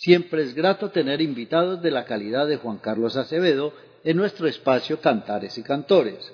Siempre 0.06 0.44
es 0.44 0.54
grato 0.54 0.90
tener 0.92 1.20
invitados 1.20 1.82
de 1.82 1.90
la 1.90 2.04
calidad 2.04 2.46
de 2.46 2.58
Juan 2.58 2.78
Carlos 2.78 3.16
Acevedo 3.16 3.72
en 4.04 4.16
nuestro 4.16 4.46
espacio 4.46 5.00
Cantares 5.00 5.58
y 5.58 5.64
Cantores. 5.64 6.32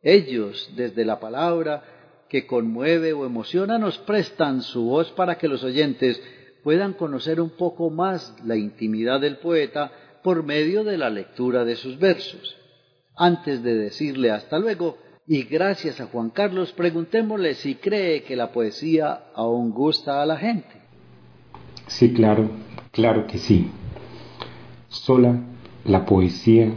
Ellos, 0.00 0.70
desde 0.76 1.04
la 1.04 1.18
palabra 1.18 1.82
que 2.28 2.46
conmueve 2.46 3.12
o 3.12 3.26
emociona, 3.26 3.80
nos 3.80 3.98
prestan 3.98 4.62
su 4.62 4.84
voz 4.84 5.10
para 5.10 5.38
que 5.38 5.48
los 5.48 5.64
oyentes 5.64 6.22
puedan 6.62 6.92
conocer 6.92 7.40
un 7.40 7.50
poco 7.50 7.90
más 7.90 8.32
la 8.44 8.54
intimidad 8.54 9.20
del 9.20 9.38
poeta 9.38 9.90
por 10.22 10.44
medio 10.44 10.84
de 10.84 10.96
la 10.96 11.10
lectura 11.10 11.64
de 11.64 11.74
sus 11.74 11.98
versos. 11.98 12.56
Antes 13.16 13.64
de 13.64 13.74
decirle 13.74 14.30
hasta 14.30 14.60
luego, 14.60 14.98
y 15.26 15.42
gracias 15.42 16.00
a 16.00 16.06
Juan 16.06 16.30
Carlos, 16.30 16.70
preguntémosle 16.70 17.54
si 17.54 17.74
cree 17.74 18.22
que 18.22 18.36
la 18.36 18.52
poesía 18.52 19.32
aún 19.34 19.72
gusta 19.72 20.22
a 20.22 20.26
la 20.26 20.36
gente. 20.36 20.84
Sí, 21.88 22.14
claro, 22.14 22.48
claro 22.94 23.26
que 23.26 23.38
sí. 23.38 23.66
Sola 24.88 25.40
la 25.84 26.06
poesía 26.06 26.72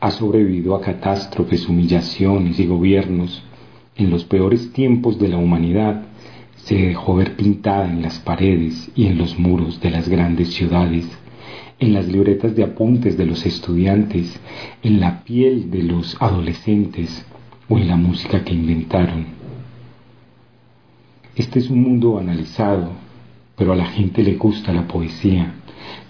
ha 0.00 0.10
sobrevivido 0.10 0.74
a 0.74 0.80
catástrofes, 0.80 1.68
humillaciones 1.68 2.58
y 2.58 2.66
gobiernos. 2.66 3.44
En 3.94 4.10
los 4.10 4.24
peores 4.24 4.72
tiempos 4.72 5.18
de 5.18 5.28
la 5.28 5.36
humanidad 5.36 6.02
se 6.56 6.76
dejó 6.76 7.16
ver 7.16 7.36
pintada 7.36 7.90
en 7.90 8.02
las 8.02 8.18
paredes 8.18 8.90
y 8.94 9.06
en 9.06 9.18
los 9.18 9.38
muros 9.38 9.80
de 9.80 9.90
las 9.90 10.08
grandes 10.08 10.54
ciudades, 10.54 11.06
en 11.78 11.92
las 11.92 12.08
libretas 12.08 12.56
de 12.56 12.64
apuntes 12.64 13.16
de 13.16 13.26
los 13.26 13.44
estudiantes, 13.44 14.40
en 14.82 15.00
la 15.00 15.22
piel 15.22 15.70
de 15.70 15.82
los 15.82 16.16
adolescentes 16.20 17.26
o 17.68 17.78
en 17.78 17.88
la 17.88 17.96
música 17.96 18.42
que 18.42 18.54
inventaron. 18.54 19.26
Este 21.36 21.58
es 21.58 21.70
un 21.70 21.82
mundo 21.82 22.18
analizado, 22.18 23.07
pero 23.58 23.72
a 23.72 23.76
la 23.76 23.86
gente 23.86 24.22
le 24.22 24.36
gusta 24.36 24.72
la 24.72 24.86
poesía. 24.86 25.54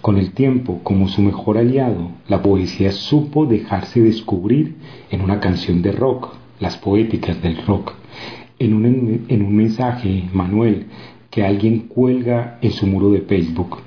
Con 0.01 0.17
el 0.17 0.31
tiempo, 0.31 0.79
como 0.83 1.07
su 1.07 1.21
mejor 1.21 1.57
aliado, 1.57 2.11
la 2.27 2.41
poesía 2.41 2.91
supo 2.91 3.47
dejarse 3.47 4.01
descubrir 4.01 4.75
en 5.09 5.21
una 5.21 5.39
canción 5.39 5.81
de 5.81 5.91
rock, 5.91 6.29
las 6.59 6.77
poéticas 6.77 7.41
del 7.41 7.57
rock, 7.65 7.93
en 8.59 8.73
un, 8.73 9.25
en 9.27 9.41
un 9.41 9.55
mensaje, 9.55 10.29
Manuel, 10.31 10.85
que 11.31 11.43
alguien 11.43 11.87
cuelga 11.87 12.59
en 12.61 12.71
su 12.71 12.85
muro 12.85 13.09
de 13.11 13.21
Facebook, 13.21 13.77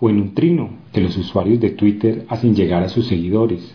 o 0.00 0.10
en 0.10 0.20
un 0.20 0.34
trino 0.34 0.70
que 0.92 1.00
los 1.00 1.16
usuarios 1.16 1.60
de 1.60 1.70
Twitter 1.70 2.26
hacen 2.28 2.56
llegar 2.56 2.82
a 2.82 2.88
sus 2.88 3.06
seguidores. 3.06 3.74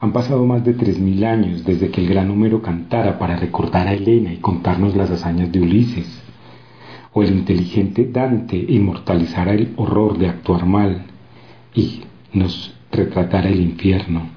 Han 0.00 0.12
pasado 0.12 0.44
más 0.46 0.64
de 0.64 0.76
3.000 0.76 1.24
años 1.24 1.64
desde 1.64 1.90
que 1.90 2.00
el 2.00 2.08
gran 2.08 2.30
Homero 2.30 2.62
cantara 2.62 3.18
para 3.18 3.36
recordar 3.36 3.86
a 3.86 3.92
Elena 3.92 4.32
y 4.32 4.38
contarnos 4.38 4.96
las 4.96 5.10
hazañas 5.10 5.52
de 5.52 5.60
Ulises 5.60 6.29
o 7.12 7.22
el 7.22 7.30
inteligente 7.30 8.08
Dante 8.10 8.56
inmortalizara 8.56 9.52
el 9.52 9.72
horror 9.76 10.18
de 10.18 10.28
actuar 10.28 10.64
mal 10.66 11.06
y 11.74 12.02
nos 12.32 12.74
retratara 12.92 13.48
el 13.48 13.60
infierno, 13.60 14.28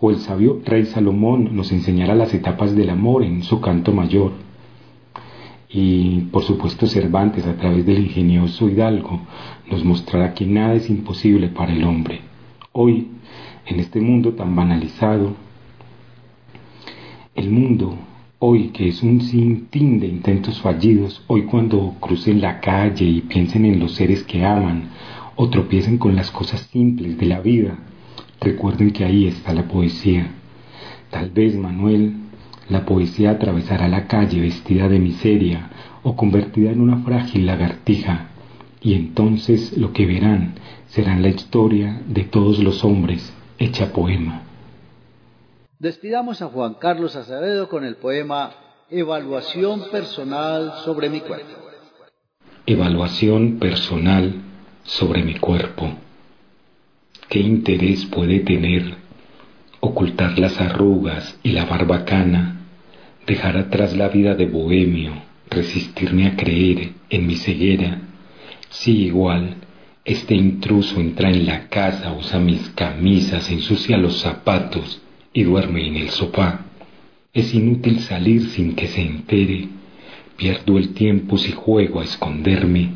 o 0.00 0.10
el 0.10 0.18
sabio 0.18 0.60
rey 0.64 0.86
Salomón 0.86 1.54
nos 1.56 1.72
enseñara 1.72 2.14
las 2.14 2.34
etapas 2.34 2.74
del 2.74 2.90
amor 2.90 3.22
en 3.22 3.42
su 3.42 3.60
canto 3.60 3.92
mayor, 3.92 4.32
y 5.68 6.20
por 6.32 6.42
supuesto 6.44 6.86
Cervantes 6.86 7.46
a 7.46 7.56
través 7.56 7.84
del 7.84 7.98
ingenioso 7.98 8.68
Hidalgo 8.68 9.20
nos 9.68 9.84
mostrará 9.84 10.34
que 10.34 10.46
nada 10.46 10.74
es 10.74 10.88
imposible 10.88 11.48
para 11.48 11.72
el 11.72 11.82
hombre. 11.84 12.20
Hoy, 12.72 13.08
en 13.66 13.80
este 13.80 14.00
mundo 14.00 14.34
tan 14.34 14.54
banalizado, 14.54 15.34
el 17.34 17.50
mundo 17.50 17.96
Hoy 18.46 18.72
que 18.74 18.88
es 18.88 19.02
un 19.02 19.22
sinfín 19.22 20.00
de 20.00 20.06
intentos 20.06 20.60
fallidos, 20.60 21.24
hoy 21.28 21.44
cuando 21.44 21.94
crucen 21.98 22.42
la 22.42 22.60
calle 22.60 23.06
y 23.06 23.22
piensen 23.22 23.64
en 23.64 23.80
los 23.80 23.92
seres 23.92 24.22
que 24.22 24.44
aman 24.44 24.90
o 25.34 25.48
tropiecen 25.48 25.96
con 25.96 26.14
las 26.14 26.30
cosas 26.30 26.60
simples 26.70 27.16
de 27.16 27.24
la 27.24 27.40
vida, 27.40 27.78
recuerden 28.42 28.90
que 28.90 29.02
ahí 29.02 29.26
está 29.26 29.54
la 29.54 29.66
poesía. 29.66 30.26
Tal 31.08 31.30
vez, 31.30 31.56
Manuel, 31.56 32.16
la 32.68 32.84
poesía 32.84 33.30
atravesará 33.30 33.88
la 33.88 34.06
calle 34.08 34.42
vestida 34.42 34.90
de 34.90 34.98
miseria 34.98 35.70
o 36.02 36.14
convertida 36.14 36.70
en 36.70 36.82
una 36.82 36.98
frágil 36.98 37.46
lagartija, 37.46 38.26
y 38.82 38.92
entonces 38.92 39.74
lo 39.78 39.94
que 39.94 40.04
verán 40.04 40.56
será 40.88 41.18
la 41.18 41.28
historia 41.28 42.02
de 42.06 42.24
todos 42.24 42.58
los 42.58 42.84
hombres 42.84 43.32
hecha 43.58 43.94
poema. 43.94 44.42
Despidamos 45.78 46.40
a 46.40 46.46
Juan 46.46 46.74
Carlos 46.74 47.16
Acevedo 47.16 47.68
con 47.68 47.84
el 47.84 47.96
poema 47.96 48.52
Evaluación 48.90 49.90
personal 49.90 50.72
sobre 50.84 51.10
mi 51.10 51.20
cuerpo. 51.20 51.48
Evaluación 52.64 53.58
personal 53.58 54.34
sobre 54.84 55.22
mi 55.24 55.34
cuerpo. 55.34 55.90
¿Qué 57.28 57.40
interés 57.40 58.06
puede 58.06 58.40
tener 58.40 58.94
ocultar 59.80 60.38
las 60.38 60.60
arrugas 60.60 61.38
y 61.42 61.50
la 61.50 61.66
barbacana, 61.66 62.60
dejar 63.26 63.56
atrás 63.56 63.96
la 63.96 64.08
vida 64.08 64.34
de 64.34 64.46
bohemio, 64.46 65.12
resistirme 65.50 66.28
a 66.28 66.36
creer 66.36 66.92
en 67.10 67.26
mi 67.26 67.34
ceguera, 67.34 67.98
si 68.70 69.06
igual 69.06 69.56
este 70.04 70.34
intruso 70.34 71.00
entra 71.00 71.30
en 71.30 71.46
la 71.46 71.68
casa, 71.68 72.12
usa 72.12 72.38
mis 72.38 72.70
camisas, 72.70 73.50
ensucia 73.50 73.98
los 73.98 74.20
zapatos, 74.20 75.02
y 75.34 75.42
duerme 75.42 75.86
en 75.86 75.96
el 75.96 76.10
sofá. 76.10 76.60
Es 77.34 77.52
inútil 77.52 78.00
salir 78.00 78.48
sin 78.50 78.74
que 78.74 78.86
se 78.86 79.02
entere. 79.02 79.68
Pierdo 80.36 80.78
el 80.78 80.94
tiempo 80.94 81.36
si 81.36 81.52
juego 81.52 82.00
a 82.00 82.04
esconderme. 82.04 82.92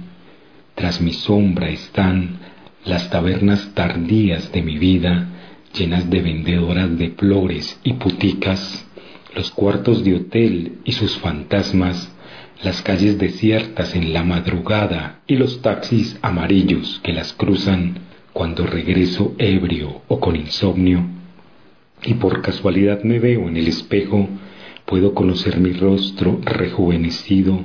Tras 0.75 1.01
mi 1.01 1.13
sombra 1.13 1.69
están 1.69 2.39
las 2.85 3.11
tabernas 3.11 3.75
tardías 3.75 4.53
de 4.53 4.63
mi 4.63 4.79
vida, 4.79 5.29
llenas 5.77 6.09
de 6.09 6.23
vendedoras 6.23 6.97
de 6.97 7.11
flores 7.11 7.81
y 7.83 7.95
puticas, 7.95 8.87
los 9.35 9.51
cuartos 9.51 10.05
de 10.05 10.15
hotel 10.15 10.79
y 10.85 10.93
sus 10.93 11.19
fantasmas, 11.19 12.15
las 12.63 12.81
calles 12.83 13.19
desiertas 13.19 13.95
en 13.95 14.13
la 14.13 14.23
madrugada 14.23 15.21
y 15.27 15.37
los 15.37 15.61
taxis 15.63 16.19
amarillos 16.23 17.01
que 17.03 17.13
las 17.13 17.33
cruzan 17.33 17.99
cuando 18.33 18.67
regreso 18.67 19.35
ebrio 19.39 20.03
o 20.09 20.21
con 20.21 20.37
insomnio, 20.37 21.18
y 22.05 22.15
por 22.15 22.43
casualidad 22.43 23.03
me 23.03 23.19
veo 23.19 23.49
en 23.49 23.57
el 23.57 23.69
espejo, 23.69 24.29
puedo 24.85 25.15
conocer 25.15 25.59
mi 25.61 25.73
rostro 25.73 26.41
rejuvenecido, 26.43 27.61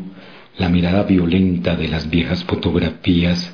la 0.57 0.69
mirada 0.69 1.03
violenta 1.03 1.75
de 1.75 1.87
las 1.87 2.09
viejas 2.09 2.43
fotografías, 2.43 3.53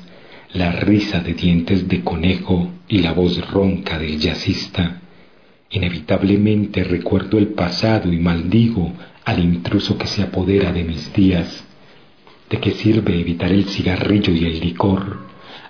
la 0.52 0.72
risa 0.72 1.20
de 1.20 1.34
dientes 1.34 1.88
de 1.88 2.02
conejo 2.02 2.70
y 2.88 2.98
la 2.98 3.12
voz 3.12 3.40
ronca 3.50 3.98
del 3.98 4.18
jazzista. 4.18 5.00
Inevitablemente 5.70 6.82
recuerdo 6.82 7.38
el 7.38 7.48
pasado 7.48 8.12
y 8.12 8.18
maldigo 8.18 8.92
al 9.24 9.38
intruso 9.38 9.96
que 9.96 10.08
se 10.08 10.22
apodera 10.22 10.72
de 10.72 10.82
mis 10.82 11.12
días. 11.12 11.64
¿De 12.50 12.58
qué 12.58 12.72
sirve 12.72 13.20
evitar 13.20 13.52
el 13.52 13.66
cigarrillo 13.66 14.32
y 14.32 14.44
el 14.44 14.58
licor, 14.58 15.18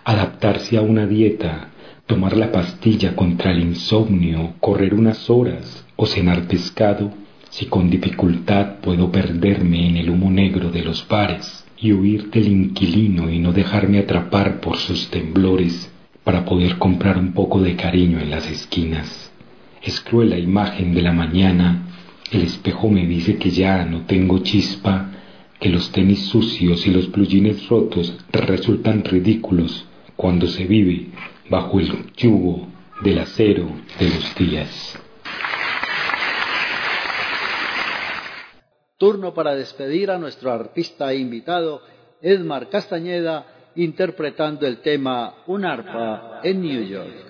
adaptarse 0.04 0.78
a 0.78 0.80
una 0.80 1.06
dieta, 1.06 1.68
tomar 2.10 2.36
la 2.36 2.50
pastilla 2.50 3.14
contra 3.14 3.52
el 3.52 3.60
insomnio, 3.60 4.54
correr 4.58 4.94
unas 4.94 5.30
horas 5.30 5.86
o 5.94 6.06
cenar 6.06 6.48
pescado, 6.48 7.12
si 7.50 7.66
con 7.66 7.88
dificultad 7.88 8.80
puedo 8.80 9.12
perderme 9.12 9.86
en 9.88 9.96
el 9.96 10.10
humo 10.10 10.28
negro 10.28 10.72
de 10.72 10.82
los 10.82 11.06
bares 11.06 11.64
y 11.78 11.92
huir 11.92 12.28
del 12.32 12.48
inquilino 12.48 13.30
y 13.30 13.38
no 13.38 13.52
dejarme 13.52 14.00
atrapar 14.00 14.60
por 14.60 14.76
sus 14.76 15.08
temblores 15.08 15.88
para 16.24 16.44
poder 16.44 16.78
comprar 16.78 17.16
un 17.16 17.32
poco 17.32 17.60
de 17.60 17.76
cariño 17.76 18.18
en 18.18 18.30
las 18.30 18.50
esquinas? 18.50 19.30
Es 19.80 20.00
cruel 20.00 20.30
la 20.30 20.38
imagen 20.38 20.92
de 20.92 21.02
la 21.02 21.12
mañana 21.12 21.86
el 22.32 22.42
espejo 22.42 22.90
me 22.90 23.06
dice 23.06 23.36
que 23.36 23.50
ya 23.50 23.84
no 23.84 24.00
tengo 24.06 24.40
chispa, 24.40 25.12
que 25.60 25.68
los 25.68 25.92
tenis 25.92 26.26
sucios 26.26 26.84
y 26.88 26.90
los 26.90 27.12
blue 27.12 27.26
rotos 27.68 28.16
resultan 28.32 29.04
ridículos 29.04 29.86
cuando 30.16 30.48
se 30.48 30.64
vive 30.64 31.06
bajo 31.50 31.80
el 31.80 32.12
yugo 32.12 32.68
del 33.02 33.18
acero 33.18 33.66
de 33.98 34.08
los 34.08 34.34
días. 34.36 34.98
Turno 38.96 39.34
para 39.34 39.54
despedir 39.54 40.10
a 40.10 40.18
nuestro 40.18 40.52
artista 40.52 41.12
invitado, 41.12 41.82
Edmar 42.22 42.68
Castañeda, 42.68 43.46
interpretando 43.74 44.66
el 44.66 44.78
tema 44.78 45.42
Un 45.46 45.64
arpa 45.64 46.40
en 46.44 46.60
New 46.60 46.84
York. 46.84 47.29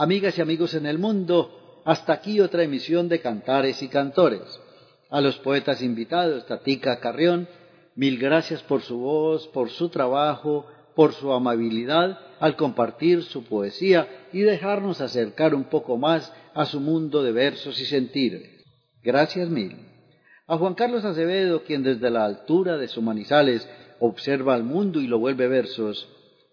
Amigas 0.00 0.38
y 0.38 0.40
amigos 0.40 0.74
en 0.74 0.86
el 0.86 1.00
mundo, 1.00 1.82
hasta 1.84 2.12
aquí 2.12 2.38
otra 2.38 2.62
emisión 2.62 3.08
de 3.08 3.20
Cantares 3.20 3.82
y 3.82 3.88
Cantores. 3.88 4.60
A 5.10 5.20
los 5.20 5.38
poetas 5.38 5.82
invitados, 5.82 6.46
Tatica 6.46 7.00
Carrión, 7.00 7.48
mil 7.96 8.16
gracias 8.16 8.62
por 8.62 8.82
su 8.82 8.98
voz, 8.98 9.48
por 9.48 9.70
su 9.70 9.88
trabajo, 9.88 10.66
por 10.94 11.14
su 11.14 11.32
amabilidad 11.32 12.16
al 12.38 12.54
compartir 12.54 13.24
su 13.24 13.42
poesía 13.42 14.28
y 14.32 14.42
dejarnos 14.42 15.00
acercar 15.00 15.52
un 15.52 15.64
poco 15.64 15.96
más 15.96 16.32
a 16.54 16.64
su 16.64 16.78
mundo 16.78 17.24
de 17.24 17.32
versos 17.32 17.80
y 17.80 17.84
sentires. 17.84 18.48
Gracias 19.02 19.48
mil. 19.48 19.78
A 20.46 20.56
Juan 20.58 20.74
Carlos 20.74 21.04
Acevedo, 21.04 21.64
quien 21.64 21.82
desde 21.82 22.08
la 22.08 22.24
altura 22.24 22.76
de 22.76 22.86
su 22.86 23.02
manizales 23.02 23.68
observa 23.98 24.54
al 24.54 24.62
mundo 24.62 25.00
y 25.00 25.08
lo 25.08 25.18
vuelve 25.18 25.48
versos, 25.48 26.08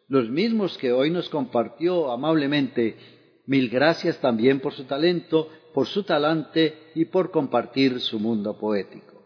los 0.07 0.31
mismos 0.31 0.79
que 0.79 0.91
hoy 0.91 1.11
nos 1.11 1.29
compartió 1.29 2.11
amablemente 2.11 3.14
Mil 3.47 3.69
gracias 3.69 4.17
también 4.19 4.59
por 4.59 4.73
su 4.73 4.85
talento, 4.85 5.49
por 5.73 5.87
su 5.87 6.03
talante 6.03 6.91
y 6.95 7.05
por 7.05 7.31
compartir 7.31 7.99
su 7.99 8.19
mundo 8.19 8.57
poético. 8.57 9.23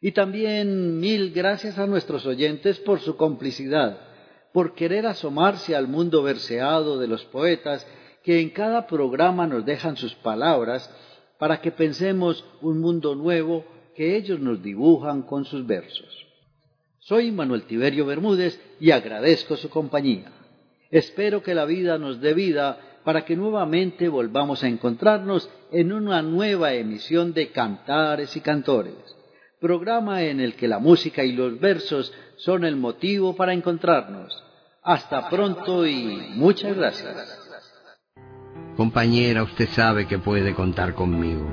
Y 0.00 0.12
también 0.12 0.98
mil 0.98 1.32
gracias 1.32 1.78
a 1.78 1.86
nuestros 1.86 2.26
oyentes 2.26 2.78
por 2.80 3.00
su 3.00 3.16
complicidad, 3.16 3.98
por 4.52 4.74
querer 4.74 5.06
asomarse 5.06 5.74
al 5.74 5.88
mundo 5.88 6.22
verseado 6.22 6.98
de 6.98 7.06
los 7.06 7.24
poetas 7.26 7.86
que 8.22 8.40
en 8.40 8.50
cada 8.50 8.86
programa 8.86 9.46
nos 9.46 9.64
dejan 9.64 9.96
sus 9.96 10.14
palabras 10.16 10.90
para 11.38 11.60
que 11.60 11.70
pensemos 11.70 12.44
un 12.60 12.80
mundo 12.80 13.14
nuevo 13.14 13.64
que 13.94 14.16
ellos 14.16 14.40
nos 14.40 14.62
dibujan 14.62 15.22
con 15.22 15.44
sus 15.44 15.66
versos. 15.66 16.26
Soy 16.98 17.30
Manuel 17.30 17.64
Tiberio 17.64 18.06
Bermúdez 18.06 18.60
y 18.80 18.90
agradezco 18.90 19.56
su 19.56 19.68
compañía. 19.68 20.32
Espero 20.90 21.42
que 21.42 21.54
la 21.54 21.66
vida 21.66 21.98
nos 21.98 22.20
dé 22.20 22.34
vida 22.34 22.78
para 23.04 23.24
que 23.24 23.36
nuevamente 23.36 24.08
volvamos 24.08 24.64
a 24.64 24.68
encontrarnos 24.68 25.50
en 25.70 25.92
una 25.92 26.22
nueva 26.22 26.72
emisión 26.72 27.34
de 27.34 27.50
Cantares 27.50 28.34
y 28.36 28.40
Cantores, 28.40 28.94
programa 29.60 30.22
en 30.22 30.40
el 30.40 30.54
que 30.54 30.68
la 30.68 30.78
música 30.78 31.22
y 31.22 31.32
los 31.32 31.60
versos 31.60 32.12
son 32.36 32.64
el 32.64 32.76
motivo 32.76 33.36
para 33.36 33.52
encontrarnos. 33.52 34.42
Hasta 34.82 35.28
pronto 35.30 35.86
y 35.86 36.32
muchas 36.34 36.76
gracias. 36.76 37.40
Compañera, 38.76 39.42
usted 39.42 39.68
sabe 39.68 40.06
que 40.06 40.18
puede 40.18 40.54
contar 40.54 40.94
conmigo. 40.94 41.46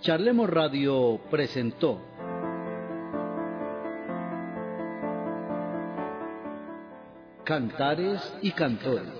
Charlemos 0.00 0.50
Radio 0.50 1.18
presentó 1.30 2.13
Cantares 7.44 8.22
y 8.40 8.52
Cantores, 8.52 9.12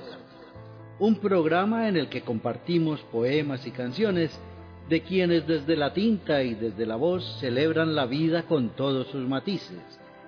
un 0.98 1.16
programa 1.16 1.88
en 1.88 1.98
el 1.98 2.08
que 2.08 2.22
compartimos 2.22 3.00
poemas 3.12 3.66
y 3.66 3.70
canciones 3.70 4.40
de 4.88 5.02
quienes 5.02 5.46
desde 5.46 5.76
la 5.76 5.92
tinta 5.92 6.42
y 6.42 6.54
desde 6.54 6.86
la 6.86 6.96
voz 6.96 7.22
celebran 7.40 7.94
la 7.94 8.06
vida 8.06 8.44
con 8.44 8.70
todos 8.70 9.08
sus 9.08 9.28
matices, 9.28 9.78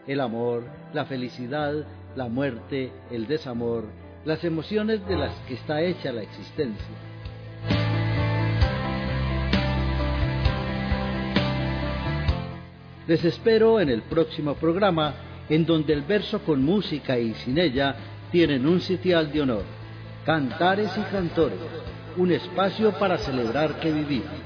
el 0.06 0.20
amor, 0.20 0.64
la 0.92 1.06
felicidad, 1.06 1.86
la 2.16 2.28
muerte, 2.28 2.92
el 3.10 3.26
desamor, 3.26 3.84
las 4.26 4.44
emociones 4.44 5.06
de 5.08 5.16
las 5.16 5.34
que 5.48 5.54
está 5.54 5.80
hecha 5.80 6.12
la 6.12 6.20
existencia. 6.20 6.86
Les 13.08 13.24
espero 13.24 13.80
en 13.80 13.88
el 13.88 14.02
próximo 14.02 14.54
programa 14.54 15.14
en 15.48 15.66
donde 15.66 15.92
el 15.92 16.02
verso 16.02 16.40
con 16.40 16.62
música 16.62 17.18
y 17.18 17.34
sin 17.34 17.58
ella 17.58 17.96
tienen 18.30 18.66
un 18.66 18.80
sitial 18.80 19.32
de 19.32 19.42
honor. 19.42 19.64
Cantares 20.24 20.90
y 20.96 21.02
cantores, 21.12 21.58
un 22.16 22.32
espacio 22.32 22.92
para 22.92 23.18
celebrar 23.18 23.78
que 23.78 23.92
vivimos. 23.92 24.45